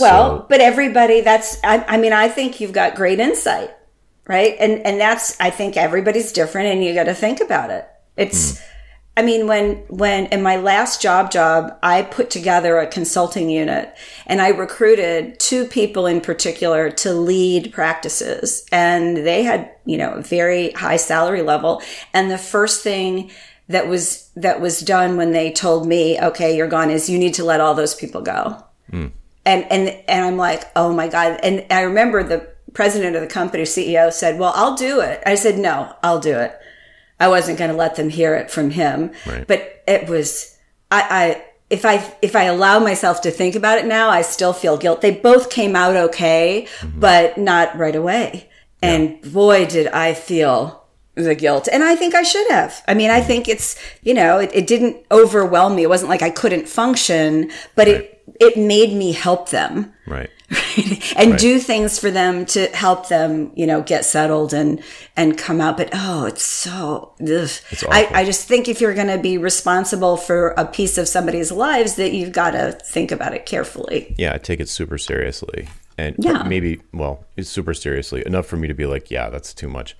Well, 0.00 0.38
So- 0.40 0.46
but 0.48 0.60
everybody 0.60 1.20
that's 1.20 1.62
I, 1.62 1.84
I 1.86 1.96
mean, 1.98 2.12
I 2.12 2.28
think 2.28 2.60
you've 2.60 2.72
got 2.72 2.94
great 2.94 3.20
insight, 3.20 3.70
right? 4.26 4.56
And 4.58 4.84
and 4.86 5.00
that's 5.00 5.38
I 5.40 5.50
think 5.50 5.76
everybody's 5.76 6.32
different 6.32 6.68
and 6.68 6.82
you 6.82 6.94
got 6.94 7.04
to 7.04 7.14
think 7.14 7.40
about 7.40 7.70
it. 7.70 7.86
It's 8.16 8.58
hmm. 8.58 8.64
I 9.18 9.22
mean, 9.22 9.48
when 9.48 9.78
when 9.88 10.26
in 10.26 10.42
my 10.44 10.58
last 10.58 11.02
job 11.02 11.32
job, 11.32 11.76
I 11.82 12.02
put 12.02 12.30
together 12.30 12.78
a 12.78 12.86
consulting 12.86 13.50
unit 13.50 13.92
and 14.26 14.40
I 14.40 14.50
recruited 14.50 15.40
two 15.40 15.64
people 15.64 16.06
in 16.06 16.20
particular 16.20 16.88
to 17.02 17.12
lead 17.12 17.72
practices 17.72 18.64
and 18.70 19.16
they 19.16 19.42
had, 19.42 19.72
you 19.84 19.98
know, 19.98 20.12
a 20.12 20.22
very 20.22 20.70
high 20.70 20.98
salary 20.98 21.42
level 21.42 21.82
and 22.14 22.30
the 22.30 22.38
first 22.38 22.84
thing 22.84 23.32
that 23.66 23.88
was 23.88 24.30
that 24.36 24.60
was 24.60 24.78
done 24.78 25.16
when 25.16 25.32
they 25.32 25.50
told 25.50 25.88
me, 25.88 26.20
"Okay, 26.20 26.56
you're 26.56 26.68
gone," 26.68 26.88
is 26.88 27.10
you 27.10 27.18
need 27.18 27.34
to 27.34 27.44
let 27.44 27.60
all 27.60 27.74
those 27.74 27.96
people 27.96 28.20
go 28.20 28.62
hmm. 28.88 29.08
and 29.44 29.64
and 29.68 29.88
and 30.06 30.26
I'm 30.26 30.36
like, 30.36 30.62
oh 30.76 30.92
my 30.92 31.08
god! 31.08 31.40
And 31.42 31.66
I 31.70 31.80
remember 31.80 32.22
the 32.22 32.48
president 32.72 33.16
of 33.16 33.22
the 33.22 33.26
company, 33.26 33.64
CEO, 33.64 34.12
said, 34.12 34.38
"Well, 34.38 34.52
I'll 34.54 34.76
do 34.76 35.00
it." 35.00 35.24
I 35.26 35.34
said, 35.34 35.58
"No, 35.58 35.92
I'll 36.04 36.20
do 36.20 36.38
it." 36.38 36.56
I 37.20 37.28
wasn't 37.28 37.58
going 37.58 37.70
to 37.70 37.76
let 37.76 37.96
them 37.96 38.08
hear 38.08 38.34
it 38.34 38.50
from 38.50 38.70
him, 38.70 39.12
Right. 39.26 39.46
but 39.46 39.82
it 39.86 40.08
was 40.08 40.56
I, 40.90 41.02
I 41.10 41.44
if 41.70 41.84
I 41.84 42.14
if 42.22 42.34
I 42.34 42.44
allow 42.44 42.78
myself 42.78 43.20
to 43.22 43.30
think 43.30 43.54
about 43.54 43.78
it 43.78 43.86
now, 43.86 44.08
I 44.08 44.22
still 44.22 44.52
feel 44.52 44.76
guilt. 44.76 45.00
They 45.00 45.10
both 45.10 45.50
came 45.50 45.76
out 45.76 45.96
okay, 45.96 46.66
mm-hmm. 46.78 47.00
but 47.00 47.38
not 47.38 47.76
right 47.76 47.96
away. 47.96 48.48
And 48.80 49.20
boy, 49.32 49.66
did 49.66 49.88
I 49.88 50.14
feel 50.14 50.78
the 51.24 51.34
guilt. 51.34 51.68
And 51.70 51.82
I 51.82 51.96
think 51.96 52.14
I 52.14 52.22
should 52.22 52.48
have. 52.50 52.82
I 52.86 52.94
mean, 52.94 53.10
I 53.10 53.18
mm-hmm. 53.18 53.26
think 53.26 53.48
it's, 53.48 53.76
you 54.02 54.14
know, 54.14 54.38
it, 54.38 54.50
it 54.54 54.66
didn't 54.66 55.04
overwhelm 55.10 55.74
me. 55.74 55.82
It 55.82 55.88
wasn't 55.88 56.10
like 56.10 56.22
I 56.22 56.30
couldn't 56.30 56.68
function, 56.68 57.50
but 57.74 57.88
it 57.88 58.22
it 58.40 58.56
made 58.56 58.92
me 58.94 59.12
help 59.12 59.50
them 59.50 59.92
right. 60.06 60.30
and 61.16 61.36
do 61.36 61.58
things 61.58 61.98
for 61.98 62.10
them 62.10 62.46
to 62.46 62.66
help 62.68 63.08
them, 63.08 63.52
you 63.54 63.66
know, 63.66 63.82
get 63.82 64.04
settled 64.04 64.54
and 64.54 64.82
and 65.16 65.36
come 65.36 65.60
out. 65.60 65.76
But 65.76 65.90
oh, 65.92 66.24
it's 66.24 66.42
so. 66.42 67.12
Ugh. 67.20 67.50
I. 67.90 68.08
I 68.12 68.24
just 68.24 68.48
think 68.48 68.66
if 68.68 68.80
you're 68.80 68.94
going 68.94 69.08
to 69.08 69.18
be 69.18 69.36
responsible 69.36 70.16
for 70.16 70.54
a 70.56 70.64
piece 70.64 70.96
of 70.96 71.06
somebody's 71.06 71.52
lives, 71.52 71.96
that 71.96 72.12
you've 72.12 72.32
got 72.32 72.52
to 72.52 72.72
think 72.72 73.12
about 73.12 73.34
it 73.34 73.44
carefully. 73.44 74.14
Yeah, 74.16 74.32
I 74.34 74.38
take 74.38 74.60
it 74.60 74.68
super 74.70 74.96
seriously, 74.96 75.68
and 75.98 76.16
Yeah. 76.18 76.42
maybe 76.44 76.80
well, 76.94 77.24
it's 77.36 77.50
super 77.50 77.74
seriously 77.74 78.22
enough 78.24 78.46
for 78.46 78.56
me 78.56 78.68
to 78.68 78.74
be 78.74 78.86
like, 78.86 79.10
yeah, 79.10 79.28
that's 79.28 79.52
too 79.52 79.68
much. 79.68 79.96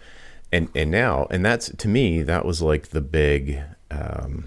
And 0.51 0.71
and 0.75 0.91
now, 0.91 1.27
and 1.31 1.45
that's 1.45 1.69
to 1.77 1.89
me, 1.89 2.23
that 2.23 2.47
was 2.47 2.63
like 2.63 2.89
the 2.89 3.03
big 3.03 3.61
um, 3.91 4.45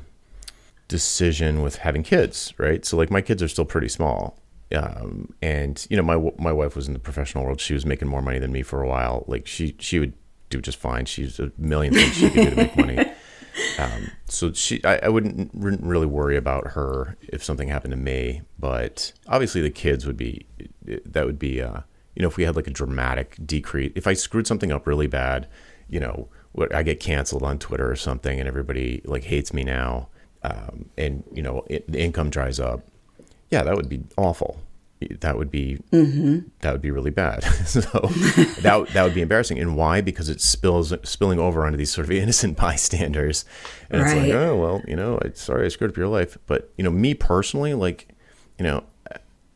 decision 0.88 1.62
with 1.62 1.78
having 1.78 2.02
kids, 2.04 2.54
right? 2.58 2.84
So 2.86 2.98
like 2.98 3.12
my 3.12 3.22
kids 3.22 3.44
are 3.44 3.48
still 3.48 3.66
pretty 3.66 3.88
small. 3.90 4.38
Um, 4.74 5.34
and 5.42 5.86
you 5.90 5.98
know, 5.98 6.04
my 6.04 6.32
my 6.38 6.52
wife 6.52 6.76
was 6.76 6.88
in 6.88 6.94
the 6.94 7.00
professional 7.00 7.44
world. 7.44 7.60
She 7.60 7.74
was 7.74 7.86
making 7.86 8.08
more 8.08 8.22
money 8.22 8.40
than 8.40 8.52
me 8.52 8.64
for 8.64 8.82
a 8.82 8.88
while. 8.88 9.26
Like 9.28 9.48
she 9.48 9.76
she 9.80 10.00
would 10.00 10.14
do 10.50 10.62
just 10.62 10.78
fine. 10.78 11.06
She's 11.06 11.40
a 11.40 11.52
million 11.58 11.94
things 11.94 12.16
she 12.16 12.30
could 12.30 12.44
do 12.44 12.50
to 12.52 12.56
make 12.56 12.78
money. 12.78 13.12
Um, 13.78 14.12
so 14.26 14.54
she, 14.54 14.84
I, 14.86 14.98
I 15.04 15.10
wouldn't 15.10 15.52
re- 15.54 15.78
really 15.82 16.06
worry 16.06 16.38
about 16.38 16.68
her 16.68 17.18
if 17.28 17.44
something 17.44 17.68
happened 17.68 17.92
to 17.92 17.98
me. 17.98 18.42
But 18.60 19.14
obviously, 19.28 19.62
the 19.62 19.70
kids 19.70 20.06
would 20.06 20.18
be 20.18 20.46
that 21.06 21.26
would 21.26 21.40
be 21.40 21.62
uh, 21.62 21.82
you 22.16 22.22
know 22.22 22.28
if 22.28 22.38
we 22.38 22.44
had 22.44 22.56
like 22.56 22.68
a 22.68 22.72
dramatic 22.72 23.36
decrease. 23.46 23.92
If 23.96 24.08
I 24.08 24.14
screwed 24.14 24.48
something 24.48 24.72
up 24.72 24.88
really 24.88 25.08
bad, 25.08 25.48
you 25.90 26.00
know, 26.00 26.30
what 26.54 26.74
I 26.74 26.84
get 26.84 27.00
canceled 27.00 27.44
on 27.44 27.60
Twitter 27.60 27.90
or 27.90 27.96
something, 27.96 28.40
and 28.40 28.48
everybody 28.48 29.02
like 29.06 29.26
hates 29.26 29.54
me 29.54 29.64
now, 29.64 30.10
um, 30.44 30.90
and 30.98 31.24
you 31.34 31.42
know 31.42 31.66
it, 31.68 31.92
the 31.92 32.00
income 32.00 32.30
dries 32.30 32.60
up. 32.60 32.86
Yeah, 33.52 33.64
that 33.64 33.76
would 33.76 33.90
be 33.90 34.02
awful. 34.18 34.60
That 35.22 35.36
would 35.36 35.50
be 35.50 35.80
mm-hmm. 35.92 36.48
that 36.60 36.72
would 36.74 36.82
be 36.82 36.92
really 36.92 37.10
bad. 37.10 37.44
so 37.66 37.82
that 38.62 38.88
that 38.94 39.04
would 39.04 39.16
be 39.16 39.22
embarrassing. 39.22 39.58
And 39.60 39.76
why? 39.76 40.00
Because 40.02 40.30
it 40.30 40.40
spills 40.42 40.94
spilling 41.04 41.40
over 41.40 41.66
onto 41.66 41.78
these 41.78 41.92
sort 41.92 42.06
of 42.06 42.12
innocent 42.24 42.56
bystanders. 42.58 43.44
And 43.90 44.02
it's 44.02 44.14
Right. 44.14 44.28
like, 44.28 44.34
oh 44.34 44.56
well, 44.58 44.82
you 44.88 44.96
know, 44.96 45.18
I, 45.24 45.32
sorry 45.34 45.66
I 45.66 45.70
screwed 45.70 45.90
up 45.92 45.98
your 45.98 46.08
life. 46.08 46.38
But 46.46 46.72
you 46.78 46.84
know, 46.84 46.92
me 46.92 47.16
personally, 47.16 47.74
like, 47.74 48.10
you 48.60 48.64
know, 48.64 48.84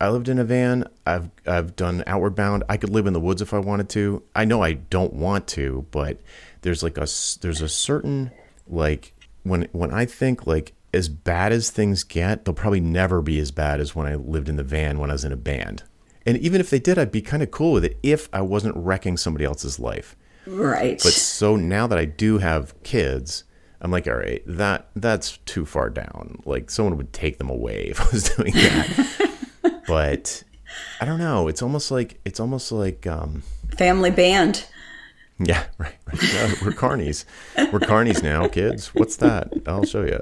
I 0.01 0.09
lived 0.09 0.29
in 0.29 0.39
a 0.39 0.43
van. 0.43 0.89
I've 1.05 1.29
I've 1.45 1.75
done 1.75 2.03
outward 2.07 2.35
bound. 2.35 2.63
I 2.67 2.77
could 2.77 2.89
live 2.89 3.05
in 3.05 3.13
the 3.13 3.19
woods 3.19 3.41
if 3.41 3.53
I 3.53 3.59
wanted 3.59 3.87
to. 3.89 4.23
I 4.35 4.45
know 4.45 4.63
I 4.63 4.73
don't 4.73 5.13
want 5.13 5.47
to, 5.49 5.85
but 5.91 6.17
there's 6.61 6.81
like 6.81 6.97
a 6.97 7.07
there's 7.41 7.61
a 7.61 7.69
certain 7.69 8.31
like 8.67 9.13
when 9.43 9.67
when 9.73 9.91
I 9.91 10.05
think 10.05 10.47
like 10.47 10.73
as 10.95 11.09
bad 11.09 11.51
as 11.51 11.69
things 11.69 12.03
get, 12.03 12.45
they'll 12.45 12.53
probably 12.53 12.79
never 12.79 13.21
be 13.21 13.39
as 13.39 13.51
bad 13.51 13.79
as 13.79 13.95
when 13.95 14.07
I 14.07 14.15
lived 14.15 14.49
in 14.49 14.55
the 14.55 14.63
van 14.63 14.97
when 14.97 15.09
I 15.09 15.13
was 15.13 15.25
in 15.25 15.31
a 15.31 15.37
band. 15.37 15.83
And 16.25 16.37
even 16.37 16.59
if 16.59 16.69
they 16.69 16.79
did, 16.79 16.97
I'd 16.97 17.11
be 17.11 17.21
kind 17.21 17.43
of 17.43 17.51
cool 17.51 17.73
with 17.73 17.85
it 17.85 17.99
if 18.01 18.27
I 18.33 18.41
wasn't 18.41 18.75
wrecking 18.75 19.17
somebody 19.17 19.45
else's 19.45 19.79
life. 19.79 20.15
Right. 20.47 20.99
But 21.03 21.13
so 21.13 21.55
now 21.55 21.85
that 21.87 21.97
I 21.97 22.05
do 22.05 22.39
have 22.39 22.81
kids, 22.83 23.43
I'm 23.81 23.91
like, 23.91 24.07
all 24.07 24.15
right, 24.15 24.41
that 24.47 24.89
that's 24.95 25.37
too 25.45 25.65
far 25.65 25.89
down. 25.89 26.41
Like 26.45 26.71
someone 26.71 26.97
would 26.97 27.13
take 27.13 27.37
them 27.37 27.49
away 27.49 27.85
if 27.89 28.01
I 28.01 28.07
was 28.11 28.29
doing 28.29 28.53
that. 28.53 29.83
but 29.87 30.43
I 30.99 31.05
don't 31.05 31.19
know. 31.19 31.47
It's 31.47 31.61
almost 31.61 31.91
like 31.91 32.19
it's 32.25 32.39
almost 32.39 32.71
like 32.71 33.05
um, 33.05 33.43
Family 33.77 34.11
band. 34.11 34.65
yeah, 35.39 35.65
right. 35.77 35.95
right. 36.07 36.17
We're 36.61 36.71
carnies. 36.71 37.25
We're 37.71 37.79
carnies 37.79 38.23
now, 38.23 38.47
kids. 38.47 38.93
What's 38.95 39.17
that? 39.17 39.51
I'll 39.67 39.85
show 39.85 40.03
you. 40.03 40.19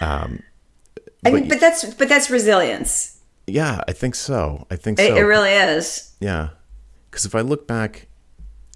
I 0.00 1.30
mean, 1.30 1.48
but 1.48 1.60
that's 1.60 1.94
but 1.94 2.08
that's 2.08 2.30
resilience. 2.30 3.18
Yeah, 3.46 3.80
I 3.88 3.92
think 3.92 4.14
so. 4.14 4.66
I 4.70 4.76
think 4.76 4.98
It, 4.98 5.08
so. 5.08 5.16
it 5.16 5.20
really 5.22 5.52
is. 5.52 6.14
Yeah. 6.20 6.50
Because 7.10 7.24
if 7.26 7.34
I 7.34 7.40
look 7.40 7.66
back, 7.66 8.06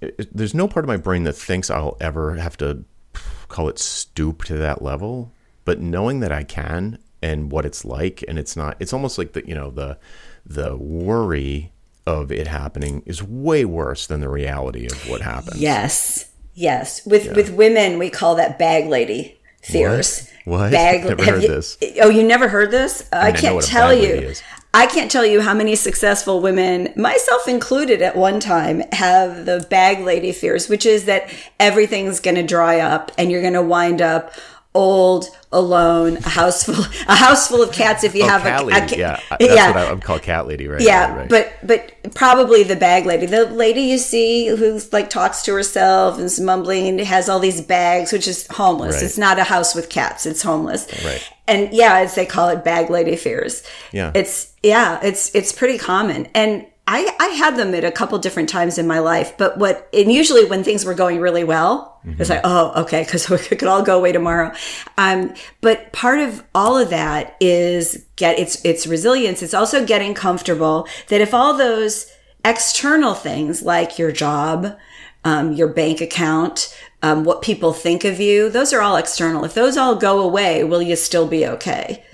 it, 0.02 0.14
it- 0.18 0.36
there's 0.36 0.54
no 0.54 0.68
part 0.68 0.84
of 0.84 0.88
my 0.88 0.96
brain 0.96 1.24
that 1.24 1.34
thinks 1.34 1.70
I'll 1.70 1.96
ever 2.00 2.34
have 2.36 2.56
to 2.58 2.84
call 3.48 3.68
it 3.68 3.78
stoop 3.78 4.44
to 4.44 4.54
that 4.58 4.82
level. 4.82 5.32
But 5.64 5.80
knowing 5.80 6.20
that 6.20 6.32
I 6.32 6.42
can 6.44 6.98
and 7.22 7.50
what 7.50 7.64
it's 7.64 7.84
like, 7.84 8.22
and 8.28 8.38
it's 8.38 8.56
not, 8.56 8.76
it's 8.78 8.92
almost 8.92 9.18
like 9.18 9.32
the, 9.32 9.46
you 9.46 9.54
know, 9.54 9.70
the, 9.70 9.98
the 10.44 10.76
worry 10.76 11.72
of 12.06 12.30
it 12.30 12.46
happening 12.46 13.02
is 13.06 13.22
way 13.22 13.64
worse 13.64 14.06
than 14.06 14.20
the 14.20 14.28
reality 14.28 14.86
of 14.86 15.08
what 15.08 15.22
happens. 15.22 15.60
Yes. 15.60 16.30
Yes. 16.54 17.04
With 17.04 17.34
with 17.36 17.50
women, 17.52 17.98
we 17.98 18.08
call 18.10 18.34
that 18.36 18.58
bag 18.58 18.86
lady 18.88 19.35
fears. 19.66 20.30
What? 20.44 20.70
Bag. 20.70 21.04
Never 21.04 21.24
heard 21.24 21.42
you- 21.42 21.48
this. 21.48 21.76
Oh, 22.00 22.08
you 22.08 22.22
never 22.22 22.48
heard 22.48 22.70
this? 22.70 23.02
I, 23.12 23.26
mean, 23.26 23.36
I 23.36 23.38
can't 23.38 23.54
what 23.56 23.64
a 23.64 23.68
tell 23.68 23.92
you. 23.92 24.32
I 24.72 24.86
can't 24.86 25.10
tell 25.10 25.24
you 25.24 25.40
how 25.40 25.54
many 25.54 25.74
successful 25.74 26.40
women, 26.40 26.92
myself 26.96 27.48
included 27.48 28.02
at 28.02 28.14
one 28.14 28.40
time, 28.40 28.82
have 28.92 29.46
the 29.46 29.66
bag 29.70 30.00
lady 30.00 30.32
fears, 30.32 30.68
which 30.68 30.84
is 30.84 31.06
that 31.06 31.30
everything's 31.58 32.20
going 32.20 32.34
to 32.34 32.42
dry 32.42 32.80
up 32.80 33.10
and 33.16 33.30
you're 33.30 33.40
going 33.40 33.54
to 33.54 33.62
wind 33.62 34.02
up 34.02 34.32
old, 34.76 35.24
alone, 35.52 36.18
a 36.18 36.28
house 36.28 36.64
full, 36.64 36.84
a 37.08 37.14
house 37.16 37.48
full 37.48 37.62
of 37.62 37.72
cats 37.72 38.04
if 38.04 38.14
you 38.14 38.24
Oh, 38.24 38.28
have 38.28 38.44
a, 38.46 38.62
a 38.62 38.64
lady. 38.64 38.88
ca- 38.94 38.96
yeah. 38.96 39.20
That's 39.30 39.44
yeah. 39.54 39.68
what 39.68 39.76
I, 39.78 39.90
I'm 39.90 40.00
called 40.00 40.22
cat 40.22 40.46
lady, 40.46 40.68
right? 40.68 40.80
Yeah, 40.80 41.08
right, 41.10 41.16
right. 41.18 41.28
but 41.28 41.52
but 41.62 42.14
probably 42.14 42.62
the 42.62 42.76
bag 42.76 43.06
lady, 43.06 43.26
the 43.26 43.46
lady 43.46 43.80
you 43.82 43.98
see 43.98 44.48
who 44.48 44.80
like 44.92 45.08
talks 45.10 45.42
to 45.42 45.54
herself 45.54 46.16
and 46.16 46.24
is 46.24 46.38
mumbling 46.38 46.86
and 46.86 47.00
has 47.00 47.28
all 47.28 47.38
these 47.40 47.60
bags, 47.60 48.12
which 48.12 48.28
is 48.28 48.46
homeless. 48.50 48.96
Right. 48.96 49.04
It's 49.04 49.18
not 49.18 49.38
a 49.38 49.44
house 49.44 49.74
with 49.74 49.88
cats; 49.88 50.26
it's 50.26 50.42
homeless. 50.42 50.86
Right. 51.04 51.32
And 51.48 51.72
yeah, 51.72 51.98
as 51.98 52.14
they 52.16 52.26
call 52.26 52.48
it, 52.50 52.64
bag 52.64 52.90
lady 52.90 53.16
fears. 53.16 53.62
Yeah. 53.92 54.12
it's 54.14 54.52
yeah, 54.62 55.00
it's 55.02 55.34
it's 55.34 55.52
pretty 55.52 55.78
common, 55.78 56.28
and 56.34 56.66
I 56.86 57.14
I 57.18 57.26
had 57.28 57.56
them 57.56 57.74
at 57.74 57.84
a 57.84 57.90
couple 57.90 58.18
different 58.18 58.48
times 58.48 58.78
in 58.78 58.86
my 58.86 59.00
life. 59.00 59.36
But 59.36 59.58
what 59.58 59.88
and 59.92 60.12
usually 60.12 60.44
when 60.44 60.62
things 60.62 60.84
were 60.84 60.94
going 60.94 61.20
really 61.20 61.44
well, 61.44 62.00
it's 62.18 62.30
like 62.30 62.40
oh 62.44 62.82
okay, 62.82 63.02
because 63.02 63.30
it 63.52 63.58
could 63.58 63.68
all 63.68 63.82
go 63.82 63.98
away 63.98 64.12
tomorrow. 64.12 64.52
Um, 64.96 65.34
but 65.60 65.92
part 65.92 66.20
of 66.20 66.44
all 66.54 66.78
of 66.78 66.90
that 66.90 67.36
is 67.40 68.06
get 68.16 68.38
it's 68.38 68.64
it's 68.64 68.86
resilience. 68.86 69.42
It's 69.42 69.54
also 69.54 69.84
getting 69.84 70.14
comfortable 70.14 70.86
that 71.08 71.20
if 71.20 71.34
all 71.34 71.56
those 71.56 72.12
external 72.44 73.14
things 73.14 73.62
like 73.62 73.98
your 73.98 74.12
job, 74.12 74.76
um, 75.24 75.52
your 75.52 75.68
bank 75.68 76.00
account, 76.00 76.72
um, 77.02 77.24
what 77.24 77.42
people 77.42 77.72
think 77.72 78.04
of 78.04 78.20
you, 78.20 78.48
those 78.48 78.72
are 78.72 78.80
all 78.80 78.96
external. 78.96 79.44
If 79.44 79.54
those 79.54 79.76
all 79.76 79.96
go 79.96 80.20
away, 80.20 80.62
will 80.62 80.82
you 80.82 80.94
still 80.94 81.26
be 81.26 81.44
okay? 81.46 82.04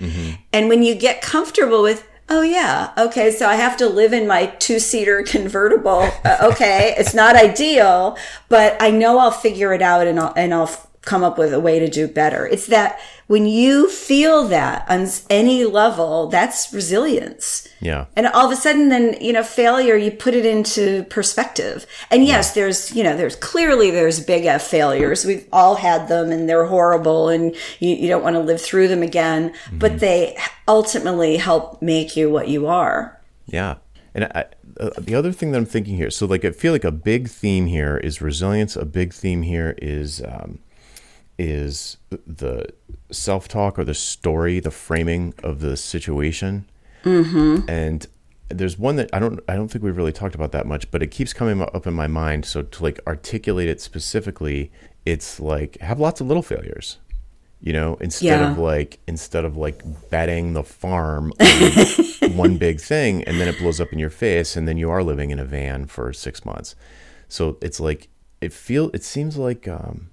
And 0.53 0.68
when 0.70 0.83
you 0.83 0.95
get 0.95 1.20
comfortable 1.20 1.83
with, 1.83 2.09
oh 2.33 2.41
yeah, 2.41 2.93
okay, 2.97 3.30
so 3.30 3.47
I 3.47 3.57
have 3.57 3.76
to 3.76 3.87
live 3.87 4.14
in 4.14 4.26
my 4.26 4.47
two 4.47 4.78
seater 4.78 5.22
convertible. 5.26 6.11
Uh, 6.24 6.51
okay, 6.53 6.95
it's 6.97 7.14
not 7.14 7.37
ideal, 7.37 8.16
but 8.49 8.76
I 8.80 8.91
know 8.91 9.18
I'll 9.18 9.30
figure 9.30 9.74
it 9.74 9.83
out 9.83 10.07
and 10.07 10.18
I'll 10.18 10.33
and 10.35 10.55
I'll 10.55 10.70
come 11.03 11.24
up 11.24 11.36
with 11.36 11.53
a 11.53 11.61
way 11.61 11.78
to 11.78 11.88
do 11.88 12.07
better. 12.07 12.46
It's 12.46 12.66
that 12.68 12.98
when 13.26 13.46
you 13.46 13.88
feel 13.88 14.46
that 14.48 14.84
on 14.88 15.09
any 15.28 15.64
level, 15.64 16.28
that's 16.28 16.72
resilience. 16.72 17.68
Yeah. 17.80 18.07
And 18.14 18.26
all 18.28 18.46
of 18.46 18.53
a 18.53 18.57
sudden, 18.57 18.88
then, 18.88 19.16
you 19.20 19.32
know, 19.32 19.42
failure, 19.42 19.96
you 19.96 20.12
put 20.12 20.34
it 20.34 20.46
into 20.46 21.05
perspective. 21.05 21.86
And 22.11 22.24
yes, 22.24 22.50
yeah. 22.50 22.62
there's, 22.62 22.94
you 22.94 23.03
know, 23.03 23.16
there's 23.16 23.36
clearly 23.36 23.90
there's 23.90 24.20
big 24.20 24.44
F 24.44 24.62
failures. 24.62 25.24
We've 25.24 25.46
all 25.53 25.76
had 25.76 26.09
them 26.09 26.30
and 26.30 26.48
they're 26.48 26.66
horrible 26.66 27.28
and 27.28 27.55
you, 27.80 27.96
you 27.96 28.09
don't 28.09 28.22
want 28.22 28.36
to 28.36 28.40
live 28.40 28.61
through 28.61 28.88
them 28.88 29.03
again, 29.03 29.50
mm-hmm. 29.50 29.78
but 29.78 29.98
they 29.98 30.36
ultimately 30.68 31.36
help 31.36 31.82
make 31.82 32.16
you 32.16 32.30
what 32.30 32.48
you 32.48 32.68
are. 32.68 33.20
Yeah. 33.46 33.76
And 34.14 34.24
I, 34.24 34.44
uh, 34.78 34.90
the 34.98 35.14
other 35.14 35.32
thing 35.32 35.53
that 35.53 35.59
I'm 35.59 35.66
thinking 35.66 35.96
here, 35.96 36.11
so 36.11 36.26
like 36.26 36.44
I 36.44 36.50
feel 36.50 36.72
like 36.72 36.84
a 36.84 36.92
big 36.92 37.28
theme 37.28 37.66
here 37.66 37.96
is 37.96 38.20
resilience. 38.20 38.76
A 38.76 38.84
big 38.84 39.12
theme 39.12 39.42
here 39.42 39.74
is 39.80 40.22
um, 40.22 40.59
is 41.39 41.97
the 42.09 42.66
self 43.11 43.49
talk 43.49 43.78
or 43.78 43.85
the 43.85 43.95
story, 43.95 44.61
the 44.61 44.70
framing 44.70 45.35
of 45.43 45.61
the 45.61 45.76
situation. 45.76 46.66
Mm-hmm. 47.05 47.68
And 47.68 48.07
there's 48.49 48.78
one 48.78 48.97
that 48.97 49.11
I 49.12 49.18
don't 49.18 49.41
I 49.49 49.55
don't 49.55 49.68
think 49.68 49.85
we've 49.85 49.97
really 49.97 50.12
talked 50.12 50.35
about 50.35 50.53
that 50.53 50.66
much, 50.66 50.91
but 50.91 51.03
it 51.03 51.09
keeps 51.09 51.33
coming 51.33 51.61
up 51.61 51.87
in 51.87 51.95
my 51.95 52.07
mind. 52.07 52.45
So 52.45 52.62
to 52.62 52.83
like 52.83 53.01
articulate 53.07 53.68
it 53.68 53.80
specifically, 53.80 54.70
it's 55.05 55.41
like 55.41 55.78
have 55.80 55.99
lots 55.99 56.20
of 56.20 56.26
little 56.26 56.43
failures. 56.43 56.99
You 57.61 57.72
know, 57.72 57.97
instead 58.01 58.41
yeah. 58.41 58.51
of 58.51 58.59
like 58.59 58.99
instead 59.07 59.45
of 59.45 59.57
like 59.57 59.83
betting 60.11 60.53
the 60.53 60.64
farm 60.64 61.33
on 61.41 62.37
one 62.37 62.57
big 62.57 62.80
thing 62.80 63.22
and 63.24 63.41
then 63.41 63.47
it 63.47 63.57
blows 63.59 63.80
up 63.80 63.93
in 63.93 64.01
your 64.01 64.11
face 64.11 64.57
and 64.57 64.66
then 64.66 64.76
you 64.76 64.91
are 64.91 65.03
living 65.03 65.30
in 65.30 65.39
a 65.39 65.45
van 65.45 65.87
for 65.87 66.12
six 66.12 66.45
months. 66.45 66.74
So 67.28 67.59
it's 67.62 67.78
like 67.78 68.09
it 68.41 68.53
feel 68.53 68.91
it 68.93 69.05
seems 69.05 69.37
like 69.37 69.68
um, 69.68 70.11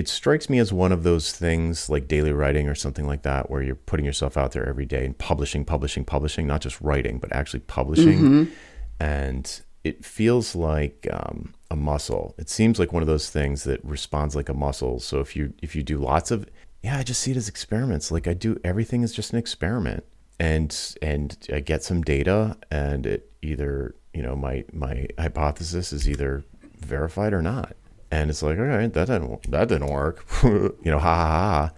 it 0.00 0.08
strikes 0.08 0.48
me 0.48 0.58
as 0.58 0.72
one 0.72 0.92
of 0.92 1.02
those 1.02 1.30
things 1.30 1.90
like 1.90 2.08
daily 2.08 2.32
writing 2.32 2.66
or 2.66 2.74
something 2.74 3.06
like 3.06 3.20
that 3.20 3.50
where 3.50 3.62
you're 3.62 3.74
putting 3.74 4.06
yourself 4.06 4.34
out 4.38 4.52
there 4.52 4.66
every 4.66 4.86
day 4.86 5.04
and 5.04 5.18
publishing 5.18 5.62
publishing 5.62 6.06
publishing 6.06 6.46
not 6.46 6.62
just 6.62 6.80
writing 6.80 7.18
but 7.18 7.30
actually 7.32 7.60
publishing. 7.60 8.18
Mm-hmm. 8.18 8.52
and 8.98 9.60
it 9.84 10.04
feels 10.04 10.54
like 10.54 11.06
um, 11.10 11.54
a 11.70 11.76
muscle. 11.76 12.34
It 12.38 12.50
seems 12.50 12.78
like 12.78 12.92
one 12.92 13.02
of 13.02 13.06
those 13.06 13.30
things 13.30 13.64
that 13.64 13.82
responds 13.82 14.36
like 14.36 14.50
a 14.50 14.54
muscle. 14.54 15.00
So 15.00 15.20
if 15.20 15.36
you 15.36 15.52
if 15.62 15.76
you 15.76 15.82
do 15.82 15.98
lots 15.98 16.30
of 16.30 16.46
yeah 16.82 16.96
i 16.98 17.02
just 17.02 17.20
see 17.20 17.32
it 17.32 17.36
as 17.36 17.48
experiments. 17.48 18.10
Like 18.10 18.26
i 18.26 18.32
do 18.32 18.58
everything 18.64 19.02
is 19.02 19.12
just 19.12 19.34
an 19.34 19.38
experiment. 19.38 20.04
And 20.38 20.74
and 21.02 21.36
i 21.52 21.60
get 21.60 21.84
some 21.84 22.00
data 22.00 22.56
and 22.70 23.04
it 23.04 23.30
either 23.42 23.94
you 24.14 24.22
know 24.22 24.34
my 24.34 24.64
my 24.72 25.08
hypothesis 25.18 25.92
is 25.92 26.08
either 26.08 26.42
verified 26.78 27.34
or 27.34 27.42
not 27.42 27.76
and 28.10 28.30
it's 28.30 28.42
like, 28.42 28.58
all 28.58 28.64
right, 28.64 28.92
that 28.92 29.06
didn't 29.06 29.50
that 29.50 29.68
didn't 29.68 29.90
work, 29.90 30.24
you 30.42 30.74
know, 30.84 30.98
ha 30.98 31.16
ha 31.16 31.26
ha. 31.26 31.70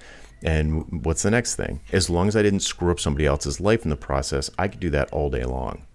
And 0.45 1.05
what's 1.05 1.23
the 1.23 1.31
next 1.31 1.55
thing? 1.55 1.81
As 1.93 2.11
long 2.11 2.27
as 2.27 2.37
I 2.37 2.43
didn't 2.43 2.61
screw 2.61 2.91
up 2.91 2.99
somebody 2.99 3.27
else's 3.27 3.61
life 3.61 3.85
in 3.85 3.91
the 3.91 3.97
process, 3.97 4.51
I 4.59 4.69
could 4.69 4.81
do 4.81 4.91
that 4.91 5.13
all 5.13 5.31
day 5.31 5.45
long. 5.45 5.87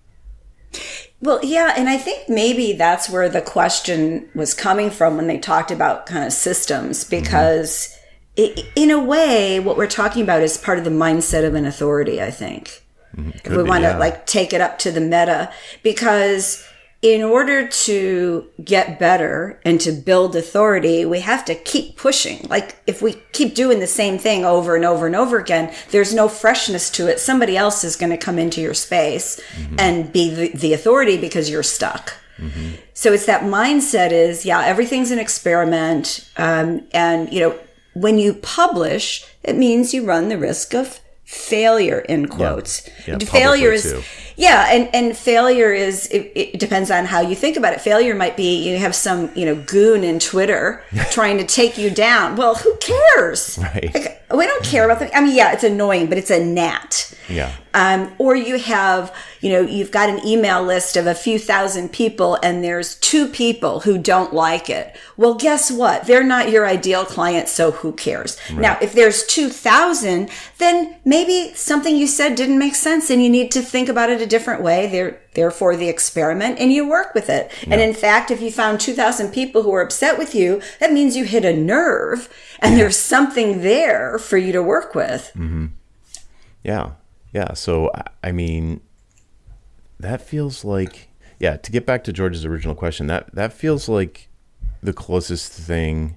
Well, 1.21 1.39
yeah, 1.43 1.73
and 1.75 1.89
I 1.89 1.97
think 1.97 2.29
maybe 2.29 2.73
that's 2.73 3.09
where 3.09 3.27
the 3.27 3.41
question 3.41 4.29
was 4.35 4.53
coming 4.53 4.91
from 4.91 5.17
when 5.17 5.27
they 5.27 5.39
talked 5.39 5.71
about 5.71 6.05
kind 6.05 6.25
of 6.25 6.31
systems, 6.31 7.03
mm-hmm. 7.03 7.23
because 7.23 7.97
mm-hmm. 8.37 8.59
it, 8.59 8.65
in 8.75 8.91
a 8.91 9.03
way, 9.03 9.59
what 9.59 9.77
we're 9.77 9.87
talking 9.87 10.21
about 10.21 10.41
is 10.41 10.57
part 10.57 10.77
of 10.77 10.83
the 10.83 10.91
mindset 10.91 11.45
of 11.45 11.55
an 11.55 11.65
authority. 11.65 12.21
I 12.21 12.29
think 12.29 12.83
mm-hmm. 13.15 13.31
if 13.43 13.49
we 13.49 13.63
want 13.63 13.83
to 13.83 13.89
yeah. 13.89 13.97
like 13.97 14.27
take 14.27 14.53
it 14.53 14.61
up 14.61 14.77
to 14.79 14.91
the 14.91 15.01
meta, 15.01 15.51
because 15.81 16.63
in 17.01 17.21
order 17.21 17.67
to 17.67 18.49
get 18.63 18.99
better 18.99 19.59
and 19.63 19.79
to 19.81 19.91
build 19.91 20.35
authority, 20.35 21.05
we 21.05 21.19
have 21.19 21.45
to 21.45 21.53
keep 21.53 21.95
pushing. 21.95 22.47
Like 22.49 22.81
if 22.87 23.01
we 23.03 23.13
keep 23.33 23.53
doing 23.53 23.79
the 23.79 23.87
same 23.87 24.17
thing 24.17 24.43
over 24.43 24.75
and 24.75 24.83
over 24.83 25.05
and 25.05 25.15
over 25.15 25.37
again, 25.37 25.73
there's 25.91 26.13
no 26.13 26.27
freshness 26.27 26.89
to 26.91 27.07
it. 27.07 27.19
Somebody 27.19 27.55
else 27.55 27.83
is 27.83 27.95
going 27.95 28.09
to 28.09 28.17
come 28.17 28.39
into 28.39 28.61
your 28.61 28.73
space 28.73 29.39
mm-hmm. 29.55 29.75
and 29.77 30.11
be 30.11 30.33
the, 30.33 30.49
the, 30.57 30.73
authority 30.73 31.17
because 31.17 31.51
you're 31.51 31.61
stuck. 31.61 32.13
Mm-hmm. 32.39 32.75
So 32.95 33.13
it's 33.13 33.27
that 33.27 33.43
mindset 33.43 34.11
is, 34.11 34.43
yeah, 34.43 34.65
everything's 34.65 35.11
an 35.11 35.19
experiment. 35.19 36.27
Um, 36.35 36.87
and, 36.91 37.31
you 37.31 37.41
know, 37.41 37.59
when 37.93 38.17
you 38.17 38.33
publish, 38.33 39.23
it 39.43 39.55
means 39.55 39.93
you 39.93 40.03
run 40.03 40.29
the 40.29 40.37
risk 40.37 40.73
of 40.73 40.99
failure 41.27 41.99
in 41.99 42.25
quotes. 42.27 42.87
Yeah. 43.05 43.17
Yeah, 43.19 43.27
failure 43.27 43.71
is 43.73 43.83
too. 43.83 44.01
yeah, 44.37 44.67
and 44.71 44.89
and 44.95 45.15
failure 45.15 45.73
is 45.73 46.07
it, 46.07 46.31
it, 46.35 46.59
depends 46.59 46.89
on 46.89 47.05
how 47.05 47.19
you 47.19 47.35
think 47.35 47.57
about 47.57 47.73
it. 47.73 47.81
Failure 47.81 48.15
might 48.15 48.37
be 48.37 48.67
you 48.67 48.77
have 48.77 48.95
some 48.95 49.29
you 49.35 49.45
know 49.45 49.55
goon 49.55 50.05
in 50.05 50.19
Twitter 50.19 50.83
trying 51.11 51.37
to 51.37 51.45
take 51.45 51.77
you 51.77 51.89
down. 51.89 52.37
Well, 52.37 52.55
who 52.55 52.75
cares? 52.77 53.59
Right. 53.61 53.93
Like, 53.93 54.23
we 54.35 54.45
don't 54.45 54.63
care 54.63 54.83
about 54.83 54.99
that. 54.99 55.15
I 55.15 55.21
mean, 55.21 55.35
yeah, 55.35 55.53
it's 55.53 55.63
annoying, 55.63 56.07
but 56.07 56.17
it's 56.17 56.29
a 56.29 56.43
gnat. 56.43 57.13
Yeah. 57.29 57.53
Um, 57.73 58.13
or 58.17 58.35
you 58.35 58.57
have, 58.57 59.13
you 59.39 59.51
know, 59.51 59.61
you've 59.61 59.91
got 59.91 60.09
an 60.09 60.25
email 60.25 60.63
list 60.63 60.97
of 60.97 61.07
a 61.07 61.13
few 61.13 61.39
thousand 61.39 61.93
people 61.93 62.37
and 62.43 62.63
there's 62.63 62.95
two 62.95 63.27
people 63.27 63.81
who 63.81 63.97
don't 63.97 64.33
like 64.33 64.69
it. 64.69 64.97
Well, 65.15 65.35
guess 65.35 65.71
what? 65.71 66.07
They're 66.07 66.23
not 66.23 66.49
your 66.49 66.65
ideal 66.65 67.05
client, 67.05 67.47
so 67.47 67.71
who 67.71 67.93
cares? 67.93 68.37
Right. 68.49 68.59
Now, 68.59 68.77
if 68.81 68.93
there's 68.93 69.25
2,000, 69.27 70.29
then 70.57 70.95
maybe 71.05 71.53
something 71.53 71.95
you 71.95 72.07
said 72.07 72.35
didn't 72.35 72.59
make 72.59 72.75
sense 72.75 73.09
and 73.09 73.23
you 73.23 73.29
need 73.29 73.51
to 73.51 73.61
think 73.61 73.87
about 73.87 74.09
it 74.09 74.21
a 74.21 74.25
different 74.25 74.61
way. 74.61 74.87
They're, 74.87 75.21
therefore 75.37 75.77
the 75.77 75.87
experiment 75.87 76.59
and 76.59 76.73
you 76.73 76.89
work 76.89 77.13
with 77.13 77.29
it. 77.29 77.51
Yeah. 77.61 77.73
And 77.73 77.81
in 77.81 77.93
fact, 77.93 78.31
if 78.31 78.41
you 78.41 78.51
found 78.51 78.81
2000 78.81 79.31
people 79.31 79.61
who 79.61 79.71
are 79.71 79.83
upset 79.83 80.17
with 80.17 80.33
you, 80.33 80.61
that 80.79 80.91
means 80.91 81.15
you 81.15 81.25
hit 81.25 81.45
a 81.45 81.55
nerve 81.55 82.27
and 82.59 82.73
yeah. 82.73 82.79
there's 82.79 82.97
something 82.97 83.61
there 83.61 84.17
for 84.17 84.37
you 84.37 84.51
to 84.51 84.63
work 84.63 84.95
with. 84.95 85.31
Mm-hmm. 85.35 85.67
Yeah. 86.63 86.93
Yeah. 87.33 87.53
So, 87.53 87.91
I 88.23 88.31
mean, 88.31 88.81
that 89.99 90.21
feels 90.21 90.65
like, 90.65 91.09
yeah, 91.39 91.55
to 91.55 91.71
get 91.71 91.85
back 91.85 92.03
to 92.05 92.11
George's 92.11 92.43
original 92.43 92.73
question, 92.73 93.05
that, 93.07 93.33
that 93.35 93.53
feels 93.53 93.87
like 93.87 94.29
the 94.81 94.91
closest 94.91 95.53
thing 95.53 96.15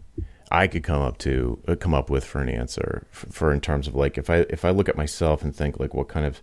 I 0.50 0.66
could 0.66 0.82
come 0.82 1.02
up 1.02 1.18
to, 1.18 1.60
uh, 1.68 1.76
come 1.76 1.92
up 1.92 2.08
with 2.08 2.24
for 2.24 2.40
an 2.40 2.48
answer 2.48 3.06
for, 3.10 3.26
for 3.30 3.52
in 3.52 3.60
terms 3.60 3.86
of 3.86 3.94
like, 3.94 4.16
if 4.16 4.30
I, 4.30 4.46
if 4.48 4.64
I 4.64 4.70
look 4.70 4.88
at 4.88 4.96
myself 4.96 5.42
and 5.42 5.54
think 5.54 5.78
like, 5.78 5.92
what 5.92 6.08
kind 6.08 6.24
of, 6.24 6.40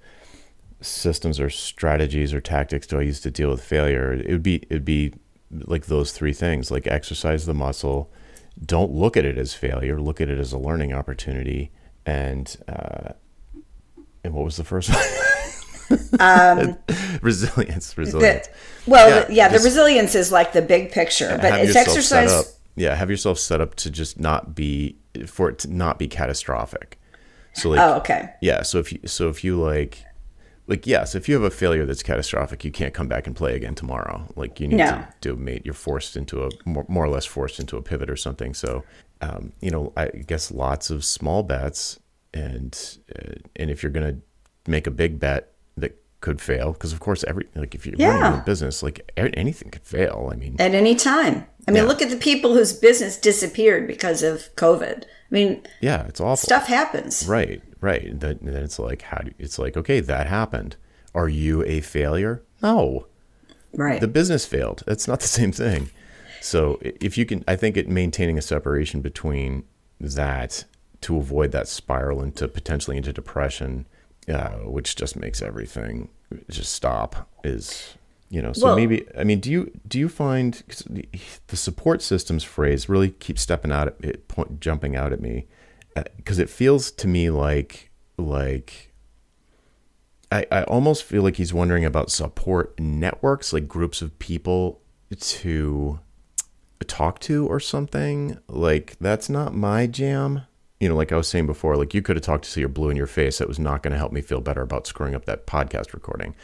systems 0.81 1.39
or 1.39 1.49
strategies 1.49 2.33
or 2.33 2.41
tactics 2.41 2.87
do 2.87 2.99
I 2.99 3.03
use 3.03 3.19
to 3.21 3.31
deal 3.31 3.49
with 3.49 3.63
failure? 3.63 4.13
It 4.13 4.29
would 4.29 4.43
be 4.43 4.63
it'd 4.69 4.85
be 4.85 5.13
like 5.51 5.85
those 5.85 6.11
three 6.11 6.33
things, 6.33 6.71
like 6.71 6.87
exercise 6.87 7.45
the 7.45 7.53
muscle. 7.53 8.11
Don't 8.63 8.91
look 8.91 9.15
at 9.15 9.25
it 9.25 9.37
as 9.37 9.53
failure. 9.53 9.99
Look 9.99 10.19
at 10.19 10.29
it 10.29 10.39
as 10.39 10.51
a 10.51 10.57
learning 10.57 10.93
opportunity. 10.93 11.71
And 12.05 12.55
uh, 12.67 13.13
and 14.23 14.33
what 14.33 14.45
was 14.45 14.57
the 14.57 14.63
first 14.63 14.89
one? 14.89 15.99
um, 16.19 16.77
resilience. 17.21 17.97
Resilience. 17.97 18.47
The, 18.47 18.53
well, 18.91 19.09
yeah, 19.29 19.47
yeah 19.47 19.47
the 19.49 19.59
resilience 19.59 20.15
is 20.15 20.31
like 20.31 20.53
the 20.53 20.61
big 20.61 20.91
picture, 20.91 21.37
but 21.41 21.61
it's 21.61 21.75
exercise. 21.75 22.53
Yeah, 22.75 22.93
have 22.93 23.09
yourself 23.09 23.39
set 23.39 23.59
up 23.59 23.75
to 23.75 23.89
just 23.89 24.19
not 24.19 24.53
be 24.53 24.97
for 25.25 25.49
it 25.49 25.59
to 25.59 25.73
not 25.73 25.97
be 25.97 26.07
catastrophic. 26.07 26.99
So 27.53 27.69
like, 27.69 27.79
oh, 27.79 27.95
okay. 27.95 28.29
Yeah, 28.41 28.61
so 28.61 28.77
if 28.77 28.93
you 28.93 28.99
so 29.05 29.29
if 29.29 29.43
you 29.43 29.59
like 29.59 30.05
like 30.67 30.85
yes, 30.85 31.15
if 31.15 31.29
you 31.29 31.35
have 31.35 31.43
a 31.43 31.49
failure 31.49 31.85
that's 31.85 32.03
catastrophic, 32.03 32.65
you 32.65 32.71
can't 32.71 32.93
come 32.93 33.07
back 33.07 33.25
and 33.25 33.35
play 33.35 33.55
again 33.55 33.73
tomorrow. 33.73 34.27
Like 34.35 34.59
you 34.59 34.67
need 34.67 34.77
no. 34.77 34.85
to 34.85 35.07
do 35.21 35.33
a 35.33 35.37
mate. 35.37 35.61
You're 35.65 35.73
forced 35.73 36.17
into 36.17 36.43
a 36.43 36.49
more, 36.65 36.85
more, 36.89 37.05
or 37.05 37.09
less 37.09 37.25
forced 37.25 37.59
into 37.59 37.77
a 37.77 37.81
pivot 37.81 38.09
or 38.09 38.17
something. 38.17 38.53
So, 38.53 38.83
um, 39.21 39.53
you 39.61 39.71
know, 39.71 39.93
I 39.95 40.07
guess 40.07 40.51
lots 40.51 40.89
of 40.89 41.05
small 41.05 41.41
bets, 41.43 41.99
and 42.33 42.77
uh, 43.17 43.35
and 43.55 43.71
if 43.71 43.81
you're 43.81 43.91
gonna 43.91 44.17
make 44.67 44.87
a 44.87 44.91
big 44.91 45.19
bet 45.19 45.53
that 45.77 45.95
could 46.19 46.41
fail, 46.41 46.73
because 46.73 46.91
of 46.91 46.99
course 46.99 47.23
every 47.23 47.47
like 47.55 47.73
if 47.73 47.85
you're 47.85 47.95
yeah. 47.97 48.19
running 48.19 48.39
a 48.41 48.43
business, 48.43 48.83
like 48.83 49.09
anything 49.15 49.71
could 49.71 49.85
fail. 49.85 50.29
I 50.31 50.35
mean, 50.35 50.57
at 50.59 50.75
any 50.75 50.95
time. 50.95 51.47
I 51.65 51.71
mean, 51.71 51.83
yeah. 51.83 51.89
look 51.89 52.01
at 52.01 52.09
the 52.09 52.17
people 52.17 52.53
whose 52.53 52.73
business 52.73 53.17
disappeared 53.17 53.87
because 53.87 54.23
of 54.23 54.53
COVID. 54.55 55.03
I 55.03 55.07
mean, 55.31 55.65
yeah, 55.81 56.05
it's 56.07 56.21
awful. 56.21 56.37
Stuff 56.37 56.67
happens. 56.67 57.25
Right. 57.27 57.61
Right. 57.81 58.19
Then, 58.19 58.39
then 58.41 58.63
it's 58.63 58.79
like, 58.79 59.03
how 59.03 59.19
do 59.19 59.31
it's 59.37 59.59
like, 59.59 59.77
okay, 59.77 59.99
that 59.99 60.27
happened. 60.27 60.75
Are 61.13 61.29
you 61.29 61.63
a 61.65 61.81
failure? 61.81 62.43
No. 62.61 63.07
Right. 63.73 64.01
The 64.01 64.07
business 64.07 64.45
failed. 64.45 64.83
That's 64.85 65.07
not 65.07 65.19
the 65.19 65.27
same 65.39 65.51
thing. 65.51 65.89
So 66.41 66.79
if 66.81 67.17
you 67.17 67.25
can, 67.25 67.43
I 67.47 67.55
think 67.55 67.77
it 67.77 67.89
maintaining 67.89 68.37
a 68.37 68.41
separation 68.41 69.01
between 69.01 69.63
that 69.99 70.65
to 71.01 71.17
avoid 71.17 71.51
that 71.51 71.67
spiral 71.67 72.21
into 72.23 72.47
potentially 72.47 72.97
into 72.97 73.13
depression, 73.13 73.85
uh, 74.29 74.49
which 74.59 74.95
just 74.95 75.15
makes 75.15 75.41
everything 75.41 76.09
just 76.49 76.73
stop 76.73 77.29
is 77.43 77.95
you 78.29 78.41
know 78.41 78.51
so 78.51 78.65
well, 78.65 78.75
maybe 78.75 79.05
i 79.17 79.23
mean 79.23 79.39
do 79.39 79.49
you 79.49 79.71
do 79.87 79.97
you 79.97 80.09
find 80.09 80.63
the 81.47 81.55
support 81.55 82.01
systems 82.01 82.43
phrase 82.43 82.89
really 82.89 83.11
keeps 83.11 83.41
stepping 83.41 83.71
out 83.71 83.87
at 83.87 83.95
it 84.03 84.27
point, 84.27 84.59
jumping 84.59 84.95
out 84.95 85.13
at 85.13 85.21
me 85.21 85.45
because 86.17 86.39
it 86.39 86.49
feels 86.49 86.91
to 86.91 87.07
me 87.07 87.29
like 87.29 87.91
like 88.17 88.93
I, 90.31 90.45
I 90.51 90.63
almost 90.63 91.03
feel 91.03 91.23
like 91.23 91.37
he's 91.37 91.53
wondering 91.53 91.85
about 91.85 92.11
support 92.11 92.77
networks, 92.79 93.53
like 93.53 93.67
groups 93.67 94.01
of 94.01 94.17
people 94.19 94.81
to 95.19 95.99
talk 96.85 97.19
to 97.19 97.47
or 97.47 97.59
something. 97.59 98.37
Like 98.47 98.97
that's 98.99 99.29
not 99.29 99.55
my 99.55 99.87
jam. 99.87 100.41
You 100.79 100.89
know, 100.89 100.95
like 100.95 101.11
I 101.11 101.17
was 101.17 101.27
saying 101.27 101.47
before, 101.47 101.75
like 101.75 101.93
you 101.93 102.01
could 102.01 102.17
have 102.17 102.23
talked 102.23 102.43
to 102.43 102.49
see 102.49 102.59
you're 102.59 102.69
blue 102.69 102.89
in 102.89 102.97
your 102.97 103.07
face. 103.07 103.37
That 103.37 103.47
was 103.47 103.57
not 103.57 103.81
going 103.81 103.93
to 103.93 103.97
help 103.97 104.11
me 104.11 104.21
feel 104.21 104.41
better 104.41 104.61
about 104.61 104.85
screwing 104.85 105.15
up 105.15 105.25
that 105.25 105.47
podcast 105.47 105.93
recording. 105.93 106.35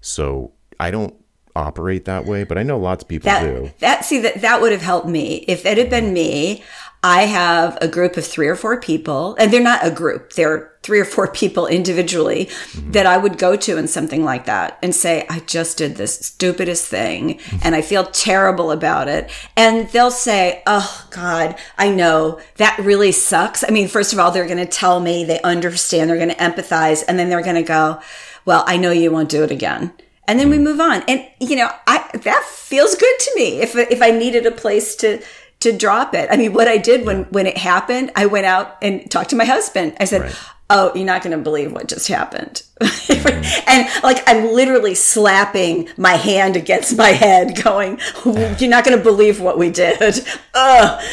So 0.00 0.52
I 0.80 0.90
don't 0.90 1.14
operate 1.54 2.04
that 2.04 2.24
way, 2.24 2.44
but 2.44 2.58
I 2.58 2.62
know 2.62 2.78
lots 2.78 3.02
of 3.02 3.08
people 3.08 3.26
that, 3.26 3.42
do. 3.42 3.70
That 3.78 4.04
see 4.04 4.20
that 4.20 4.40
that 4.40 4.60
would 4.60 4.72
have 4.72 4.82
helped 4.82 5.08
me 5.08 5.44
if 5.48 5.64
it 5.66 5.78
had 5.78 5.90
been 5.90 6.06
mm-hmm. 6.06 6.14
me. 6.14 6.64
I 7.06 7.26
have 7.26 7.78
a 7.80 7.86
group 7.86 8.16
of 8.16 8.26
three 8.26 8.48
or 8.48 8.56
four 8.56 8.80
people, 8.80 9.36
and 9.38 9.52
they're 9.52 9.62
not 9.62 9.86
a 9.86 9.92
group; 9.92 10.32
they're 10.32 10.72
three 10.82 10.98
or 10.98 11.04
four 11.04 11.28
people 11.28 11.68
individually 11.68 12.46
mm-hmm. 12.46 12.90
that 12.90 13.06
I 13.06 13.16
would 13.16 13.38
go 13.38 13.54
to 13.54 13.76
in 13.76 13.86
something 13.86 14.24
like 14.24 14.46
that 14.46 14.76
and 14.82 14.92
say, 14.92 15.24
"I 15.30 15.38
just 15.46 15.78
did 15.78 15.94
this 15.94 16.18
stupidest 16.18 16.88
thing, 16.88 17.38
and 17.62 17.76
I 17.76 17.82
feel 17.82 18.06
terrible 18.06 18.72
about 18.72 19.06
it." 19.06 19.30
And 19.56 19.88
they'll 19.90 20.10
say, 20.10 20.64
"Oh 20.66 21.06
God, 21.10 21.54
I 21.78 21.90
know 21.90 22.40
that 22.56 22.76
really 22.80 23.12
sucks." 23.12 23.62
I 23.62 23.68
mean, 23.68 23.86
first 23.86 24.12
of 24.12 24.18
all, 24.18 24.32
they're 24.32 24.44
going 24.44 24.56
to 24.56 24.66
tell 24.66 24.98
me 24.98 25.22
they 25.22 25.40
understand, 25.42 26.10
they're 26.10 26.16
going 26.16 26.30
to 26.30 26.34
empathize, 26.34 27.04
and 27.06 27.16
then 27.20 27.28
they're 27.28 27.40
going 27.40 27.54
to 27.54 27.62
go, 27.62 28.00
"Well, 28.44 28.64
I 28.66 28.78
know 28.78 28.90
you 28.90 29.12
won't 29.12 29.28
do 29.28 29.44
it 29.44 29.52
again." 29.52 29.92
and 30.28 30.40
then 30.40 30.50
we 30.50 30.58
move 30.58 30.80
on. 30.80 31.04
And 31.06 31.24
you 31.38 31.54
know, 31.54 31.70
I 31.86 32.04
that 32.12 32.42
feels 32.44 32.96
good 32.96 33.18
to 33.20 33.32
me. 33.36 33.60
If 33.60 33.76
if 33.76 34.02
I 34.02 34.10
needed 34.10 34.44
a 34.44 34.50
place 34.50 34.96
to 34.96 35.22
to 35.60 35.76
drop 35.76 36.14
it, 36.14 36.28
I 36.30 36.36
mean, 36.36 36.52
what 36.52 36.68
I 36.68 36.78
did 36.78 37.06
when 37.06 37.24
when 37.24 37.46
it 37.46 37.56
happened, 37.56 38.12
I 38.14 38.26
went 38.26 38.46
out 38.46 38.76
and 38.82 39.10
talked 39.10 39.30
to 39.30 39.36
my 39.36 39.44
husband. 39.44 39.96
I 40.00 40.04
said. 40.04 40.22
Right. 40.22 40.36
Oh, 40.68 40.92
you're 40.96 41.06
not 41.06 41.22
going 41.22 41.30
to 41.30 41.40
believe 41.40 41.70
what 41.70 41.86
just 41.86 42.08
happened. 42.08 42.62
Mm-hmm. 43.06 43.68
and 43.68 44.02
like, 44.02 44.22
I'm 44.26 44.52
literally 44.52 44.94
slapping 44.94 45.88
my 45.96 46.14
hand 46.14 46.56
against 46.56 46.96
my 46.96 47.10
head, 47.10 47.62
going, 47.62 48.00
You're 48.24 48.68
not 48.68 48.84
going 48.84 48.98
to 48.98 49.02
believe 49.02 49.40
what 49.40 49.58
we 49.58 49.70
did. 49.70 50.00
Ugh. 50.54 51.04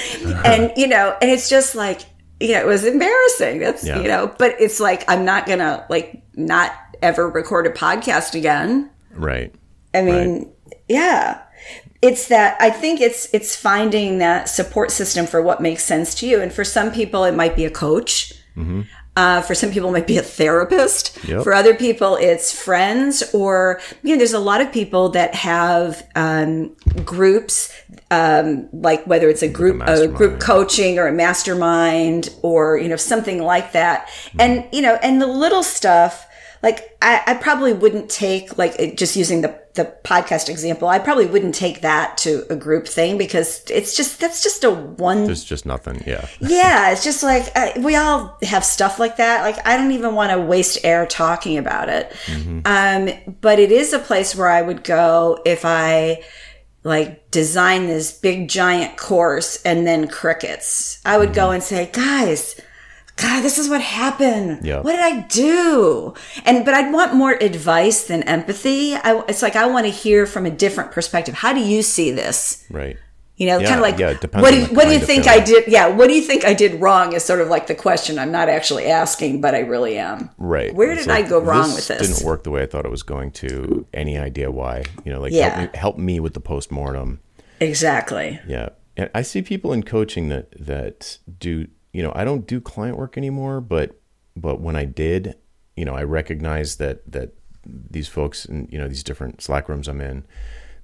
and, 0.44 0.72
you 0.76 0.88
know, 0.88 1.16
and 1.22 1.30
it's 1.30 1.50
just 1.50 1.76
like, 1.76 2.02
you 2.40 2.54
know, 2.54 2.62
it 2.62 2.68
was 2.68 2.84
embarrassing. 2.84 3.60
That's, 3.60 3.86
yeah. 3.86 4.02
you 4.02 4.08
know, 4.08 4.34
but 4.38 4.56
it's 4.60 4.80
like, 4.80 5.06
I'm 5.08 5.24
not 5.24 5.46
going 5.46 5.60
to 5.60 5.86
like 5.90 6.24
not 6.36 6.74
ever 7.02 7.30
record 7.30 7.68
a 7.68 7.72
podcast 7.72 8.36
again. 8.36 8.90
Right. 9.12 9.54
I 9.94 10.02
mean, 10.02 10.40
right. 10.40 10.74
yeah. 10.88 11.42
It's 12.04 12.28
that 12.28 12.58
I 12.60 12.70
think 12.70 13.00
it's 13.00 13.34
it's 13.34 13.56
finding 13.56 14.18
that 14.18 14.50
support 14.50 14.92
system 14.92 15.26
for 15.26 15.42
what 15.42 15.62
makes 15.62 15.86
sense 15.86 16.14
to 16.16 16.28
you, 16.28 16.42
and 16.42 16.52
for 16.52 16.66
some 16.66 16.92
people 16.92 17.24
it 17.24 17.34
might 17.34 17.56
be 17.56 17.64
a 17.64 17.72
coach. 17.72 18.34
Mm-hmm. 18.58 18.82
Uh, 19.16 19.42
for 19.44 19.54
some 19.54 19.70
people, 19.70 19.90
it 19.90 19.94
might 19.94 20.08
be 20.08 20.18
a 20.18 20.24
therapist. 20.24 21.24
Yep. 21.24 21.44
For 21.44 21.54
other 21.54 21.76
people, 21.76 22.16
it's 22.16 22.52
friends, 22.52 23.22
or 23.32 23.80
you 24.02 24.10
know, 24.10 24.18
there's 24.18 24.34
a 24.34 24.40
lot 24.40 24.60
of 24.60 24.72
people 24.72 25.10
that 25.10 25.36
have 25.36 26.06
um, 26.16 26.76
groups, 27.06 27.72
um, 28.10 28.68
like 28.74 29.06
whether 29.06 29.30
it's 29.30 29.44
a 29.44 29.48
group, 29.48 29.82
like 29.82 29.90
a, 29.90 30.04
a, 30.06 30.08
group 30.08 30.40
coaching, 30.40 30.98
or 30.98 31.06
a 31.06 31.12
mastermind, 31.12 32.34
or 32.42 32.78
you 32.78 32.90
know, 32.90 32.96
something 32.96 33.44
like 33.44 33.74
that. 33.74 34.08
Mm-hmm. 34.08 34.42
And 34.42 34.68
you 34.74 34.82
know, 34.82 34.96
and 35.04 35.22
the 35.22 35.28
little 35.28 35.64
stuff 35.64 36.26
like 36.64 36.98
I, 37.02 37.22
I 37.28 37.34
probably 37.34 37.74
wouldn't 37.74 38.10
take 38.10 38.58
like 38.58 38.96
just 38.96 39.18
using 39.18 39.42
the 39.42 39.62
the 39.74 39.94
podcast 40.06 40.48
example. 40.50 40.88
I 40.88 40.98
probably 40.98 41.26
wouldn't 41.26 41.56
take 41.56 41.82
that 41.82 42.18
to 42.20 42.46
a 42.50 42.56
group 42.56 42.88
thing 42.88 43.18
because 43.18 43.64
it's 43.70 43.98
just 43.98 44.22
that's 44.22 44.42
just 44.42 44.64
a 44.64 44.72
one. 44.72 45.26
There's 45.26 45.44
just 45.44 45.66
nothing. 45.66 46.02
Yeah. 46.08 46.26
yeah, 46.40 46.92
it's 46.92 47.04
just 47.04 47.22
like 47.22 47.52
uh, 47.54 47.72
we 47.80 47.98
all 47.98 48.38
have 48.44 48.64
stuff 48.64 48.98
like 48.98 49.18
that. 49.18 49.42
Like 49.42 49.68
I 49.68 49.76
don't 49.76 49.92
even 49.92 50.16
want 50.16 50.32
to 50.32 50.40
waste 50.40 50.80
air 50.86 51.06
talking 51.06 51.58
about 51.58 51.90
it. 51.90 52.14
Mm-hmm. 52.28 52.62
Um, 52.64 53.36
but 53.42 53.60
it 53.60 53.74
is 53.74 53.92
a 53.92 54.00
place 54.00 54.34
where 54.34 54.50
I 54.50 54.62
would 54.62 54.86
go 54.86 55.42
if 55.46 55.66
I 55.66 56.24
like 56.86 57.30
design 57.30 57.88
this 57.88 58.18
big 58.18 58.48
giant 58.48 58.96
course 58.96 59.62
and 59.64 59.86
then 59.86 60.08
crickets. 60.08 61.02
I 61.04 61.18
would 61.18 61.30
mm-hmm. 61.30 61.36
go 61.36 61.52
and 61.52 61.62
say, 61.62 61.90
guys 61.92 62.56
God, 63.16 63.42
this 63.42 63.58
is 63.58 63.70
what 63.70 63.82
happened. 63.82 64.66
Yeah. 64.66 64.82
What 64.82 64.94
did 64.94 65.02
I 65.02 65.22
do? 65.28 66.14
And 66.46 66.66
but 66.66 66.74
I'd 66.74 66.92
want 66.92 67.14
more 67.14 67.34
advice 67.34 68.08
than 68.08 68.24
empathy. 68.24 68.96
I, 68.96 69.24
it's 69.28 69.42
like 69.42 69.56
I 69.56 69.68
want 69.68 69.86
to 69.86 69.92
hear 69.92 70.26
from 70.26 70.46
a 70.46 70.52
different 70.52 70.92
perspective. 70.92 71.36
How 71.36 71.54
do 71.54 71.60
you 71.60 71.84
see 71.84 72.12
this? 72.12 72.66
Right. 72.72 72.98
You 73.36 73.48
know, 73.48 73.58
yeah, 73.58 73.68
kind 73.68 73.80
of 73.80 73.82
like 73.82 73.98
yeah, 73.98 74.40
what 74.40 74.52
do 74.52 74.60
you, 74.60 74.66
what 74.68 74.86
do 74.86 74.94
you 74.94 75.00
think 75.00 75.28
I 75.28 75.40
did? 75.40 75.68
Yeah, 75.68 75.88
what 75.88 76.08
do 76.08 76.14
you 76.14 76.22
think 76.22 76.46
I 76.46 76.54
did 76.54 76.80
wrong? 76.80 77.14
Is 77.14 77.26
sort 77.26 77.42
of 77.42 77.48
like 77.48 77.66
the 77.66 77.74
question 77.74 78.20
I'm 78.20 78.32
not 78.32 78.48
actually 78.48 78.86
asking, 78.86 79.42
but 79.42 79.56
I 79.56 79.62
really 79.62 79.98
am. 79.98 80.30
Right. 80.38 80.74
Where 80.74 80.94
did 80.94 81.08
like, 81.08 81.26
I 81.26 81.30
go 81.30 81.40
wrong 81.40 81.74
with 81.74 81.88
this? 81.88 82.08
Didn't 82.08 82.28
work 82.28 82.44
the 82.44 82.52
way 82.52 82.62
I 82.62 82.68
thought 82.68 82.86
it 82.86 82.92
was 82.92 83.02
going 83.02 83.32
to. 83.32 83.88
Any 83.92 84.20
idea 84.20 84.52
why? 84.52 84.84
You 85.04 85.14
know, 85.14 85.20
like 85.20 85.34
yeah. 85.34 85.50
help, 85.50 85.74
me, 85.74 85.80
help 85.80 85.98
me 85.98 86.20
with 86.20 86.36
the 86.36 86.40
postmortem. 86.40 87.22
Exactly. 87.60 88.40
Yeah, 88.48 88.70
and 88.96 89.10
I 89.16 89.24
see 89.24 89.42
people 89.42 89.74
in 89.74 89.82
coaching 89.82 90.30
that 90.30 90.52
that 90.60 91.18
do 91.40 91.68
you 91.94 92.02
know, 92.02 92.12
I 92.16 92.26
don't 92.26 92.46
do 92.46 92.60
client 92.60 92.98
work 92.98 93.18
anymore, 93.18 93.62
but 93.62 94.00
but 94.36 94.60
when 94.60 94.76
I 94.76 94.84
did, 94.86 95.36
you 95.76 95.86
know, 95.86 95.94
I 95.94 96.04
recognize 96.04 96.78
that 96.78 97.10
that 97.12 97.34
these 97.66 98.08
folks 98.08 98.46
and 98.46 98.72
you 98.72 98.80
know 98.80 98.88
these 98.88 99.04
different 99.04 99.42
Slack 99.42 99.70
rooms 99.70 99.88
I'm 99.88 100.02
in, 100.02 100.26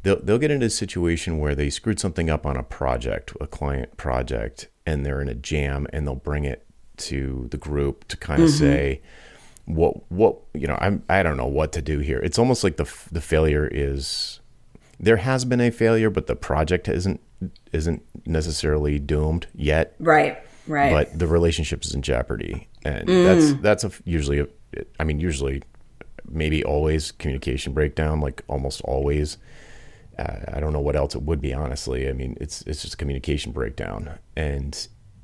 they'll 0.03 0.21
they'll 0.21 0.37
get 0.37 0.51
into 0.51 0.67
a 0.67 0.71
situation 0.71 1.39
where 1.39 1.55
they 1.55 1.69
screwed 1.69 1.99
something 1.99 2.29
up 2.29 2.45
on 2.45 2.55
a 2.55 2.63
project, 2.63 3.33
a 3.41 3.47
client 3.47 3.97
project, 3.97 4.67
and 4.85 5.05
they're 5.05 5.21
in 5.21 5.27
a 5.27 5.35
jam, 5.35 5.87
and 5.91 6.07
they'll 6.07 6.15
bring 6.15 6.45
it 6.45 6.65
to 6.97 7.47
the 7.49 7.57
group 7.57 8.07
to 8.09 8.17
kind 8.17 8.43
of 8.43 8.49
mm-hmm. 8.49 8.59
say 8.59 9.01
what 9.65 10.11
what 10.11 10.37
you 10.53 10.67
know 10.67 10.77
I'm 10.79 11.03
I 11.09 11.23
don't 11.23 11.37
know 11.37 11.47
what 11.47 11.71
to 11.73 11.81
do 11.81 11.99
here. 11.99 12.19
It's 12.19 12.37
almost 12.37 12.63
like 12.63 12.77
the 12.77 12.91
the 13.11 13.21
failure 13.21 13.67
is 13.71 14.41
there 14.99 15.17
has 15.17 15.43
been 15.43 15.61
a 15.61 15.71
failure, 15.71 16.11
but 16.11 16.27
the 16.27 16.35
project 16.35 16.87
isn't 16.87 17.19
isn't 17.71 18.03
necessarily 18.27 18.99
doomed 18.99 19.47
yet. 19.55 19.95
Right 19.97 20.37
right. 20.69 20.91
But 20.91 21.19
the 21.19 21.27
relationship 21.27 21.83
is 21.83 21.93
in 21.93 22.01
jeopardy. 22.01 22.67
And 22.83 23.07
mm. 23.07 23.23
that's 23.23 23.61
that's 23.61 23.83
a, 23.83 23.91
usually 24.05 24.39
a, 24.39 24.47
i 24.99 25.03
mean 25.03 25.19
usually 25.19 25.63
maybe 26.29 26.63
always 26.63 27.11
communication 27.11 27.73
breakdown 27.73 28.21
like 28.21 28.43
almost 28.47 28.81
always. 28.81 29.37
Uh, 30.17 30.37
i 30.53 30.59
don't 30.59 30.73
know 30.73 30.81
what 30.81 30.97
else 30.97 31.15
it 31.15 31.23
would 31.23 31.41
be 31.41 31.53
honestly. 31.53 32.07
I 32.07 32.13
mean 32.13 32.37
it's 32.39 32.61
it's 32.63 32.81
just 32.81 32.93
a 32.93 32.97
communication 32.97 33.51
breakdown. 33.51 34.19
And 34.35 34.73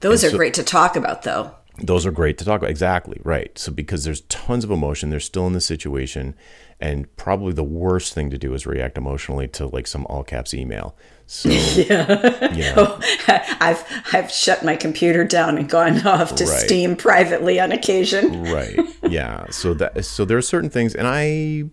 those 0.01 0.23
and 0.23 0.29
are 0.29 0.31
so, 0.31 0.37
great 0.37 0.53
to 0.55 0.63
talk 0.63 0.95
about 0.95 1.23
though. 1.23 1.53
Those 1.77 2.05
are 2.05 2.11
great 2.11 2.37
to 2.37 2.45
talk 2.45 2.61
about. 2.61 2.69
Exactly. 2.69 3.19
Right. 3.23 3.57
So 3.57 3.71
because 3.71 4.03
there's 4.03 4.21
tons 4.21 4.63
of 4.63 4.71
emotion 4.71 5.09
they're 5.09 5.19
still 5.19 5.47
in 5.47 5.53
the 5.53 5.61
situation. 5.61 6.35
And 6.79 7.13
probably 7.15 7.53
the 7.53 7.63
worst 7.63 8.13
thing 8.13 8.29
to 8.31 8.37
do 8.37 8.53
is 8.53 8.65
react 8.65 8.97
emotionally 8.97 9.47
to 9.49 9.67
like 9.67 9.87
some 9.87 10.05
all 10.07 10.23
caps 10.23 10.53
email 10.53 10.97
so 11.27 11.49
yeah, 11.49 12.53
you 12.53 12.65
oh, 12.75 12.99
know. 13.27 13.39
I've 13.59 13.83
I've 14.13 14.31
shut 14.31 14.63
my 14.63 14.75
computer 14.75 15.25
down 15.25 15.57
and 15.57 15.67
gone 15.67 16.05
off 16.07 16.35
to 16.35 16.45
right. 16.45 16.59
Steam 16.65 16.95
privately 16.95 17.59
on 17.59 17.71
occasion. 17.71 18.43
right. 18.43 18.79
Yeah. 19.03 19.49
So 19.49 19.73
that 19.75 20.05
so 20.05 20.23
there 20.25 20.37
are 20.37 20.43
certain 20.43 20.69
things, 20.69 20.93
and 20.93 21.07
I 21.07 21.63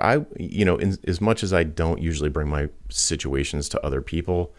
I 0.00 0.24
you 0.36 0.64
know 0.64 0.76
in, 0.78 0.98
as 1.06 1.20
much 1.20 1.44
as 1.44 1.52
I 1.52 1.62
don't 1.62 2.00
usually 2.00 2.30
bring 2.30 2.48
my 2.48 2.68
situations 2.88 3.68
to 3.70 3.86
other 3.86 4.02
people, 4.02 4.52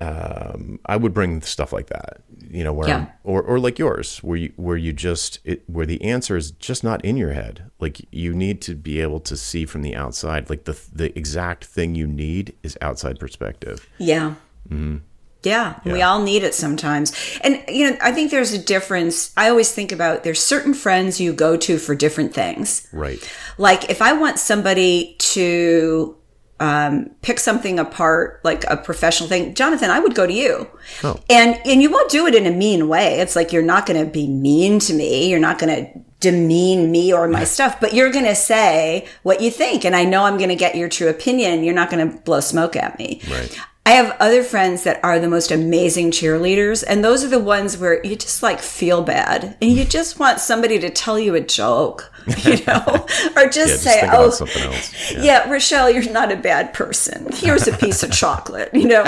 um, 0.00 0.80
I 0.86 0.96
would 0.96 1.12
bring 1.12 1.42
stuff 1.42 1.72
like 1.72 1.88
that, 1.88 2.22
you 2.50 2.64
know, 2.64 2.72
where 2.72 2.88
yeah. 2.88 3.06
or 3.22 3.42
or 3.42 3.58
like 3.58 3.78
yours, 3.78 4.18
where 4.18 4.38
you 4.38 4.52
where 4.56 4.76
you 4.76 4.92
just 4.92 5.40
it, 5.44 5.62
where 5.68 5.86
the 5.86 6.02
answer 6.02 6.36
is 6.36 6.52
just 6.52 6.82
not 6.82 7.04
in 7.04 7.16
your 7.16 7.32
head. 7.32 7.70
Like 7.78 8.00
you 8.10 8.32
need 8.32 8.62
to 8.62 8.74
be 8.74 9.00
able 9.00 9.20
to 9.20 9.36
see 9.36 9.66
from 9.66 9.82
the 9.82 9.94
outside, 9.94 10.48
like 10.48 10.64
the 10.64 10.78
the 10.92 11.16
exact 11.18 11.64
thing 11.64 11.94
you 11.94 12.06
need 12.06 12.54
is 12.62 12.78
outside 12.80 13.20
perspective. 13.20 13.88
Yeah. 13.98 14.34
Mm-hmm. 14.68 14.98
Yeah, 15.42 15.80
yeah, 15.84 15.92
we 15.94 16.02
all 16.02 16.20
need 16.20 16.42
it 16.42 16.54
sometimes. 16.54 17.14
And, 17.42 17.64
you 17.66 17.90
know, 17.90 17.96
I 18.02 18.12
think 18.12 18.30
there's 18.30 18.52
a 18.52 18.58
difference. 18.58 19.32
I 19.38 19.48
always 19.48 19.72
think 19.72 19.90
about 19.90 20.22
there's 20.22 20.42
certain 20.42 20.74
friends 20.74 21.18
you 21.18 21.32
go 21.32 21.56
to 21.56 21.78
for 21.78 21.94
different 21.94 22.34
things. 22.34 22.86
Right. 22.92 23.18
Like 23.56 23.88
if 23.88 24.02
I 24.02 24.12
want 24.12 24.38
somebody 24.38 25.16
to 25.18 26.14
um, 26.60 27.10
pick 27.22 27.40
something 27.40 27.78
apart, 27.78 28.40
like 28.44 28.64
a 28.64 28.76
professional 28.76 29.28
thing, 29.28 29.54
Jonathan, 29.54 29.90
I 29.90 29.98
would 29.98 30.14
go 30.14 30.26
to 30.26 30.32
you. 30.32 30.68
Oh. 31.02 31.18
And 31.28 31.58
and 31.66 31.82
you 31.82 31.90
won't 31.90 32.10
do 32.10 32.26
it 32.26 32.34
in 32.34 32.46
a 32.46 32.50
mean 32.50 32.86
way. 32.86 33.18
It's 33.18 33.34
like 33.34 33.52
you're 33.52 33.62
not 33.62 33.86
going 33.86 34.04
to 34.04 34.10
be 34.10 34.28
mean 34.28 34.78
to 34.80 34.92
me. 34.92 35.28
You're 35.30 35.40
not 35.40 35.58
going 35.58 35.74
to 35.74 36.00
demean 36.20 36.90
me 36.90 37.14
or 37.14 37.26
my 37.28 37.44
stuff, 37.44 37.80
but 37.80 37.94
you're 37.94 38.12
going 38.12 38.26
to 38.26 38.34
say 38.34 39.08
what 39.22 39.40
you 39.40 39.50
think. 39.50 39.86
And 39.86 39.96
I 39.96 40.04
know 40.04 40.24
I'm 40.24 40.36
going 40.36 40.50
to 40.50 40.56
get 40.56 40.76
your 40.76 40.90
true 40.90 41.08
opinion. 41.08 41.64
You're 41.64 41.74
not 41.74 41.90
going 41.90 42.10
to 42.10 42.18
blow 42.18 42.40
smoke 42.40 42.76
at 42.76 42.98
me. 42.98 43.22
Right. 43.30 43.58
I 43.90 43.94
have 43.94 44.16
other 44.20 44.44
friends 44.44 44.84
that 44.84 45.02
are 45.02 45.18
the 45.18 45.26
most 45.26 45.50
amazing 45.50 46.12
cheerleaders, 46.12 46.84
and 46.86 47.04
those 47.04 47.24
are 47.24 47.28
the 47.28 47.40
ones 47.40 47.76
where 47.76 48.00
you 48.06 48.14
just 48.14 48.40
like 48.40 48.60
feel 48.60 49.02
bad 49.02 49.56
and 49.60 49.72
you 49.72 49.84
just 49.84 50.20
want 50.20 50.38
somebody 50.38 50.78
to 50.78 50.90
tell 50.90 51.18
you 51.18 51.34
a 51.34 51.40
joke, 51.40 52.08
you 52.44 52.64
know, 52.66 52.84
or 53.36 53.48
just 53.48 53.84
yeah, 53.84 53.92
say, 53.92 54.00
just 54.02 54.12
"Oh, 54.12 54.30
something 54.30 54.62
else." 54.62 55.12
Yeah. 55.12 55.22
yeah, 55.22 55.50
Rochelle, 55.50 55.90
you're 55.90 56.08
not 56.08 56.30
a 56.30 56.36
bad 56.36 56.72
person. 56.72 57.30
Here's 57.32 57.66
a 57.66 57.76
piece 57.76 58.04
of 58.04 58.12
chocolate, 58.12 58.70
you 58.72 58.86
know. 58.86 59.04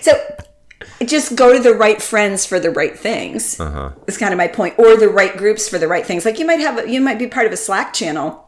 So 0.00 0.12
just 1.04 1.34
go 1.34 1.52
to 1.52 1.58
the 1.58 1.74
right 1.74 2.00
friends 2.00 2.46
for 2.46 2.60
the 2.60 2.70
right 2.70 2.96
things. 2.96 3.58
Uh-huh. 3.58 3.90
Is 4.06 4.16
kind 4.16 4.32
of 4.32 4.38
my 4.38 4.46
point, 4.46 4.78
or 4.78 4.96
the 4.96 5.08
right 5.08 5.36
groups 5.36 5.68
for 5.68 5.80
the 5.80 5.88
right 5.88 6.06
things. 6.06 6.24
Like 6.24 6.38
you 6.38 6.46
might 6.46 6.60
have, 6.60 6.88
you 6.88 7.00
might 7.00 7.18
be 7.18 7.26
part 7.26 7.46
of 7.46 7.52
a 7.52 7.56
Slack 7.56 7.92
channel 7.92 8.43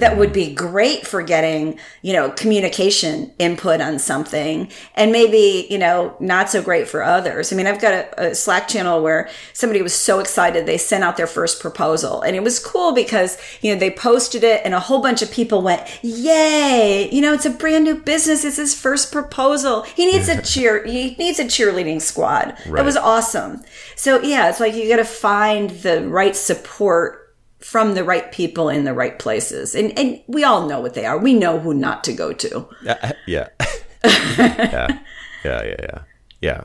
that 0.00 0.16
would 0.16 0.32
be 0.32 0.54
great 0.54 1.06
for 1.06 1.22
getting, 1.22 1.78
you 2.02 2.12
know, 2.12 2.30
communication 2.30 3.32
input 3.38 3.80
on 3.80 3.98
something 3.98 4.70
and 4.94 5.12
maybe, 5.12 5.66
you 5.70 5.78
know, 5.78 6.16
not 6.20 6.48
so 6.50 6.62
great 6.62 6.88
for 6.88 7.02
others. 7.02 7.52
I 7.52 7.56
mean, 7.56 7.66
I've 7.66 7.80
got 7.80 7.94
a, 7.94 8.28
a, 8.30 8.34
Slack 8.34 8.68
channel 8.68 9.02
where 9.02 9.28
somebody 9.52 9.82
was 9.82 9.94
so 9.94 10.20
excited 10.20 10.66
they 10.66 10.78
sent 10.78 11.04
out 11.04 11.16
their 11.16 11.26
first 11.26 11.60
proposal 11.60 12.22
and 12.22 12.36
it 12.36 12.42
was 12.42 12.58
cool 12.58 12.92
because, 12.92 13.38
you 13.60 13.72
know, 13.72 13.78
they 13.78 13.90
posted 13.90 14.44
it 14.44 14.62
and 14.64 14.74
a 14.74 14.80
whole 14.80 15.02
bunch 15.02 15.22
of 15.22 15.30
people 15.30 15.62
went, 15.62 15.82
yay, 16.02 17.08
you 17.12 17.20
know, 17.20 17.32
it's 17.32 17.46
a 17.46 17.50
brand 17.50 17.84
new 17.84 17.96
business. 17.96 18.44
It's 18.44 18.56
his 18.56 18.74
first 18.74 19.10
proposal. 19.10 19.82
He 19.82 20.06
needs 20.06 20.28
a 20.28 20.40
cheer. 20.48 20.84
he 20.86 21.16
needs 21.16 21.38
a 21.38 21.44
cheerleading 21.44 22.00
squad. 22.00 22.56
Right. 22.66 22.76
That 22.76 22.84
was 22.84 22.96
awesome. 22.96 23.62
So 23.96 24.20
yeah, 24.22 24.48
it's 24.48 24.60
like 24.60 24.74
you 24.74 24.88
got 24.88 24.96
to 24.96 25.04
find 25.04 25.70
the 25.70 26.08
right 26.08 26.36
support 26.36 27.27
from 27.58 27.94
the 27.94 28.04
right 28.04 28.30
people 28.32 28.68
in 28.68 28.84
the 28.84 28.94
right 28.94 29.18
places. 29.18 29.74
And 29.74 29.96
and 29.98 30.20
we 30.26 30.44
all 30.44 30.66
know 30.68 30.80
what 30.80 30.94
they 30.94 31.06
are. 31.06 31.18
We 31.18 31.34
know 31.34 31.58
who 31.58 31.74
not 31.74 32.04
to 32.04 32.12
go 32.12 32.32
to. 32.32 32.68
Uh, 32.86 33.12
yeah. 33.26 33.48
yeah. 34.04 34.98
Yeah, 35.44 35.62
yeah, 35.62 35.76
yeah. 35.80 35.98
Yeah. 36.40 36.64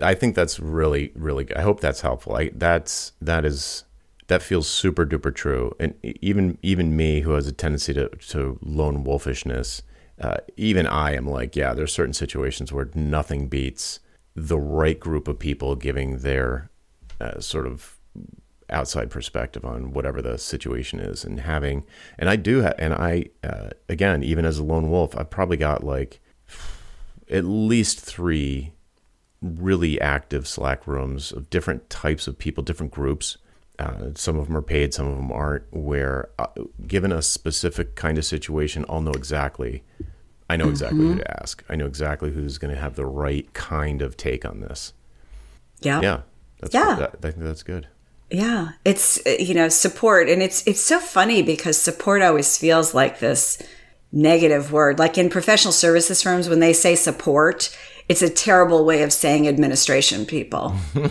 I 0.00 0.14
think 0.14 0.36
that's 0.36 0.60
really 0.60 1.12
really 1.14 1.44
good. 1.44 1.56
I 1.56 1.62
hope 1.62 1.80
that's 1.80 2.00
helpful. 2.02 2.36
I 2.36 2.50
that's 2.54 3.12
that 3.20 3.44
is 3.44 3.84
that 4.28 4.42
feels 4.42 4.68
super 4.68 5.04
duper 5.04 5.34
true. 5.34 5.74
And 5.80 5.94
even 6.02 6.58
even 6.62 6.96
me 6.96 7.20
who 7.20 7.32
has 7.32 7.46
a 7.46 7.52
tendency 7.52 7.92
to 7.94 8.08
to 8.08 8.58
lone 8.62 9.04
wolfishness, 9.04 9.82
uh, 10.20 10.36
even 10.56 10.86
I 10.86 11.14
am 11.14 11.26
like, 11.26 11.56
yeah, 11.56 11.74
there's 11.74 11.92
certain 11.92 12.14
situations 12.14 12.72
where 12.72 12.90
nothing 12.94 13.48
beats 13.48 14.00
the 14.34 14.58
right 14.58 14.98
group 14.98 15.28
of 15.28 15.38
people 15.38 15.74
giving 15.74 16.18
their 16.18 16.70
uh, 17.20 17.40
sort 17.40 17.66
of 17.66 17.98
outside 18.72 19.10
perspective 19.10 19.64
on 19.64 19.92
whatever 19.92 20.20
the 20.22 20.38
situation 20.38 20.98
is 20.98 21.24
and 21.24 21.40
having 21.40 21.84
and 22.18 22.28
i 22.28 22.36
do 22.36 22.62
ha- 22.62 22.74
and 22.78 22.94
i 22.94 23.24
uh, 23.44 23.70
again 23.88 24.22
even 24.22 24.44
as 24.44 24.58
a 24.58 24.64
lone 24.64 24.90
wolf 24.90 25.16
i've 25.16 25.30
probably 25.30 25.56
got 25.56 25.84
like 25.84 26.20
at 27.30 27.44
least 27.44 28.00
three 28.00 28.72
really 29.40 30.00
active 30.00 30.46
slack 30.46 30.86
rooms 30.86 31.32
of 31.32 31.50
different 31.50 31.90
types 31.90 32.26
of 32.26 32.38
people 32.38 32.62
different 32.62 32.92
groups. 32.92 33.38
Uh, 33.78 34.10
some 34.14 34.38
of 34.38 34.46
them 34.46 34.56
are 34.56 34.62
paid 34.62 34.92
some 34.94 35.08
of 35.08 35.16
them 35.16 35.32
aren't 35.32 35.64
where 35.72 36.28
uh, 36.38 36.46
given 36.86 37.10
a 37.10 37.22
specific 37.22 37.96
kind 37.96 38.18
of 38.18 38.24
situation 38.24 38.84
i'll 38.88 39.00
know 39.00 39.12
exactly 39.12 39.82
i 40.50 40.56
know 40.56 40.68
exactly 40.68 40.98
mm-hmm. 40.98 41.12
who 41.14 41.18
to 41.18 41.40
ask. 41.40 41.64
I 41.68 41.74
know 41.74 41.86
exactly 41.86 42.30
who's 42.30 42.58
going 42.58 42.72
to 42.72 42.80
have 42.80 42.94
the 42.94 43.06
right 43.06 43.50
kind 43.54 44.02
of 44.02 44.16
take 44.16 44.44
on 44.44 44.60
this. 44.60 44.92
Yeah 45.80 46.00
yeah. 46.02 46.20
That's 46.60 46.74
yeah. 46.74 46.94
that, 46.96 47.16
i 47.24 47.30
think 47.30 47.38
that's 47.38 47.62
good 47.62 47.88
yeah, 48.32 48.70
it's 48.84 49.20
you 49.26 49.54
know 49.54 49.68
support, 49.68 50.28
and 50.28 50.42
it's 50.42 50.66
it's 50.66 50.80
so 50.80 50.98
funny 50.98 51.42
because 51.42 51.76
support 51.76 52.22
always 52.22 52.56
feels 52.56 52.94
like 52.94 53.18
this 53.18 53.62
negative 54.10 54.72
word. 54.72 54.98
Like 54.98 55.18
in 55.18 55.28
professional 55.28 55.72
services 55.72 56.22
firms, 56.22 56.48
when 56.48 56.60
they 56.60 56.72
say 56.72 56.94
support, 56.94 57.76
it's 58.08 58.22
a 58.22 58.30
terrible 58.30 58.84
way 58.84 59.02
of 59.02 59.12
saying 59.12 59.46
administration 59.48 60.26
people, 60.26 60.74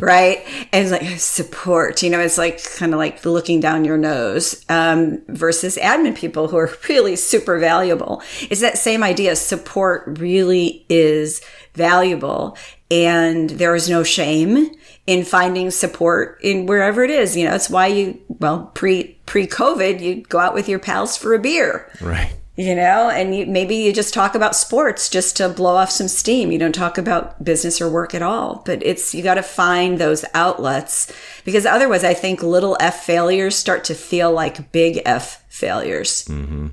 right? 0.00 0.44
And 0.72 0.82
it's 0.82 0.90
like 0.90 1.18
support, 1.20 2.02
you 2.02 2.10
know, 2.10 2.20
it's 2.20 2.38
like 2.38 2.62
kind 2.76 2.92
of 2.92 2.98
like 2.98 3.24
looking 3.24 3.60
down 3.60 3.84
your 3.84 3.98
nose 3.98 4.64
um, 4.68 5.22
versus 5.28 5.76
admin 5.76 6.16
people 6.16 6.48
who 6.48 6.56
are 6.56 6.70
really 6.88 7.16
super 7.16 7.58
valuable. 7.58 8.22
It's 8.50 8.60
that 8.60 8.78
same 8.78 9.02
idea. 9.02 9.36
Support 9.36 10.18
really 10.18 10.86
is 10.88 11.42
valuable, 11.74 12.56
and 12.90 13.50
there 13.50 13.74
is 13.74 13.88
no 13.88 14.02
shame 14.02 14.70
in 15.08 15.24
finding 15.24 15.70
support 15.70 16.38
in 16.42 16.66
wherever 16.66 17.02
it 17.02 17.08
is. 17.08 17.34
You 17.34 17.48
know, 17.48 17.54
it's 17.54 17.70
why 17.70 17.86
you, 17.86 18.20
well, 18.28 18.70
pre, 18.74 19.18
pre 19.24 19.46
COVID, 19.46 20.00
you 20.00 20.22
go 20.24 20.38
out 20.38 20.52
with 20.52 20.68
your 20.68 20.78
pals 20.78 21.16
for 21.16 21.32
a 21.32 21.38
beer. 21.38 21.90
Right. 22.02 22.34
You 22.56 22.74
know, 22.74 23.08
and 23.08 23.34
you, 23.34 23.46
maybe 23.46 23.74
you 23.74 23.94
just 23.94 24.12
talk 24.12 24.34
about 24.34 24.54
sports 24.54 25.08
just 25.08 25.34
to 25.38 25.48
blow 25.48 25.76
off 25.76 25.90
some 25.90 26.08
steam. 26.08 26.52
You 26.52 26.58
don't 26.58 26.74
talk 26.74 26.98
about 26.98 27.42
business 27.42 27.80
or 27.80 27.88
work 27.88 28.14
at 28.14 28.20
all. 28.20 28.62
But 28.66 28.84
it's, 28.84 29.14
you 29.14 29.22
got 29.22 29.36
to 29.36 29.42
find 29.42 29.96
those 29.96 30.26
outlets 30.34 31.10
because 31.42 31.64
otherwise 31.64 32.04
I 32.04 32.12
think 32.12 32.42
little 32.42 32.76
F 32.78 33.02
failures 33.02 33.56
start 33.56 33.84
to 33.84 33.94
feel 33.94 34.30
like 34.30 34.72
big 34.72 35.00
F 35.06 35.42
failures. 35.48 36.26
Mm-hmm. 36.28 36.66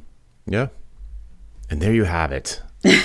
Yeah. 0.47 0.67
And 1.69 1.81
there 1.81 1.93
you 1.93 2.03
have 2.03 2.33
it. 2.33 2.61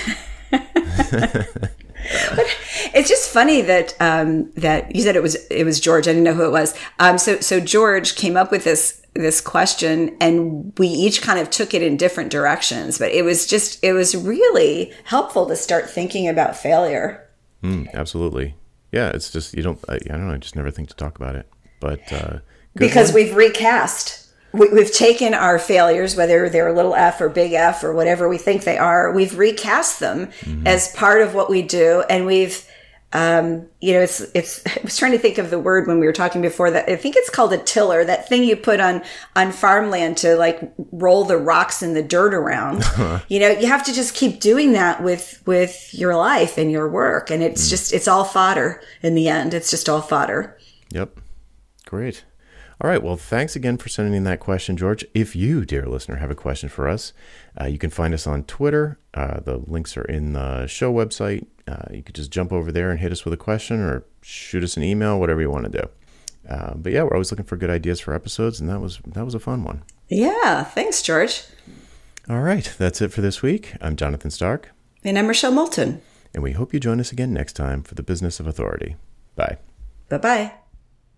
it's 2.93 3.09
just 3.09 3.29
funny 3.29 3.61
that 3.61 3.95
um, 3.99 4.51
that 4.51 4.95
you 4.95 5.01
said 5.01 5.15
it 5.15 5.23
was 5.23 5.35
it 5.49 5.63
was 5.63 5.79
George. 5.79 6.07
I 6.07 6.11
didn't 6.11 6.23
know 6.23 6.33
who 6.33 6.45
it 6.45 6.51
was. 6.51 6.77
Um, 6.99 7.17
so 7.17 7.39
so 7.39 7.59
George 7.59 8.15
came 8.15 8.37
up 8.37 8.51
with 8.51 8.63
this 8.63 9.01
this 9.13 9.41
question, 9.41 10.15
and 10.21 10.73
we 10.77 10.87
each 10.87 11.21
kind 11.21 11.39
of 11.39 11.49
took 11.49 11.73
it 11.73 11.81
in 11.81 11.97
different 11.97 12.31
directions. 12.31 12.97
But 12.97 13.11
it 13.11 13.23
was 13.23 13.47
just 13.47 13.83
it 13.83 13.93
was 13.93 14.15
really 14.15 14.93
helpful 15.05 15.45
to 15.47 15.55
start 15.55 15.89
thinking 15.89 16.27
about 16.27 16.55
failure. 16.55 17.27
Mm, 17.63 17.93
absolutely, 17.93 18.55
yeah. 18.91 19.09
It's 19.09 19.31
just 19.31 19.53
you 19.53 19.63
don't 19.63 19.79
I, 19.89 19.95
I, 19.95 19.97
don't 19.99 20.27
know. 20.27 20.33
I 20.33 20.37
just 20.37 20.55
never 20.55 20.71
think 20.71 20.89
to 20.89 20.95
talk 20.95 21.17
about 21.17 21.35
it, 21.35 21.47
but 21.79 22.11
uh, 22.11 22.39
because 22.75 23.09
one. 23.09 23.23
we've 23.23 23.35
recast 23.35 24.21
we, 24.53 24.67
have 24.79 24.91
taken 24.91 25.33
our 25.33 25.57
failures, 25.57 26.15
whether 26.15 26.49
they're 26.49 26.73
little 26.73 26.95
f 26.95 27.21
or 27.21 27.29
big 27.29 27.53
F 27.53 27.83
or 27.83 27.93
whatever 27.93 28.27
we 28.27 28.37
think 28.37 28.63
they 28.63 28.77
are, 28.77 29.13
we've 29.13 29.37
recast 29.37 29.99
them 29.99 30.27
mm-hmm. 30.27 30.67
as 30.67 30.93
part 30.95 31.21
of 31.21 31.33
what 31.33 31.49
we 31.49 31.61
do, 31.61 32.03
and 32.09 32.25
we've, 32.25 32.65
um, 33.13 33.67
you 33.81 33.93
know, 33.93 34.01
it's 34.01 34.21
it's. 34.33 34.65
I 34.67 34.79
was 34.83 34.97
trying 34.97 35.11
to 35.11 35.17
think 35.17 35.37
of 35.37 35.49
the 35.49 35.59
word 35.59 35.87
when 35.87 35.99
we 35.99 36.05
were 36.05 36.13
talking 36.13 36.41
before 36.41 36.71
that. 36.71 36.89
I 36.89 36.95
think 36.95 37.15
it's 37.17 37.29
called 37.29 37.53
a 37.53 37.57
tiller, 37.57 38.05
that 38.05 38.29
thing 38.29 38.43
you 38.43 38.55
put 38.55 38.79
on 38.79 39.01
on 39.35 39.51
farmland 39.51 40.17
to 40.17 40.35
like 40.35 40.73
roll 40.91 41.25
the 41.25 41.37
rocks 41.37 41.81
and 41.81 41.95
the 41.95 42.03
dirt 42.03 42.33
around. 42.33 42.83
you 43.27 43.39
know, 43.39 43.49
you 43.49 43.67
have 43.67 43.83
to 43.85 43.93
just 43.93 44.15
keep 44.15 44.39
doing 44.39 44.73
that 44.73 45.03
with 45.03 45.41
with 45.45 45.93
your 45.93 46.15
life 46.15 46.57
and 46.57 46.71
your 46.71 46.89
work, 46.89 47.29
and 47.29 47.43
it's 47.43 47.67
mm. 47.67 47.69
just 47.69 47.93
it's 47.93 48.07
all 48.07 48.23
fodder 48.23 48.81
in 49.01 49.15
the 49.15 49.27
end. 49.27 49.53
It's 49.53 49.69
just 49.69 49.89
all 49.89 50.01
fodder. 50.01 50.57
Yep, 50.91 51.19
great. 51.85 52.23
All 52.83 52.89
right. 52.89 53.03
Well, 53.03 53.15
thanks 53.15 53.55
again 53.55 53.77
for 53.77 53.89
sending 53.89 54.15
in 54.15 54.23
that 54.23 54.39
question, 54.39 54.75
George. 54.75 55.05
If 55.13 55.35
you, 55.35 55.65
dear 55.65 55.85
listener, 55.85 56.15
have 56.15 56.31
a 56.31 56.35
question 56.35 56.67
for 56.67 56.87
us, 56.87 57.13
uh, 57.59 57.65
you 57.65 57.77
can 57.77 57.91
find 57.91 58.11
us 58.11 58.25
on 58.25 58.43
Twitter. 58.45 58.97
Uh, 59.13 59.39
the 59.39 59.57
links 59.57 59.95
are 59.97 60.05
in 60.05 60.33
the 60.33 60.65
show 60.65 60.91
website. 60.91 61.45
Uh, 61.71 61.93
you 61.93 62.03
could 62.03 62.15
just 62.15 62.31
jump 62.31 62.51
over 62.51 62.71
there 62.71 62.91
and 62.91 62.99
hit 62.99 63.11
us 63.11 63.23
with 63.23 63.33
a 63.33 63.37
question 63.37 63.79
or 63.79 64.03
shoot 64.21 64.63
us 64.63 64.75
an 64.75 64.83
email, 64.83 65.19
whatever 65.19 65.39
you 65.39 65.49
want 65.49 65.71
to 65.71 65.81
do. 65.81 65.89
Uh, 66.49 66.73
but 66.75 66.91
yeah, 66.91 67.03
we're 67.03 67.13
always 67.13 67.31
looking 67.31 67.45
for 67.45 67.55
good 67.55 67.69
ideas 67.69 67.99
for 67.99 68.13
episodes, 68.13 68.59
and 68.59 68.69
that 68.69 68.81
was 68.81 68.99
that 69.05 69.23
was 69.23 69.35
a 69.35 69.39
fun 69.39 69.63
one. 69.63 69.83
Yeah. 70.09 70.63
Thanks, 70.63 71.01
George. 71.01 71.43
All 72.29 72.41
right. 72.41 72.73
That's 72.77 73.01
it 73.01 73.13
for 73.13 73.21
this 73.21 73.41
week. 73.41 73.73
I'm 73.79 73.95
Jonathan 73.95 74.31
Stark. 74.31 74.71
And 75.03 75.17
I'm 75.17 75.27
Rochelle 75.27 75.53
Moulton. 75.53 76.01
And 76.33 76.43
we 76.43 76.51
hope 76.53 76.73
you 76.73 76.79
join 76.79 76.99
us 76.99 77.11
again 77.11 77.33
next 77.33 77.53
time 77.53 77.83
for 77.83 77.95
the 77.95 78.03
Business 78.03 78.39
of 78.39 78.47
Authority. 78.47 78.95
Bye. 79.35 79.57
Bye 80.09 80.17
bye. 80.17 80.60